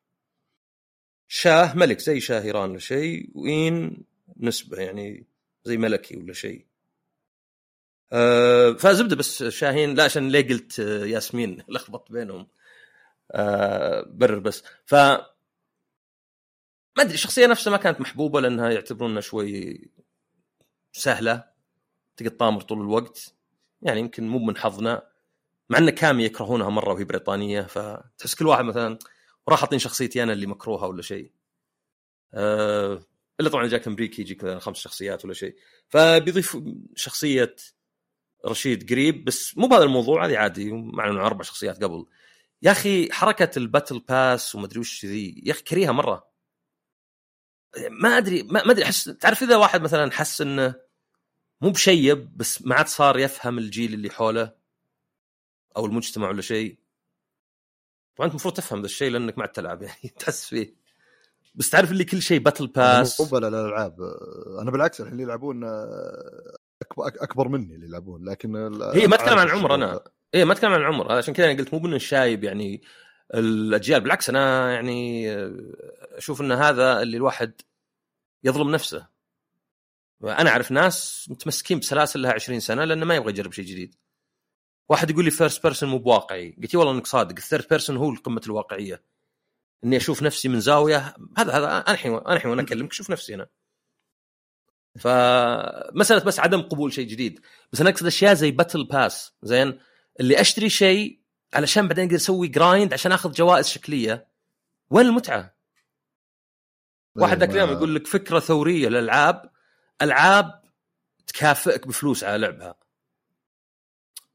شاه 1.29 1.77
ملك 1.77 1.99
زي 2.01 2.21
شاه 2.21 2.43
إيران 2.43 2.71
ولا 2.71 2.79
شيء 2.79 3.31
وين 3.35 4.05
نسبة 4.37 4.77
يعني 4.79 5.27
زي 5.65 5.77
ملكي 5.77 6.17
ولا 6.17 6.33
شيء. 6.33 6.67
آه 8.13 8.73
فزبده 8.73 9.17
بس 9.17 9.43
شاهين 9.43 9.95
لا 9.95 10.05
عشان 10.05 10.29
ليه 10.29 10.49
قلت 10.49 10.79
ياسمين؟ 10.79 11.63
لخبط 11.69 12.13
بينهم. 12.13 12.47
آه 13.33 14.05
برر 14.09 14.39
بس. 14.39 14.63
ف 14.87 14.95
ما 16.97 17.03
أدري 17.03 17.15
الشخصية 17.15 17.47
نفسها 17.47 17.71
ما 17.71 17.77
كانت 17.77 18.01
محبوبة 18.01 18.41
لأنها 18.41 18.71
يعتبرونها 18.71 19.21
شوي 19.21 19.81
سهلة 20.93 21.45
تقعد 22.17 22.37
طامر 22.37 22.61
طول 22.61 22.81
الوقت. 22.81 23.35
يعني 23.83 24.01
يمكن 24.01 24.29
مو 24.29 24.39
من 24.39 24.57
حظنا 24.57 25.09
مع 25.71 25.79
إن 25.79 25.91
كامي 25.91 26.25
يكرهونها 26.25 26.69
مرة 26.69 26.93
وهي 26.93 27.05
بريطانية 27.05 27.63
فتحس 27.63 28.35
كل 28.35 28.47
واحد 28.47 28.65
مثلا 28.65 28.99
راح 29.49 29.61
حاطين 29.61 29.79
شخصيتي 29.79 30.23
أنا 30.23 30.33
اللي 30.33 30.47
مكروهة 30.47 30.87
ولا 30.87 31.03
شيء. 31.03 31.33
أه 32.35 33.03
إلا 33.41 33.49
طبعا 33.49 33.67
جاك 33.67 33.87
أمريكي 33.87 34.23
يجيك 34.23 34.45
مثلا 34.45 34.59
خمس 34.59 34.77
شخصيات 34.77 35.25
ولا 35.25 35.35
شيء. 35.35 35.57
فبيضيف 35.89 36.59
شخصية 36.97 37.57
رشيد 38.47 38.91
قريب 38.91 39.25
بس 39.25 39.59
مو 39.59 39.67
بهذا 39.69 39.85
الموضوع 39.85 40.27
هذه 40.27 40.39
عادي 40.39 40.73
مع 40.73 41.11
إنه 41.11 41.27
أربع 41.27 41.43
شخصيات 41.43 41.85
قبل. 41.85 42.07
يا 42.63 42.71
أخي 42.71 43.13
حركة 43.13 43.59
ال 43.59 43.64
battle 43.64 43.99
pass 43.99 44.55
ومدري 44.55 44.81
وش 44.81 45.07
ذي 45.07 45.43
يا 45.47 45.53
أخي 45.53 45.63
كريهة 45.63 45.93
مرة. 45.93 46.32
ما 47.91 48.19
أدري 48.19 48.43
ما 48.43 48.71
أدري 48.71 48.85
احس 48.85 49.05
تعرف 49.05 49.43
إذا 49.43 49.57
واحد 49.57 49.83
مثلا 49.83 50.13
حس 50.13 50.41
إنه 50.41 50.75
مو 51.61 51.71
بشايب 51.71 52.37
بس 52.37 52.67
ما 52.67 52.75
عاد 52.75 52.89
صار 52.89 53.19
يفهم 53.19 53.59
الجيل 53.59 53.95
اللي 53.95 54.11
حوله 54.11 54.53
أو 55.77 55.87
المجتمع 55.87 56.29
ولا 56.29 56.43
شيء. 56.43 56.79
طبعا 58.17 58.27
أنت 58.27 58.33
المفروض 58.35 58.55
تفهم 58.55 58.81
ذا 58.81 58.87
الشيء 58.87 59.11
لأنك 59.11 59.39
ما 59.39 59.45
عاد 59.45 59.53
تلعب 59.53 59.83
يعني 59.83 60.15
تحس 60.19 60.45
فيه. 60.45 60.75
بس 61.55 61.71
تعرف 61.71 61.91
اللي 61.91 62.05
كل 62.05 62.23
شيء 62.23 62.41
battle 62.41 62.67
pass 62.67 63.21
مو 63.21 63.39
الألعاب. 63.39 63.97
أنا 64.61 64.71
بالعكس 64.71 65.01
اللي 65.01 65.23
يلعبون 65.23 65.65
أكبر 66.99 67.49
مني 67.49 67.75
اللي 67.75 67.87
يلعبون 67.87 68.25
لكن 68.25 68.57
هي 68.95 69.07
ما 69.07 69.15
أتكلم 69.15 69.39
عن 69.39 69.49
عمر 69.49 69.75
أنا. 69.75 70.05
اي 70.35 70.45
ما 70.45 70.53
أتكلم 70.53 70.73
عن 70.73 70.83
عمر. 70.83 71.13
عشان 71.13 71.35
كذا 71.35 71.51
أنا 71.51 71.59
قلت 71.59 71.75
مو 71.75 71.81
بإنه 71.81 71.99
شايب 71.99 72.45
يعني 72.45 72.83
الأجيال. 73.35 74.01
بالعكس 74.01 74.29
أنا 74.29 74.73
يعني 74.73 75.31
أشوف 76.17 76.41
إن 76.41 76.53
هذا 76.53 77.03
اللي 77.03 77.17
الواحد 77.17 77.53
يظلم 78.45 78.71
نفسه. 78.71 79.07
أنا 80.23 80.51
أعرف 80.51 80.71
ناس 80.71 81.27
متمسكين 81.31 81.79
بسلاسل 81.79 82.23
لها 82.23 82.33
20 82.33 82.61
سنة 82.61 82.85
لأنه 82.85 83.07
ما 83.07 83.15
يبغى 83.15 83.31
يجرب 83.31 83.53
شيء 83.53 83.65
جديد. 83.65 83.95
واحد 84.89 85.11
يقول 85.11 85.25
لي 85.25 85.31
first 85.31 85.63
person 85.63 85.89
مو 85.89 85.99
بواقعي. 85.99 86.57
قلت 86.63 86.75
والله 86.75 86.93
إنك 86.93 87.07
صادق. 87.07 87.35
ال 87.37 87.42
third 87.42 87.69
person 87.71 87.97
هو 87.97 88.15
قمه 88.15 88.43
الواقعية. 88.47 89.03
إني 89.85 89.97
أشوف 89.97 90.23
نفسي 90.23 90.49
من 90.49 90.61
زاوية. 90.61 91.15
هذا 91.39 91.53
هذا 91.53 91.67
أنا 91.67 91.91
الحين 91.91 92.13
أنا 92.13 92.33
الحين 92.33 92.51
وأنا 92.51 92.63
أكلمك 92.63 92.91
أشوف 92.91 93.11
نفسي 93.11 93.35
أنا. 93.35 93.49
فمسألة 94.99 96.25
بس 96.25 96.41
عدم 96.41 96.63
قبول 96.63 96.93
شيء 96.93 97.07
جديد. 97.07 97.41
بس 97.73 97.81
أنا 97.81 97.91
أقصد 97.91 98.07
أشياء 98.07 98.35
زي 98.35 98.51
battle 98.51 98.85
pass 98.85 99.33
زين؟ 99.43 99.81
اللي 100.21 100.41
أشتري 100.41 100.69
شيء 100.69 101.22
علشان 101.55 101.89
بعدين 101.89 102.05
أقدر 102.05 102.17
أسوي 102.17 102.49
grind 102.49 102.93
عشان 102.93 103.13
آخذ 103.13 103.33
جوائز 103.33 103.69
شكلية. 103.69 104.29
وين 104.91 105.07
المتعة؟ 105.07 105.57
واحد 107.17 107.39
ذاك 107.39 107.51
اليوم 107.51 107.71
يقول 107.71 107.95
لك 107.95 108.07
فكرة 108.07 108.39
ثورية 108.39 108.89
للألعاب. 108.89 109.53
ألعاب 110.03 110.63
تكافئك 111.27 111.87
بفلوس 111.87 112.25
على 112.25 112.39
لعبها. 112.39 112.75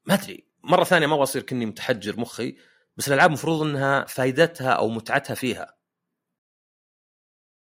ما 0.05 0.13
أدري. 0.13 0.47
مرة 0.63 0.83
ثانية 0.83 1.07
ما 1.07 1.13
أبغى 1.13 1.23
أصير 1.23 1.41
كني 1.41 1.65
متحجر 1.65 2.19
مخي 2.19 2.57
بس 2.97 3.07
الألعاب 3.07 3.29
المفروض 3.29 3.61
إنها 3.61 4.05
فائدتها 4.05 4.71
أو 4.71 4.89
متعتها 4.89 5.33
فيها. 5.33 5.77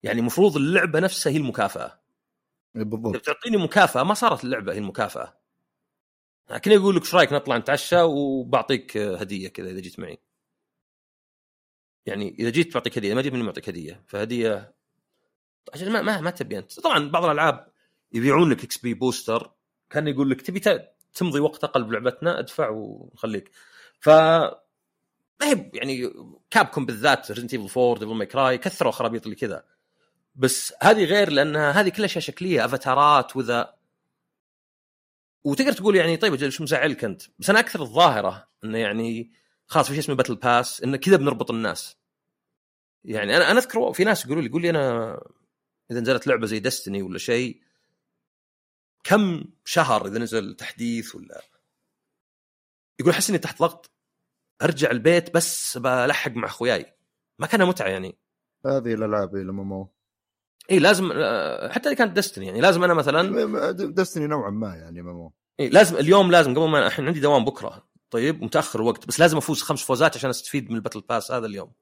يعني 0.03 0.19
المفروض 0.19 0.57
اللعبة 0.57 0.99
نفسها 0.99 1.31
هي 1.31 1.37
المكافأة. 1.37 2.01
بالضبط. 2.73 3.25
تعطيني 3.25 3.57
مكافأة 3.57 4.03
ما 4.03 4.13
صارت 4.13 4.43
اللعبة 4.43 4.73
هي 4.73 4.77
المكافأة. 4.77 5.40
لكن 6.51 6.71
يقول 6.71 6.95
لك 6.95 7.01
إيش 7.01 7.15
رأيك 7.15 7.33
نطلع 7.33 7.57
نتعشى 7.57 8.01
وبعطيك 8.01 8.97
هدية 8.97 9.47
كذا 9.47 9.69
إذا 9.69 9.79
جيت 9.79 9.99
معي؟ 9.99 10.19
يعني 12.05 12.35
إذا 12.39 12.49
جيت 12.49 12.73
بعطيك 12.73 12.97
هدية 12.97 13.13
ما 13.13 13.21
جيت 13.21 13.33
مني 13.33 13.43
بعطيك 13.43 13.69
هدية 13.69 14.03
فهدية 14.07 14.73
عشان 15.73 15.91
ما 15.91 16.01
ما, 16.01 16.21
ما 16.21 16.31
تبي 16.31 16.57
أنت. 16.57 16.79
طبعا 16.79 17.09
بعض 17.09 17.25
الألعاب 17.25 17.67
يبيعون 18.13 18.49
لك 18.49 18.63
XP 18.63 18.93
booster 18.93 19.51
كان 19.89 20.07
يقول 20.07 20.29
لك 20.29 20.41
تبي 20.41 20.61
تمضي 21.13 21.39
وقت 21.39 21.63
أقل 21.63 21.83
بلعبتنا 21.83 22.39
ادفع 22.39 22.69
ونخليك. 22.69 23.51
ف 23.99 24.09
ما 24.09 25.47
هي 25.47 25.71
يعني 25.73 26.13
Capcom 26.49 26.85
بالذات 26.85 27.31
Resident 27.31 27.53
Evil 27.53 27.79
4 27.79 27.99
Devil 27.99 28.13
May 28.13 28.27
Cry 28.27 28.57
كثروا 28.57 28.91
خرابيط 28.91 29.23
اللي 29.23 29.35
كذا. 29.35 29.63
بس 30.35 30.73
هذه 30.81 31.05
غير 31.05 31.29
لانها 31.29 31.71
هذه 31.71 31.89
كلها 31.89 32.05
أشياء 32.05 32.23
شكلية 32.23 32.65
أفاتارات 32.65 33.35
وذا. 33.35 33.80
وتقدر 35.43 35.73
تقول 35.73 35.95
يعني 35.95 36.17
طيب 36.17 36.33
أجل 36.33 36.51
شو 36.51 36.63
مزعلك 36.63 37.03
أنت؟ 37.03 37.21
بس 37.39 37.49
أنا 37.49 37.59
أكثر 37.59 37.81
الظاهرة 37.81 38.47
إنه 38.63 38.77
يعني 38.77 39.31
خلاص 39.65 39.87
في 39.87 39.93
شيء 39.93 40.03
اسمه 40.03 40.15
battle 40.15 40.35
pass 40.35 40.83
إنه 40.83 40.97
كذا 40.97 41.17
بنربط 41.17 41.51
الناس. 41.51 41.97
يعني 43.03 43.37
أنا 43.37 43.51
أنا 43.51 43.59
أذكر 43.59 43.93
في 43.93 44.03
ناس 44.03 44.25
يقولوا 44.25 44.41
لي 44.41 44.47
يقول 44.49 44.61
لي 44.61 44.69
أنا 44.69 45.13
إذا 45.91 45.99
نزلت 45.99 46.27
لعبة 46.27 46.45
زي 46.45 46.59
Destiny 46.59 47.01
ولا 47.01 47.17
شيء 47.17 47.61
كم 49.03 49.43
شهر 49.65 50.07
إذا 50.07 50.19
نزل 50.19 50.55
تحديث 50.55 51.15
ولا؟ 51.15 51.41
يقول 52.99 53.13
أحس 53.13 53.29
إني 53.29 53.39
تحت 53.39 53.59
ضغط. 53.59 53.91
أرجع 54.61 54.91
البيت 54.91 55.33
بس 55.33 55.77
بلحق 55.77 56.31
مع 56.31 56.47
أخوياي. 56.47 56.93
ما 57.39 57.47
كانها 57.47 57.65
متعة 57.65 57.87
يعني. 57.87 58.17
هذه 58.65 58.93
الألعاب 58.93 59.35
لما 59.35 59.63
مو 59.63 59.93
اي 60.71 60.79
لازم 60.79 61.11
آه، 61.15 61.71
حتى 61.71 61.89
إذا 61.89 61.97
كانت 61.97 62.17
Destiny 62.17 62.45
يعني 62.45 62.61
لازم 62.61 62.83
أنا 62.83 62.93
مثلا 62.93 63.71
Destiny 63.71 64.27
نوعا 64.27 64.49
ما 64.49 64.75
يعني 64.75 65.01
مو 65.01 65.33
اي 65.59 65.69
لازم 65.69 65.97
اليوم 65.97 66.31
لازم 66.31 66.53
قبل 66.53 66.69
ما 66.69 66.87
الحين 66.87 67.07
عندي 67.07 67.19
دوام 67.19 67.45
بكرة 67.45 67.91
طيب 68.11 68.41
ومتأخر 68.41 68.81
وقت 68.81 69.07
بس 69.07 69.19
لازم 69.19 69.37
أفوز 69.37 69.61
خمس 69.61 69.83
فوزات 69.83 70.17
عشان 70.17 70.29
أستفيد 70.29 70.69
من 70.69 70.75
ال 70.75 70.79
battle 70.79 71.01
pass 71.01 71.31
هذا 71.31 71.45
اليوم. 71.45 71.73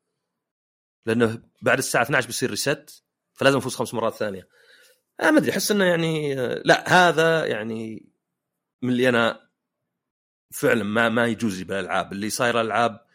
لأنه 1.05 1.41
بعد 1.61 1.77
الساعة 1.77 2.03
12 2.03 2.27
بيصير 2.27 2.49
reset 2.49 3.03
فلازم 3.33 3.57
أفوز 3.57 3.75
خمس 3.75 3.93
مرات 3.93 4.13
ثانية. 4.13 4.47
آه 5.19 5.31
ما 5.31 5.37
أدري 5.37 5.51
أحس 5.51 5.71
إنه 5.71 5.85
يعني 5.85 6.39
آه، 6.39 6.61
لا 6.65 7.09
هذا 7.09 7.45
يعني 7.45 8.09
من 8.81 8.89
اللي 8.89 9.09
أنا 9.09 9.49
فعلا 10.51 10.83
ما 10.83 11.09
ما 11.09 11.25
يجوز 11.25 11.59
لي 11.59 11.63
بالالعاب 11.63 12.11
اللي 12.11 12.29
صايره 12.29 12.61
ألعاب 12.61 13.05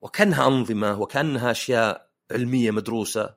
وكأنها 0.00 0.46
أنظمة 0.46 1.00
وكأنها 1.00 1.50
أشياء 1.50 2.10
علمية 2.30 2.70
مدروسة 2.70 3.34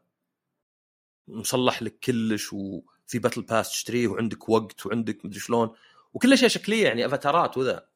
مصلح 1.27 1.83
لك 1.83 1.99
كلش 1.99 2.53
وفي 2.53 3.19
battle 3.19 3.41
pass 3.41 3.69
تشتريه 3.69 4.07
وعندك 4.07 4.49
وقت 4.49 4.85
وعندك 4.85 5.25
مدري 5.25 5.39
شلون. 5.39 5.75
وكل 6.13 6.33
اشياء 6.33 6.49
شكلية 6.49 6.83
يعني 6.83 7.05
افاتارات 7.05 7.57
وذا. 7.57 7.87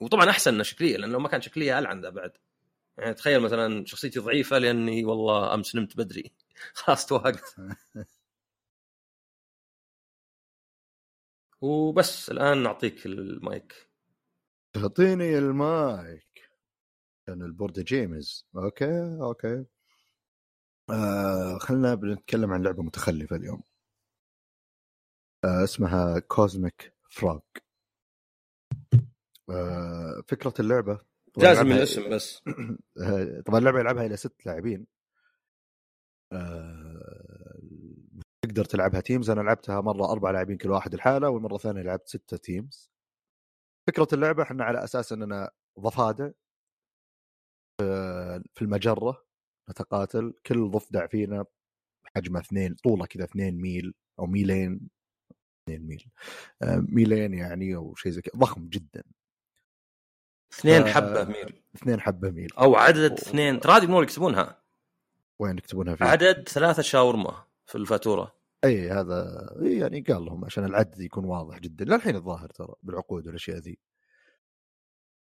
وطبعا 0.00 0.30
أحسن 0.30 0.54
انه 0.54 0.62
شكلية 0.62 0.96
لأنه 0.96 1.12
لو 1.12 1.20
ما 1.20 1.28
كان 1.28 1.40
شكلية 1.42 1.78
العن 1.78 2.00
ذا 2.02 2.10
بعد. 2.10 2.32
يعني 2.98 3.14
تخيل 3.14 3.40
مثلا 3.40 3.86
شخصيتي 3.86 4.20
ضعيفة 4.20 4.58
لأني 4.58 5.04
والله 5.04 5.54
أمس 5.54 5.76
نمت 5.76 5.96
بدري. 5.96 6.32
خلاص 6.74 7.06
توهقت. 7.06 7.56
وبس 11.60 12.30
الآن 12.30 12.62
نعطيك 12.62 13.06
المايك. 13.06 13.88
تعطيني 14.72 15.38
المايك. 15.38 16.50
كان 17.26 17.42
ال 17.42 17.48
board 17.48 17.80
games. 17.80 18.46
okay 18.56 19.18
okay. 19.22 19.64
آه 20.90 21.58
خلينا 21.58 21.94
بنتكلم 21.94 22.52
عن 22.52 22.62
لعبة 22.62 22.82
متخلفة 22.82 23.36
اليوم. 23.36 23.62
آه 25.44 25.64
اسمها 25.64 26.18
Cosmic 26.18 26.94
Frog 27.10 27.40
آه 29.50 30.22
فكرة 30.28 30.54
اللعبة 30.60 31.00
جازم 31.38 31.72
الاسم 31.72 32.10
بس. 32.10 32.42
طبعا 33.46 33.58
اللعبة 33.58 33.80
يلعبها 33.80 34.06
إلى 34.06 34.16
ست 34.16 34.46
لاعبين. 34.46 34.86
آه 36.32 37.58
تقدر 38.44 38.64
تلعبها 38.64 39.00
teams 39.00 39.30
أنا 39.30 39.40
لعبتها 39.40 39.80
مرة 39.80 40.12
أربع 40.12 40.30
لاعبين 40.30 40.56
كل 40.56 40.70
واحد 40.70 40.94
لحاله 40.94 41.28
والمرة 41.30 41.54
الثانية 41.54 41.82
لعبت 41.82 42.08
ستة 42.08 42.36
teams 42.36 42.90
فكرة 43.88 44.08
اللعبة 44.12 44.42
إحنا 44.42 44.64
على 44.64 44.84
أساس 44.84 45.12
إننا 45.12 45.50
ضفادع 45.80 46.30
في 48.54 48.62
المجرة. 48.62 49.24
نتقاتل 49.70 50.34
كل 50.46 50.70
ضفدع 50.70 51.06
فينا 51.06 51.44
حجمه 52.16 52.40
اثنين 52.40 52.74
طوله 52.74 53.06
كذا 53.06 53.24
اثنين 53.24 53.60
ميل 53.60 53.94
أو 54.18 54.26
ميلين 54.26 54.88
اثنين 55.62 55.86
ميل 55.86 56.06
آه، 56.62 56.84
ميلين 56.88 57.34
يعني 57.34 57.76
أو 57.76 57.94
شيء 57.94 58.12
زي 58.12 58.22
كذا 58.22 58.40
ضخم 58.40 58.68
جدا. 58.68 59.02
اثنين 60.52 60.86
حبة 60.86 61.24
ميل. 61.24 61.62
اثنين 61.76 62.00
حبة 62.00 62.30
ميل. 62.30 62.52
أو 62.58 62.76
عدد 62.76 63.12
اثنين 63.12 63.60
ترى 63.60 63.72
هذه 63.72 64.02
يكتبونها. 64.02 64.62
وين 65.38 65.58
يكتبونها 65.58 65.94
فيه؟ 65.94 66.04
عدد 66.04 66.48
ثلاثة 66.48 66.82
شاورما 66.82 67.44
في 67.66 67.78
الفاتورة. 67.78 68.34
إي 68.64 68.90
هذا 68.90 69.48
يعني 69.60 70.00
قال 70.00 70.24
لهم 70.24 70.44
عشان 70.44 70.64
العدد 70.64 71.00
يكون 71.00 71.24
واضح 71.24 71.58
جدا. 71.58 71.84
للحين 71.84 72.16
الظاهر 72.16 72.48
ترى 72.48 72.74
بالعقود 72.82 73.26
والأشياء 73.26 73.58
ذي. 73.58 73.78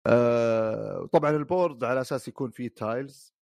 آه 0.07 1.09
طبعا 1.13 1.31
ال 1.31 1.40
board 1.40 1.85
على 1.85 2.01
أساس 2.01 2.29
يكون 2.29 2.51
فيه 2.51 2.69
tiles. 2.69 3.36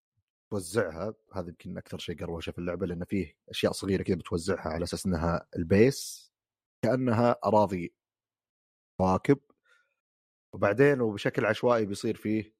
توزعها 0.54 1.14
هذا 1.32 1.48
يمكن 1.48 1.78
أكثر 1.78 1.98
شيء 1.98 2.18
قروشه 2.18 2.52
في 2.52 2.58
اللعبة 2.58 2.86
لأن 2.86 3.04
فيه 3.04 3.36
أشياء 3.48 3.72
صغيرة 3.72 4.02
كذا 4.02 4.16
بتوزعها 4.16 4.68
على 4.68 4.84
أساس 4.84 5.06
إنها 5.06 5.46
البيس 5.56 6.32
كأنها 6.82 7.36
أراضي 7.44 7.94
كواكب 8.98 9.38
وبعدين 10.52 11.00
وبشكل 11.00 11.46
عشوائي 11.46 11.86
بيصير 11.86 12.16
فيه 12.16 12.54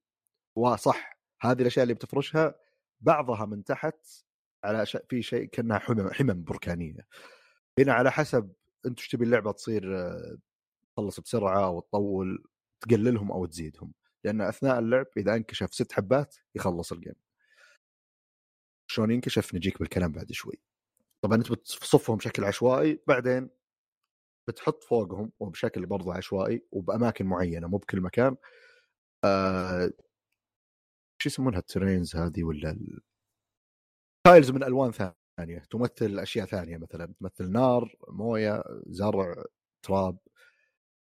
وصح 0.56 1.18
هذه 1.40 1.60
الأشياء 1.60 1.82
اللي 1.82 1.94
بتفرشها 1.94 2.54
بعضها 3.00 3.46
من 3.46 3.64
تحت 3.64 3.96
على. 4.64 4.86
في 5.08 5.22
شيء 5.22 5.44
كأنها 5.44 5.78
حمم 5.78 6.10
حمم 6.10 6.44
بركانية. 6.44 7.06
هنا 7.78 7.92
على 7.92 8.12
حسب 8.12 8.52
أنت 8.86 8.98
إيش 8.98 9.08
تبي 9.08 9.24
اللعبة 9.24 9.52
تصير 9.52 10.12
تخلص 10.96 11.20
بسرعة 11.20 11.64
أو 11.64 11.80
تطول 11.80 12.44
تقللهم 12.80 13.32
أو 13.32 13.46
تزيدهم. 13.46 13.92
لأن 14.24 14.40
أثناء 14.40 14.78
اللعب 14.78 15.06
إذا 15.16 15.34
انكشف 15.34 15.74
ست 15.74 15.92
حبات 15.92 16.36
يخلص 16.54 16.92
ال 16.92 16.99
game 16.99 17.23
شلون 18.94 19.10
ينكشف؟ 19.10 19.54
نجيك 19.54 19.78
بالكلام 19.78 20.12
بعد 20.12 20.32
شوي. 20.32 20.60
طبعا 21.22 21.36
أنت 21.36 21.52
بتصفهم 21.52 22.16
بشكل 22.16 22.44
عشوائي 22.44 23.00
بعدين 23.08 23.50
بتحط 24.48 24.84
فوقهم 24.84 25.32
وبشكل 25.40 25.86
برضه 25.86 26.14
عشوائي 26.14 26.62
وبأماكن 26.72 27.26
معينة 27.26 27.68
مو 27.68 27.78
بكل 27.78 28.00
مكان. 28.00 28.36
آه... 29.24 29.90
شو 31.18 31.28
يسمونها 31.28 31.58
ال 31.58 31.65
terrains 31.65 32.16
هذه 32.16 32.44
ولا 32.44 32.78
tiles 34.26 34.50
من 34.50 34.64
ألوان 34.64 34.92
ثانية 35.38 35.58
تمثل 35.70 36.18
أشياء 36.18 36.46
ثانية 36.46 36.76
مثلا 36.78 37.14
تمثل 37.20 37.50
نار 37.52 37.96
موية 38.08 38.64
زرع 38.86 39.44
تراب. 39.82 40.18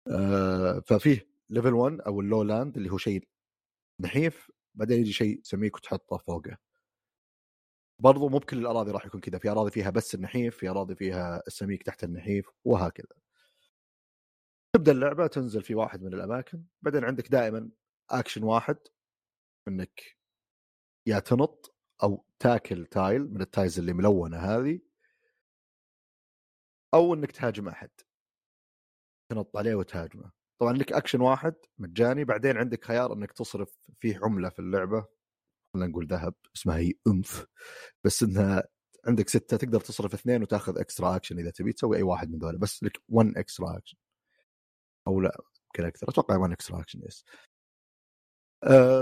آه 0.09 0.81
ففيه 0.87 1.29
level 1.51 1.75
1 1.75 2.01
أو 2.01 2.21
ال 2.21 2.43
low 2.43 2.57
land 2.57 2.77
اللي 2.77 2.91
هو 2.93 2.99
شيء 2.99 3.29
نحيف 4.01 4.51
بعدين 4.75 5.01
يجي 5.01 5.13
شيء 5.13 5.41
سميك 5.45 5.77
وتحطه 5.77 6.17
فوقه. 6.19 6.59
برضو 7.99 8.29
مو 8.29 8.39
بكل 8.39 8.59
الأراضي 8.59 8.91
راح 8.91 9.07
يكون 9.07 9.21
كذا 9.21 9.39
في 9.39 9.51
أراضي 9.51 9.71
فيها 9.71 9.91
بس 9.91 10.15
النحيف 10.15 10.57
في 10.57 10.69
أراضي 10.69 10.95
فيها 10.95 11.43
السميك 11.47 11.83
تحت 11.83 12.05
النحيف 12.05 12.51
وهكذا. 12.65 13.17
تبدأ 14.77 14.93
اللعبة 14.93 15.27
تنزل 15.27 15.63
في 15.63 15.75
واحد 15.75 16.03
من 16.03 16.15
الأماكن 16.15 16.65
بعدين 16.83 17.05
عندك 17.05 17.29
دائما 17.29 17.71
اكشن 18.11 18.43
واحد 18.43 18.79
إنك 19.69 20.17
يا 21.07 21.19
تنط 21.19 21.77
أو 22.03 22.25
تاكل 22.39 22.87
tile 22.87 23.35
من 23.35 23.41
ال 23.41 23.47
tiles 23.47 23.79
اللي 23.79 23.93
ملونة 23.93 24.37
هذه 24.37 24.81
أو 26.95 27.15
إنك 27.15 27.33
تهاجم 27.33 27.69
أحد. 27.69 27.91
تنط 29.31 29.57
عليه 29.57 29.75
وتهاجمه. 29.75 30.33
طبعا 30.61 30.73
لك 30.73 30.93
اكشن 30.93 31.21
واحد 31.21 31.55
مجاني 31.79 32.25
بعدين 32.25 32.57
عندك 32.57 32.85
خيار 32.85 33.13
إنك 33.13 33.33
تصرف 33.33 33.77
فيه 34.01 34.19
عملة 34.23 34.49
في 34.49 34.59
اللعبة. 34.59 35.07
خلينا 35.77 35.91
نقول 35.91 36.07
ذهب 36.07 36.35
اسمها 36.57 36.77
هي 36.79 36.93
oomph. 37.07 37.47
بس 38.05 38.23
إنها 38.23 38.65
عندك 39.07 39.29
ستة 39.29 39.57
تقدر 39.57 39.81
تصرف 39.81 40.15
اثنين 40.15 40.43
وتاخذ 40.43 40.79
extra 40.79 41.17
action 41.17 41.39
إذا 41.39 41.51
تبي 41.51 41.73
تسوي 41.73 41.97
أي 41.97 42.03
واحد 42.03 42.31
من 42.31 42.39
ذولا. 42.39 42.59
بس 42.59 42.83
لك 42.83 43.03
1 43.09 43.33
extra 43.37 43.77
action 43.79 43.97
أو 45.09 45.21
لا 45.21 45.39
يمكن 45.67 45.89
أكثر. 45.89 46.09
أتوقع 46.09 46.37
1 46.37 46.53
extra 46.53 46.81
action 46.81 47.01
yes 47.07 47.25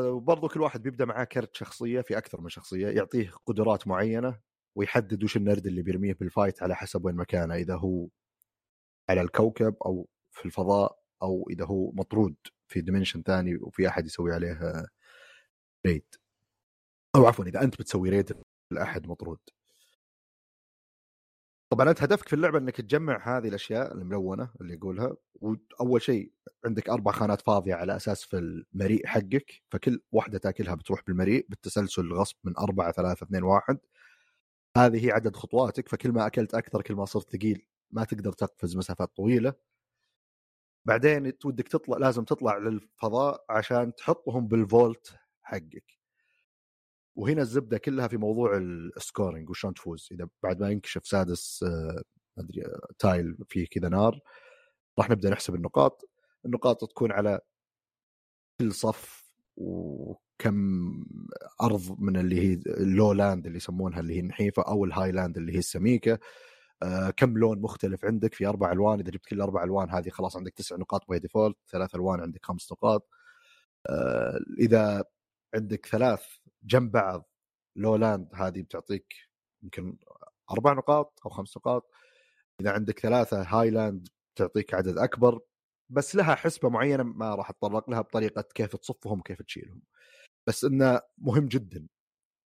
وبرضه 0.08 0.48
كل 0.48 0.60
واحد 0.60 0.82
بيبدأ 0.82 1.04
معاه 1.04 1.24
كرت 1.24 1.56
شخصية 1.56 2.00
في 2.00 2.18
أكثر 2.18 2.40
من 2.40 2.48
شخصية 2.48 2.88
يعطيه 2.88 3.30
قدرات 3.46 3.88
معينة 3.88 4.40
ويحدد 4.76 5.24
وش 5.24 5.36
النرد 5.36 5.66
اللي 5.66 5.82
بيرميه 5.82 6.14
بال 6.14 6.28
fight 6.28 6.62
على 6.62 6.76
حسب 6.76 7.04
وين 7.04 7.16
مكانه 7.16 7.54
إذا 7.54 7.76
هو 7.76 8.08
على 9.10 9.20
الكوكب 9.20 9.76
أو 9.86 10.08
في 10.30 10.46
الفضاء 10.46 10.98
أو 11.22 11.48
إذا 11.50 11.64
هو 11.64 11.92
مطرود 11.92 12.36
في 12.68 12.80
dimension 12.80 13.22
ثاني 13.22 13.56
وفي 13.56 13.88
أحد 13.88 14.06
يسوي 14.06 14.32
عليه 14.34 14.86
raid 15.86 16.04
أو 17.16 17.26
عفوا 17.26 17.44
إذا 17.44 17.62
أنت 17.62 17.74
بتسوي 17.80 18.10
raid 18.10 18.36
لأحد 18.70 19.06
مطرود. 19.06 19.38
طبعا 21.72 21.90
أنت 21.90 22.02
هدفك 22.02 22.28
في 22.28 22.32
اللعبة 22.36 22.58
إنك 22.58 22.76
تجمع 22.80 23.36
هذه 23.38 23.48
الأشياء 23.48 23.94
الملونة 23.94 24.50
اللي 24.60 24.74
يقولها 24.74 25.16
وأول 25.40 26.02
شيء 26.02 26.32
عندك 26.64 26.88
أربع 26.90 27.12
خانات 27.12 27.40
فاضية 27.40 27.74
على 27.74 27.96
أساس 27.96 28.24
في 28.24 28.38
المريء 28.38 29.06
حقك 29.06 29.62
فكل 29.70 30.00
واحدة 30.12 30.38
تأكلها 30.38 30.74
بتروح 30.74 31.02
بالمريء 31.06 31.46
بالتسلسل 31.48 32.02
الغصب 32.02 32.36
من 32.44 32.56
أربعة 32.58 32.92
ثلاثة 32.92 33.24
اثنين 33.24 33.42
واحد. 33.42 33.78
هذه 34.76 35.06
هي 35.06 35.10
عدد 35.12 35.36
خطواتك 35.36 35.88
فكل 35.88 36.12
ما 36.12 36.26
أكلت 36.26 36.54
أكثر 36.54 36.82
كل 36.82 36.94
ما 36.94 37.04
صرت 37.04 37.30
ثقيل 37.36 37.66
ما 37.90 38.04
تقدر 38.04 38.32
تقفز 38.32 38.76
مسافات 38.76 39.16
طويلة. 39.16 39.54
بعدين 40.86 41.32
ودك 41.44 41.68
تطلع 41.68 41.96
لازم 41.98 42.24
تطلع 42.24 42.58
للفضاء 42.58 43.44
عشان 43.50 43.94
تحطهم 43.94 44.48
بال 44.48 44.68
vault 44.68 45.16
حقك. 45.42 46.03
وهنا 47.16 47.42
الزبدة 47.42 47.78
كلها 47.78 48.08
في 48.08 48.16
موضوع 48.16 48.56
ال 48.56 48.68
scoring 48.68 49.50
وشلون 49.50 49.74
تفوز. 49.74 50.08
إذا 50.12 50.28
بعد 50.42 50.60
ما 50.60 50.70
ينكشف 50.70 51.06
سادس 51.06 51.62
آه، 51.62 52.02
ما 52.36 52.44
أدري 52.44 52.64
آه، 52.66 52.88
tile 52.98 53.36
فيه 53.48 53.66
كذا 53.66 53.88
نار 53.88 54.20
راح 54.98 55.10
نبدأ 55.10 55.30
نحسب 55.30 55.54
النقاط. 55.54 56.10
النقاط 56.46 56.84
تكون 56.90 57.12
على 57.12 57.40
كل 58.60 58.72
صف 58.72 59.24
و 59.56 60.14
كم 60.38 60.56
أرض 61.62 61.96
من 62.00 62.16
اللي 62.16 62.40
هي 62.40 62.54
ال 62.66 63.12
low 63.12 63.27
land 63.27 63.46
اللي 63.46 63.56
يسمونها 63.56 64.00
اللي 64.00 64.14
هي 64.16 64.20
النحيفة 64.20 64.62
أو 64.62 64.84
ال 64.84 65.12
high 65.12 65.24
land 65.24 65.36
اللي 65.36 65.54
هي 65.54 65.58
السميكة. 65.58 66.18
آه 66.82 67.10
كم 67.10 67.38
لون 67.38 67.60
مختلف 67.60 68.04
عندك 68.04 68.34
في 68.34 68.46
أربع 68.46 68.72
ألوان. 68.72 69.00
إذا 69.00 69.10
جبت 69.10 69.26
كل 69.26 69.40
أربع 69.40 69.64
ألوان 69.64 69.90
هذه 69.90 70.08
خلاص 70.10 70.36
عندك 70.36 70.54
تسع 70.54 70.76
نقاط 70.76 71.08
by 71.08 71.18
default 71.18 71.56
ثلاث 71.70 71.94
ألوان 71.94 72.20
عندك 72.20 72.46
خمس 72.46 72.72
نقاط. 72.72 73.08
إذا 74.60 75.04
عندك 75.54 75.86
ثلاث 75.86 76.22
جنب 76.64 76.92
بعض. 76.92 77.30
low 77.76 77.96
land 77.96 78.34
هذه 78.34 78.62
بتعطيك 78.62 79.14
يمكن 79.62 79.98
أربع 80.50 80.72
نقاط 80.72 81.20
أو 81.26 81.30
خمس 81.30 81.56
نقاط. 81.56 81.90
إذا 82.60 82.70
عندك 82.72 83.00
ثلاثة 83.00 83.42
highland 83.42 84.08
تعطيك 84.36 84.74
عدد 84.74 84.98
أكبر 84.98 85.40
بس 85.90 86.16
لها 86.16 86.34
حسبة 86.34 86.68
معينة 86.68 87.02
ما 87.02 87.34
راح 87.34 87.50
أتطرق 87.50 87.90
لها 87.90 88.00
بطريقة 88.00 88.42
كيف 88.42 88.76
تصفهم 88.76 89.20
كيف 89.22 89.42
تشيلهم. 89.42 89.82
بس 90.48 90.64
إنه 90.64 91.00
مهم 91.18 91.46
جدا. 91.48 91.88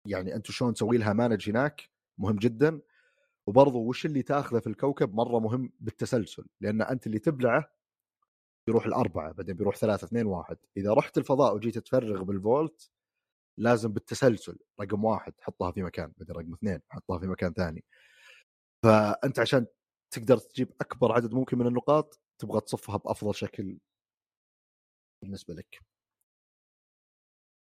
يعني 0.09 0.35
انت 0.37 0.51
شلون 0.51 0.75
تسوي 0.75 0.99
لها 0.99 1.13
مانج 1.13 1.51
هناك 1.51 1.91
مهم 2.19 2.37
جدا. 2.37 2.81
وبرضه 3.47 3.79
وش 3.79 4.07
اللي 4.07 4.23
تأخذه 4.23 4.61
في 4.61 4.67
الكوكب 4.67 5.15
مرة 5.15 5.39
مهم 5.41 5.73
بالتسلسل 5.81 6.47
لأن 6.61 6.83
أنت 6.83 7.07
اللي 7.07 7.19
تبلعه 7.19 7.73
يروح 8.69 8.87
الأربعة 8.87 9.33
بعدين 9.33 9.57
بيروح 9.57 9.77
ثلاثة 9.77 10.05
اثنين 10.05 10.27
واحد. 10.27 10.59
إذا 10.77 10.95
رحت 10.95 11.19
الفضاء 11.19 11.55
وجيت 11.55 11.79
تفرغ 11.79 12.23
بالفولت 12.23 12.91
لازم 13.61 13.93
بالتسلسل 13.93 14.59
رقم 14.81 15.05
واحد 15.05 15.35
حطها 15.41 15.73
في 15.73 15.83
مكان 15.83 16.13
بعدين 16.19 16.37
رقم 16.37 16.55
اثنين 16.55 16.81
حطها 16.89 17.19
في 17.19 17.27
مكان 17.27 17.53
ثاني. 17.53 17.85
فأنت 18.85 19.39
عشان 19.39 19.67
تقدر 20.15 20.39
تجيب 20.39 20.73
أكبر 20.81 21.13
عدد 21.13 21.35
ممكن 21.35 21.59
من 21.59 21.67
النقاط 21.67 22.21
تبغى 22.39 22.61
تصفها 22.61 22.97
بأفضل 22.97 23.35
شكل 23.35 23.79
بالنسبة 25.23 25.55
لك. 25.55 25.81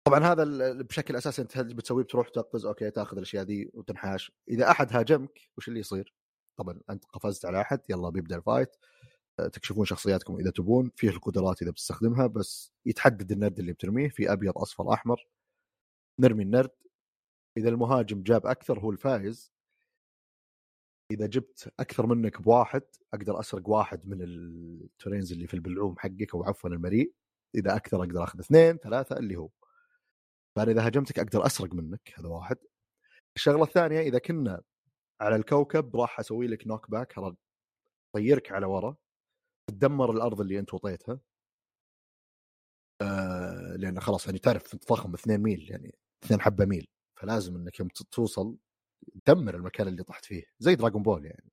طبعا 0.06 0.20
هذا 0.20 0.72
بشكل 0.82 1.16
أساسي 1.16 1.42
أنت 1.42 1.58
بتسويه 1.58 2.04
بتروح 2.04 2.28
تقفز 2.28 2.66
أوكي 2.66 2.90
تأخذ 2.90 3.16
الأشياء 3.16 3.44
دي 3.44 3.70
وتنحاش. 3.74 4.32
إذا 4.48 4.70
أحد 4.70 4.92
هاجمك 4.92 5.40
وش 5.58 5.68
اللي 5.68 5.80
يصير؟ 5.80 6.14
طبعا 6.58 6.80
أنت 6.90 7.04
قفزت 7.04 7.46
على 7.46 7.60
أحد 7.60 7.80
يلا 7.90 8.08
بيبدأ 8.10 8.36
ال 8.36 8.42
fight. 8.42 8.76
تكشفون 9.52 9.84
شخصياتكم 9.84 10.38
إذا 10.40 10.50
تبون 10.50 10.90
فيه 10.96 11.08
القدرات 11.10 11.62
إذا 11.62 11.70
بتستخدمها 11.70 12.26
بس 12.26 12.72
يتحدد 12.86 13.32
النرد 13.32 13.58
اللي 13.58 13.72
بترميه 13.72 14.08
في 14.08 14.32
أبيض 14.32 14.58
أصفر 14.58 14.92
أحمر. 14.92 15.26
نرمي 16.20 16.42
النرد 16.42 16.70
إذا 17.56 17.68
المهاجم 17.68 18.22
جاب 18.22 18.46
أكثر 18.46 18.80
هو 18.80 18.90
الفائز 18.90 19.54
إذا 21.10 21.26
جبت 21.26 21.72
أكثر 21.80 22.06
منك 22.06 22.42
بواحد 22.42 22.82
أقدر 23.14 23.40
أسرق 23.40 23.68
واحد 23.68 24.06
من 24.08 24.22
الترينز 24.22 25.32
اللي 25.32 25.46
في 25.46 25.54
البلعوم 25.54 25.98
حقك 25.98 26.34
أو 26.34 26.44
عفوا 26.44 26.70
المريء. 26.70 27.12
إذا 27.54 27.76
أكثر 27.76 27.96
أقدر 28.02 28.24
أخذ 28.24 28.38
اثنين 28.38 28.76
ثلاثة 28.78 29.16
اللي 29.18 29.36
هو. 29.36 29.48
فأنا 30.56 30.70
إذا 30.72 30.86
هاجمتك 30.86 31.18
أقدر 31.18 31.46
أسرق 31.46 31.74
منك 31.74 32.14
هذا 32.18 32.28
واحد. 32.28 32.56
الشغلة 33.36 33.62
الثانية 33.62 34.00
إذا 34.00 34.18
كنا 34.18 34.62
على 35.20 35.36
الكوكب 35.36 35.96
راح 35.96 36.20
أسوي 36.20 36.46
لك 36.46 36.66
knock 36.66 36.90
back 36.90 37.14
طيرك 38.14 38.52
على 38.52 38.66
ورا. 38.66 38.96
تدمر 39.70 40.10
الأرض 40.10 40.40
اللي 40.40 40.58
أنت 40.58 40.74
وطيتها. 40.74 41.20
آه 43.02 43.76
لأن 43.76 44.00
خلاص 44.00 44.26
يعني 44.26 44.38
تعرف 44.38 44.74
انت 44.74 44.92
ضخم 44.92 45.14
2 45.14 45.40
ميل 45.40 45.70
يعني. 45.70 45.94
2 46.24 46.40
حبة 46.40 46.64
ميل 46.64 46.88
فلازم 47.16 47.56
إنك 47.56 47.80
يوم 47.80 47.88
توصل 47.88 48.56
تدمر 49.24 49.54
المكان 49.54 49.88
اللي 49.88 50.02
طحت 50.02 50.24
فيه 50.24 50.44
زي 50.58 50.74
دراغون 50.74 51.02
بول 51.02 51.24
يعني. 51.24 51.50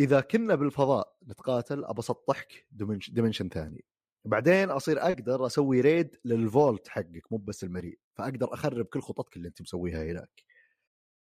إذا 0.00 0.20
كنا 0.20 0.54
بالفضاء 0.54 1.16
نتقاتل 1.26 1.84
ابى 1.84 1.98
اسطحك 1.98 2.66
dimension 3.10 3.48
ثاني. 3.48 3.84
بعدين 4.24 4.70
أصير 4.70 5.02
أقدر 5.02 5.46
أسوي 5.46 5.80
raid 5.80 6.16
لل 6.24 6.42
vault 6.42 6.88
حقك 6.88 7.32
مو 7.32 7.38
بس 7.38 7.64
المريء 7.64 7.98
فأقدر 8.14 8.54
أخرب 8.54 8.86
كل 8.86 9.00
خططك 9.00 9.36
اللي 9.36 9.48
أنت 9.48 9.62
مسويها 9.62 10.04
هناك. 10.04 10.44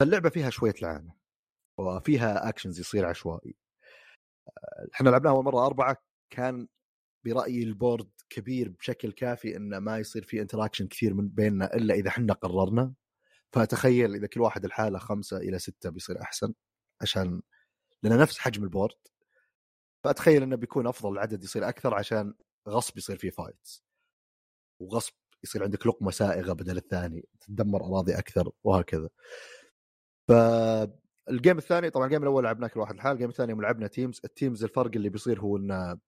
فاللعبة 0.00 0.28
فيها 0.30 0.50
شوية 0.50 0.74
لعنة 0.82 1.14
وفيها 1.78 2.48
actions 2.48 2.80
يصير 2.80 3.06
عشوائي. 3.06 3.56
إحنا 4.94 5.10
لعبناها 5.10 5.32
أول 5.32 5.44
مرة 5.44 5.66
أربعة 5.66 5.96
كان 6.30 6.68
برأيي 7.24 7.62
ال 7.62 7.70
board 7.70 8.10
كبير 8.30 8.68
بشكل 8.68 9.12
كافي 9.12 9.56
انه 9.56 9.78
ما 9.78 9.98
يصير 9.98 10.24
في 10.24 10.40
interaction 10.42 10.86
كثير 10.86 11.14
من 11.14 11.28
بيننا 11.28 11.74
إلا 11.76 11.94
إذا 11.94 12.08
إحنا 12.08 12.32
قررنا. 12.32 12.94
فتخيل 13.52 14.14
إذا 14.14 14.26
كل 14.26 14.40
واحد 14.40 14.64
لحاله 14.64 14.98
خمسة 14.98 15.36
إلى 15.36 15.58
ستة 15.58 15.90
بيصير 15.90 16.22
أحسن 16.22 16.54
عشان 17.00 17.42
لأن 18.02 18.18
نفس 18.18 18.38
حجم 18.38 18.64
البورد. 18.64 18.94
فأتخيل 20.04 20.42
إنه 20.42 20.56
بيكون 20.56 20.86
أفضل 20.86 21.12
العدد 21.12 21.44
يصير 21.44 21.68
أكثر 21.68 21.94
عشان 21.94 22.34
غصب 22.68 22.98
يصير 22.98 23.16
في 23.16 23.30
fights 23.30 23.84
وغصب 24.80 25.12
يصير 25.44 25.64
عندك 25.64 25.86
لقمة 25.86 26.10
سائغة 26.10 26.52
بدل 26.52 26.76
الثاني 26.76 27.28
تدمر 27.40 27.84
أراضي 27.84 28.14
أكثر 28.18 28.50
وهكذا. 28.64 29.08
فال 30.28 30.72
game 30.72 31.58
الثاني 31.58 31.90
طبعا 31.90 32.06
ال 32.06 32.10
game 32.10 32.22
الأول 32.22 32.44
لعبناه 32.44 32.68
كل 32.68 32.80
واحد 32.80 32.94
لحاله 32.94 33.12
ال 33.12 33.16
game 33.16 33.28
الثاني 33.28 33.54
لعبنا 33.54 33.86
teams 33.86 34.20
ال 34.24 34.31
teams 34.31 34.64
الفرق 34.64 34.90
اللي 34.96 35.08
بيصير 35.08 35.40
هو 35.40 35.56
ان 35.56 35.70
آه، 35.70 36.00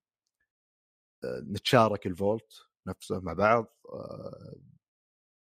نتشارك 1.25 2.07
ال 2.07 2.14
vault 2.14 2.53
نفسه 2.87 3.21
مع 3.21 3.33
بعض 3.33 3.75
آه، 3.93 4.57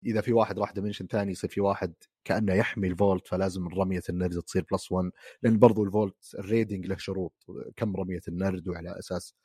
إذا 0.05 0.21
في 0.21 0.33
واحد 0.33 0.59
راح 0.59 0.71
dimension 0.71 1.07
ثاني 1.07 1.31
يصير 1.31 1.49
في 1.49 1.61
واحد 1.61 1.93
كأنه 2.23 2.53
يحمي 2.53 2.87
ال 2.87 2.94
vault 2.94 3.27
فلازم 3.27 3.67
رميه 3.67 4.01
النرد 4.09 4.41
تصير 4.41 4.65
plus 4.71 4.91
1 4.91 5.11
لأن 5.43 5.59
برضو 5.59 5.83
ال 5.83 5.92
vault 5.92 6.35
ال 6.39 6.45
raiding 6.45 6.87
له 6.87 6.97
شروط 6.97 7.45
كم 7.75 7.95
رمية 7.95 8.21
النرد 8.27 8.67
وعلى 8.67 8.99
أساس 8.99 9.35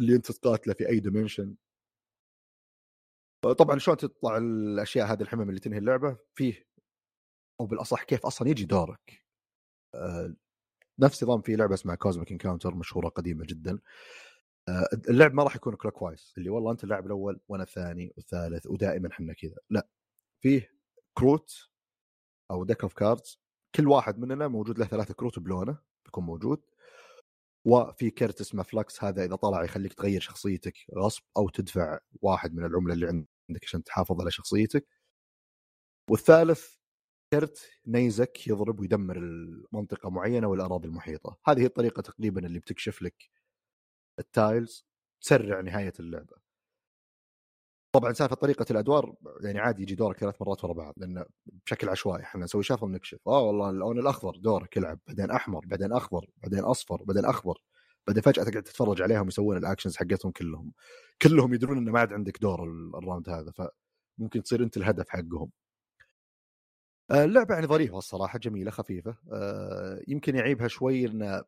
اللي 0.00 0.16
أنت 0.16 0.32
تقاتله 0.32 0.74
في 0.74 0.88
أي 0.88 1.00
dimension 1.00 1.56
طبعا 3.58 3.78
شلون 3.78 3.96
تطلع 3.96 4.36
الأشياء 4.36 5.06
هذه 5.06 5.22
الحمم 5.22 5.48
اللي 5.48 5.60
تنهي 5.60 5.78
اللعبة؟ 5.78 6.16
فيه 6.34 6.66
أو 7.60 7.66
بالأصح 7.66 8.02
كيف 8.02 8.26
أصلا 8.26 8.48
يجي 8.48 8.64
دورك. 8.64 9.24
آه، 9.94 10.34
نفس 10.98 11.24
نظام 11.24 11.42
في 11.42 11.56
لعبة 11.56 11.74
اسمها 11.74 11.94
Cosmic 11.94 12.32
Encounter 12.32 12.74
مشهورة 12.74 13.08
قديمة 13.08 13.44
جدا. 13.48 13.78
اللعب 15.08 15.34
ما 15.34 15.42
راح 15.42 15.56
يكون 15.56 15.74
clockwise 15.76 16.34
اللي 16.38 16.50
والله 16.50 16.72
أنت 16.72 16.84
اللاعب 16.84 17.06
الأول 17.06 17.40
وأنا 17.48 17.62
الثاني 17.64 18.12
والثالث 18.16 18.66
ودائما 18.66 19.08
إحنا 19.12 19.32
كذا. 19.32 19.56
لا 19.70 19.88
فيه 20.42 20.72
كروت 21.18 21.70
أو 22.50 22.64
deck 22.64 22.82
of 22.82 22.94
cards 22.94 23.40
كل 23.74 23.88
واحد 23.88 24.18
مننا 24.18 24.48
موجود 24.48 24.78
له 24.78 24.86
ثلاثة 24.86 25.14
كروت 25.14 25.38
بلونه 25.38 25.78
بيكون 26.04 26.24
موجود. 26.24 26.62
وفي 27.64 28.10
كرت 28.10 28.40
اسمه 28.40 28.62
flux 28.62 29.04
هذا 29.04 29.24
إذا 29.24 29.36
طلع 29.36 29.64
يخليك 29.64 29.94
تغير 29.94 30.20
شخصيتك. 30.20 30.74
غصب 30.94 31.22
أو 31.36 31.48
تدفع 31.48 31.98
واحد 32.22 32.54
من 32.54 32.64
العملة 32.64 32.94
اللي 32.94 33.06
عندك 33.06 33.64
عشان 33.64 33.84
تحافظ 33.84 34.20
على 34.20 34.30
شخصيتك. 34.30 34.86
والثالث 36.10 36.76
كرت 37.32 37.70
نيزك 37.86 38.46
يضرب 38.46 38.80
ويدمر 38.80 39.16
المنطقة 39.18 40.10
معينة 40.10 40.46
والأراضي 40.48 40.88
المحيطة. 40.88 41.38
هذه 41.46 41.60
هي 41.60 41.66
الطريقة 41.66 42.02
تقريبا 42.02 42.46
اللي 42.46 42.58
بتكشف 42.58 43.02
لك 43.02 43.30
ال 44.18 44.29
tiles 44.29 44.86
تسرع 45.20 45.60
نهاية 45.60 45.92
اللعبة. 46.00 46.36
طبعا 47.92 48.12
سالفة 48.12 48.36
طريقة 48.36 48.66
الأدوار 48.70 49.14
يعني 49.40 49.58
عادي 49.58 49.82
يجي 49.82 49.94
دورك 49.94 50.18
ثلاث 50.18 50.42
مرات 50.42 50.64
ورا 50.64 50.72
بعض 50.72 50.94
لأنه 50.96 51.24
بشكل 51.66 51.88
عشوائي 51.88 52.22
إحنا 52.22 52.44
نسوي 52.44 52.62
shuffle 52.62 52.86
نكشف. 52.86 53.18
آه 53.28 53.40
والله 53.42 53.70
اللون 53.70 53.98
الأخضر 53.98 54.36
دورك 54.36 54.76
يلعب 54.76 54.98
بعدين 55.06 55.30
أحمر 55.30 55.66
بعدين 55.66 55.92
أخضر 55.92 56.26
بعدين 56.36 56.58
أصفر 56.64 57.02
بعدين 57.04 57.24
أخضر. 57.24 57.62
بعدين 58.06 58.22
فجأة 58.22 58.44
تقعد 58.44 58.62
تتفرج 58.62 59.02
عليهم 59.02 59.28
يسوون 59.28 59.56
ال 59.56 59.61
actions 59.61 59.96
حقتهم 59.96 60.32
كلهم. 60.32 60.72
كلهم 61.22 61.54
يدرون 61.54 61.78
إنه 61.78 61.92
ما 61.92 62.00
عاد 62.00 62.12
عندك 62.12 62.38
دور 62.38 62.64
ال 62.98 63.03
round 63.03 63.28
هذا 63.28 63.52
فممكن 64.18 64.42
تصير 64.42 64.62
أنت 64.62 64.76
الهدف 64.76 65.08
حقهم. 65.08 65.50
آه، 67.10 67.24
اللعبة 67.24 67.54
يعني 67.54 67.66
ظريفة 67.66 67.98
الصراحة 67.98 68.38
جميلة 68.38 68.70
خفيفة. 68.70 69.16
آه، 69.32 70.02
يمكن 70.08 70.36
يعيبها 70.36 70.68
شوي 70.68 71.06
إنه 71.06 71.42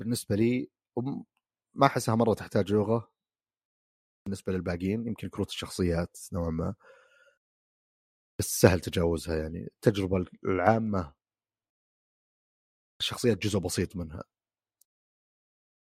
بالنسبة 0.00 0.36
لي 0.36 0.70
ما 1.76 1.86
أحسها 1.86 2.14
مرة 2.14 2.34
تحتاج 2.34 2.72
لغة 2.72 3.10
بالنسبة 4.26 4.52
للباقيين 4.52 5.06
يمكن 5.06 5.28
كروت 5.28 5.48
الشخصيات 5.48 6.16
نوعا 6.32 6.50
ما. 6.50 6.74
بس 8.38 8.60
سهل 8.60 8.80
تجاوزها 8.80 9.36
يعني 9.36 9.58
التجربة 9.58 10.24
العامة. 10.44 11.14
الشخصيات 13.00 13.38
جزء 13.38 13.58
بسيط 13.58 13.96
منها. 13.96 14.22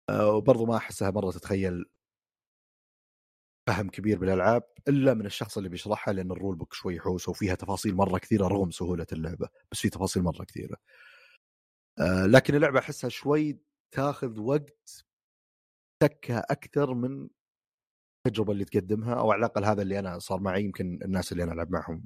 آه، 0.09 0.31
وبرضو 0.35 0.65
ما 0.65 0.77
أحسها 0.77 1.11
مرة 1.11 1.31
تتطلب 1.31 1.85
فهم 3.67 3.89
كبير 3.89 4.19
بالألعاب 4.19 4.63
إلا 4.87 5.13
من 5.13 5.25
الشخص 5.25 5.57
اللي 5.57 5.69
بيشرحها 5.69 6.13
لأن 6.13 6.31
ال 6.31 6.36
rule 6.36 6.55
book 6.55 6.73
شوي 6.73 6.99
حوسه 6.99 7.29
وفيها 7.29 7.55
تفاصيل 7.55 7.95
مرة 7.95 8.17
كثيرة 8.17 8.47
رغم 8.47 8.71
سهولة 8.71 9.07
اللعبة. 9.13 9.49
بس 9.71 9.79
في 9.79 9.89
تفاصيل 9.89 10.23
مرة 10.23 10.43
كثيرة. 10.43 10.77
آه، 11.99 12.25
لكن 12.25 12.55
اللعبة 12.55 12.79
أحسها 12.79 13.09
شوي 13.09 13.59
تاخذ 13.91 14.39
وقت 14.39 15.05
تكه 16.07 16.39
أكثر 16.39 16.93
من 16.93 17.29
التجربة 18.27 18.53
اللي 18.53 18.65
تقدمها 18.65 19.13
أو 19.13 19.31
على 19.31 19.39
الأقل 19.39 19.65
هذا 19.65 19.81
اللي 19.81 19.99
أنا 19.99 20.19
صار 20.19 20.39
معي 20.39 20.63
يمكن 20.63 20.99
الناس 21.05 21.31
اللي 21.31 21.43
أنا 21.43 21.53
ألعب 21.53 21.71
معهم 21.71 22.05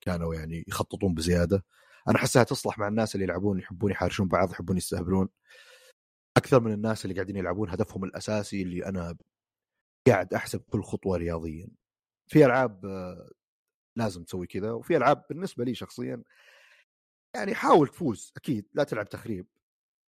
كانوا 0.00 0.34
يعني 0.34 0.64
يخططون 0.68 1.14
بزيادة. 1.14 1.64
أنا 2.08 2.16
احسها 2.16 2.42
تصلح 2.42 2.78
مع 2.78 2.88
الناس 2.88 3.14
اللي 3.14 3.24
يلعبون 3.24 3.58
يحبون 3.58 3.90
يحارشون 3.90 4.28
بعض 4.28 4.50
يحبون 4.50 4.76
يستهبلون. 4.76 5.28
أكثر 6.36 6.60
من 6.60 6.72
الناس 6.72 7.04
اللي 7.04 7.14
قاعدين 7.14 7.36
يلعبون 7.36 7.70
هدفهم 7.70 8.04
الأساسي 8.04 8.62
اللي 8.62 8.86
أنا 8.86 9.16
قاعد 10.06 10.34
أحسب 10.34 10.60
كل 10.60 10.82
خطوة 10.82 11.16
رياضيا. 11.16 11.68
في 12.30 12.46
ألعاب 12.46 12.84
لازم 13.96 14.24
تسوي 14.24 14.46
كذا 14.46 14.72
وفي 14.72 14.96
ألعاب 14.96 15.24
بالنسبة 15.30 15.64
لي 15.64 15.74
شخصيا 15.74 16.22
يعني 17.36 17.54
حاول 17.54 17.88
تفوز 17.88 18.32
أكيد 18.36 18.68
لا 18.74 18.84
تلعب 18.84 19.08
تخريب 19.08 19.46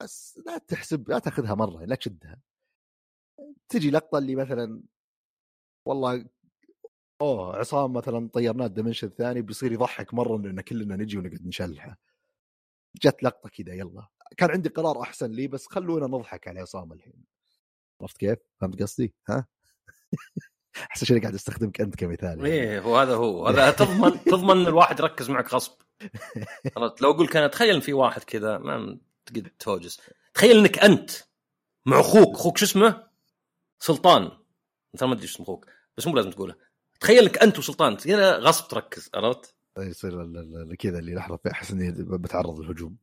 بس 0.02 0.40
لا 0.46 0.58
تحسب 0.58 1.10
لا 1.10 1.18
تاخذها 1.18 1.54
مرة 1.54 1.84
لا 1.84 1.94
تشدها. 1.94 2.40
تجي 3.68 3.90
لقطة 3.90 4.18
اللي 4.18 4.34
مثلا 4.34 4.82
والله 5.86 6.24
أوه 7.20 7.56
عصام 7.56 7.92
مثلا 7.92 8.28
طيرناه 8.28 8.66
الدمنشن 8.66 9.06
الثاني 9.06 9.42
بيصير 9.42 9.72
يضحك 9.72 10.14
مرة 10.14 10.38
لأن 10.38 10.60
كلنا 10.60 10.96
نجي 10.96 11.18
ونقعد 11.18 11.46
نشلحه 11.46 11.98
جت 13.02 13.22
لقطة 13.22 13.48
كذا 13.48 13.74
يلا 13.74 14.08
كان 14.36 14.50
عندي 14.50 14.68
قرار 14.68 15.02
أحسن 15.02 15.30
لي 15.30 15.46
بس 15.46 15.66
خلونا 15.66 16.06
نضحك 16.06 16.48
على 16.48 16.60
عصام 16.60 16.92
الحين 16.92 17.24
عرفت 18.00 18.16
كيف؟ 18.16 18.38
فهمت 18.60 18.82
قصدي؟ 18.82 19.14
ها؟ 19.28 19.46
احس 20.90 21.10
اني 21.10 21.20
قاعد 21.20 21.34
أستخدمك 21.34 21.80
أنت 21.80 21.96
كمثال 21.96 22.38
يعني. 22.38 22.46
إيه 22.46 22.80
هو 22.80 22.96
هذا 22.96 23.14
هو 23.14 23.46
هذا 23.46 23.70
تضمن 23.70 24.24
تضمن 24.24 24.50
إن 24.50 24.66
الواحد 24.66 25.00
يركز 25.00 25.30
معك 25.30 25.54
غصب 25.54 25.72
خلاص 26.74 27.02
لو 27.02 27.10
أقول 27.10 27.28
كان 27.28 27.50
تخيل 27.50 27.82
في 27.82 27.92
واحد 27.92 28.24
كذا 28.24 28.58
ما 28.58 28.98
تقدر 29.26 29.50
تهوجس 29.58 30.00
تخيل 30.34 30.58
إنك 30.58 30.78
أنت 30.78 31.10
مع 31.86 32.00
أخوك 32.00 32.34
أخوك 32.34 32.58
شو 32.58 32.64
اسمه؟ 32.64 33.13
سلطان. 33.82 34.22
انت 34.94 35.04
ما 35.04 35.12
ادري 35.12 35.24
اسم 35.24 35.42
أخوك 35.42 35.66
بس 35.98 36.06
مو 36.06 36.16
لازم 36.16 36.30
تقوله. 36.30 36.54
تخيل 37.00 37.22
انك 37.22 37.38
أنت 37.38 37.58
وسلطان. 37.58 37.96
كذا 37.96 38.36
غصب 38.38 38.68
تركز 38.68 39.10
عرفت؟ 39.14 39.56
يصير 39.78 40.22
ال- 40.22 40.36
ال- 40.72 40.76
كذا 40.76 40.98
اللي 40.98 41.14
لحظه 41.14 41.38
احس 41.50 41.70
اني 41.70 41.92
بتعرض 42.18 42.60
للهجوم 42.60 42.98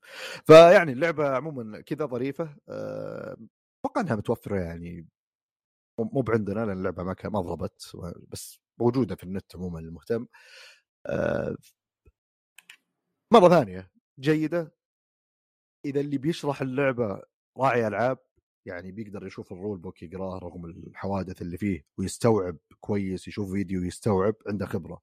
فيعني 0.46 0.92
اللعبة 0.92 1.30
عموما 1.30 1.82
كذا 1.82 2.06
ظريفة. 2.06 2.56
أه، 2.70 3.38
أتوقع 3.86 4.02
إنها 4.02 4.16
متوفرة 4.16 4.60
يعني 4.60 5.08
مو 6.00 6.22
بعندنا 6.22 6.66
لأن 6.66 6.78
اللعبة 6.78 7.04
ما 7.04 7.16
ما 7.26 7.42
ضربت 7.42 7.92
بس 8.28 8.60
موجودة 8.80 9.16
في 9.16 9.24
النت 9.24 9.56
عموما 9.56 9.80
للمهتم 9.80 10.28
أه، 11.06 11.56
مرة 13.34 13.50
ثانية 13.50 13.92
جيدة. 14.20 14.76
إذا 15.86 16.00
اللي 16.02 16.18
بيشرح 16.18 16.62
اللعبة 16.62 17.22
راعي 17.58 17.88
ألعاب. 17.88 18.18
يعني 18.66 18.92
بيقدر 18.92 19.28
يشوف 19.28 19.52
ال 19.54 19.59
rule 19.59 19.78
book 19.80 20.04
يقراه 20.04 20.38
رغم 20.40 20.66
الحوسات 20.66 21.42
اللي 21.42 21.58
فيه 21.58 21.86
ويستوعب 21.98 22.58
كويس 22.80 23.28
يشوف 23.28 23.52
فيديو 23.52 23.84
يستوعب 23.84 24.36
عنده 24.48 24.66
خبرة. 24.66 25.02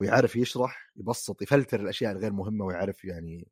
ويعرف 0.00 0.36
يشرح 0.36 0.92
يبسط 0.96 1.42
يفلتر 1.42 1.80
الأشياء 1.80 2.12
الغير 2.12 2.32
مهمة 2.32 2.64
ويعرف 2.64 3.04
يعني 3.04 3.48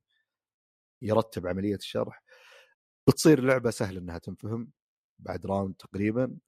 يرتب 1.02 1.46
عملية 1.46 1.76
الشرح. 1.76 2.22
بتصير 3.08 3.38
اللعبه 3.38 3.70
سهل 3.70 3.96
إنها 3.96 4.18
تنفهم 4.18 4.70
بعد 5.18 5.46
round 5.46 5.74
تقريبا. 5.74 6.38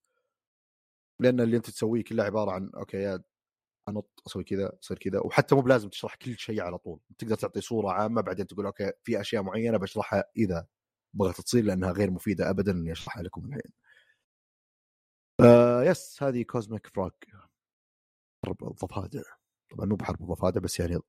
لأن 1.21 1.41
اللي 1.41 1.57
أنت 1.57 1.71
تسويه 1.71 2.05
كله 2.05 2.25
عبارة 2.25 2.51
عن 2.51 2.71
أوكي 2.77 2.97
يا 2.97 3.23
أنط 3.89 4.23
أسوي 4.27 4.45
كذا 4.45 4.73
يصير 4.83 4.99
كذا 4.99 5.21
وحتى 5.21 5.55
مو 5.55 5.61
بلازم 5.61 5.89
تشرح 5.89 6.15
كل 6.15 6.39
شيء 6.39 6.63
على 6.63 6.79
طول. 6.79 7.01
تقدر 7.19 7.37
تعطي 7.37 7.61
صورة 7.61 7.91
عامة 7.93 8.21
بعدين 8.21 8.47
تقول 8.47 8.67
أوكي 8.67 8.93
في 9.03 9.21
أشياء 9.21 9.43
معينة 9.43 9.79
بشرحها 9.79 10.25
إذا 10.37 10.67
بغت 11.13 11.41
تصير 11.41 11.65
لأنها 11.65 11.93
غير 11.93 12.11
مفيدة 12.11 12.51
ابدا 12.51 12.73
اني 12.73 12.93
اشرحها 12.93 13.23
لكم 13.23 13.45
الحين. 13.45 13.73
آه 15.41 15.83
yes 15.85 16.23
هذه 16.23 16.43
Cosmic 16.43 16.87
Frog 16.87 17.13
حرب 18.45 18.65
الضفادع. 18.65 19.23
طبعا 19.71 19.87
مو 19.87 19.97
بحرب 19.97 20.23
الضفادع 20.23 20.61
بس 20.61 20.81
يعني 20.81 21.01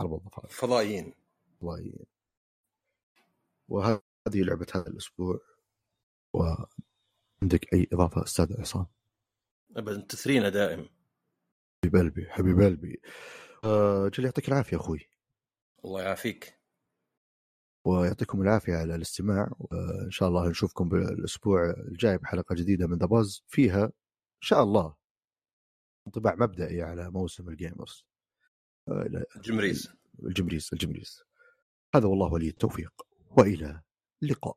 حرب 0.00 0.14
الضفادع. 0.14 0.48
فضائيين. 0.48 1.14
والله 1.60 1.92
وهذه 3.68 4.00
لعبة 4.34 4.66
هذا 4.74 4.86
الأسبوع. 4.86 5.40
وعندك 6.32 7.72
أي 7.72 7.88
إضافة 7.92 8.22
أستاذ 8.22 8.60
عصام؟ 8.60 8.86
ابدا 9.76 10.00
تثرينا 10.00 10.48
دائم. 10.48 10.88
حبيب 11.84 11.96
قلبي 11.96 12.30
حبيب 12.30 12.60
قلبي. 12.60 13.00
آه 13.64 14.08
أجل 14.08 14.24
يعطيك 14.24 14.48
العافية 14.48 14.76
أخوي. 14.76 15.10
الله 15.84 16.02
يعافيك. 16.02 16.59
ويعطيكم 17.84 18.42
العافية 18.42 18.74
على 18.76 18.94
الاستماع 18.94 19.52
وإن 19.58 20.10
شاء 20.10 20.28
الله 20.28 20.48
نشوفكم 20.48 20.88
بالأسبوع 20.88 21.70
الجاي 21.70 22.18
بحلقة 22.18 22.54
جديدة 22.54 22.86
من 22.86 22.98
The 22.98 23.06
Buzz 23.06 23.42
فيها 23.48 23.84
إن 23.84 24.42
شاء 24.42 24.62
الله 24.62 24.94
انطباع 26.06 26.34
مبدئي 26.34 26.82
على 26.82 27.10
موسم 27.10 27.48
ال 27.48 27.56
gamers 27.56 28.04
آه، 28.88 29.04
لا، 29.10 29.24
جمريز 29.36 29.92
الجمريز 30.22 30.70
الجمريز. 30.72 31.22
هذا 31.94 32.06
والله 32.06 32.32
ولي 32.32 32.48
التوفيق 32.48 32.92
وإلى 33.38 33.82
اللقاء. 34.22 34.56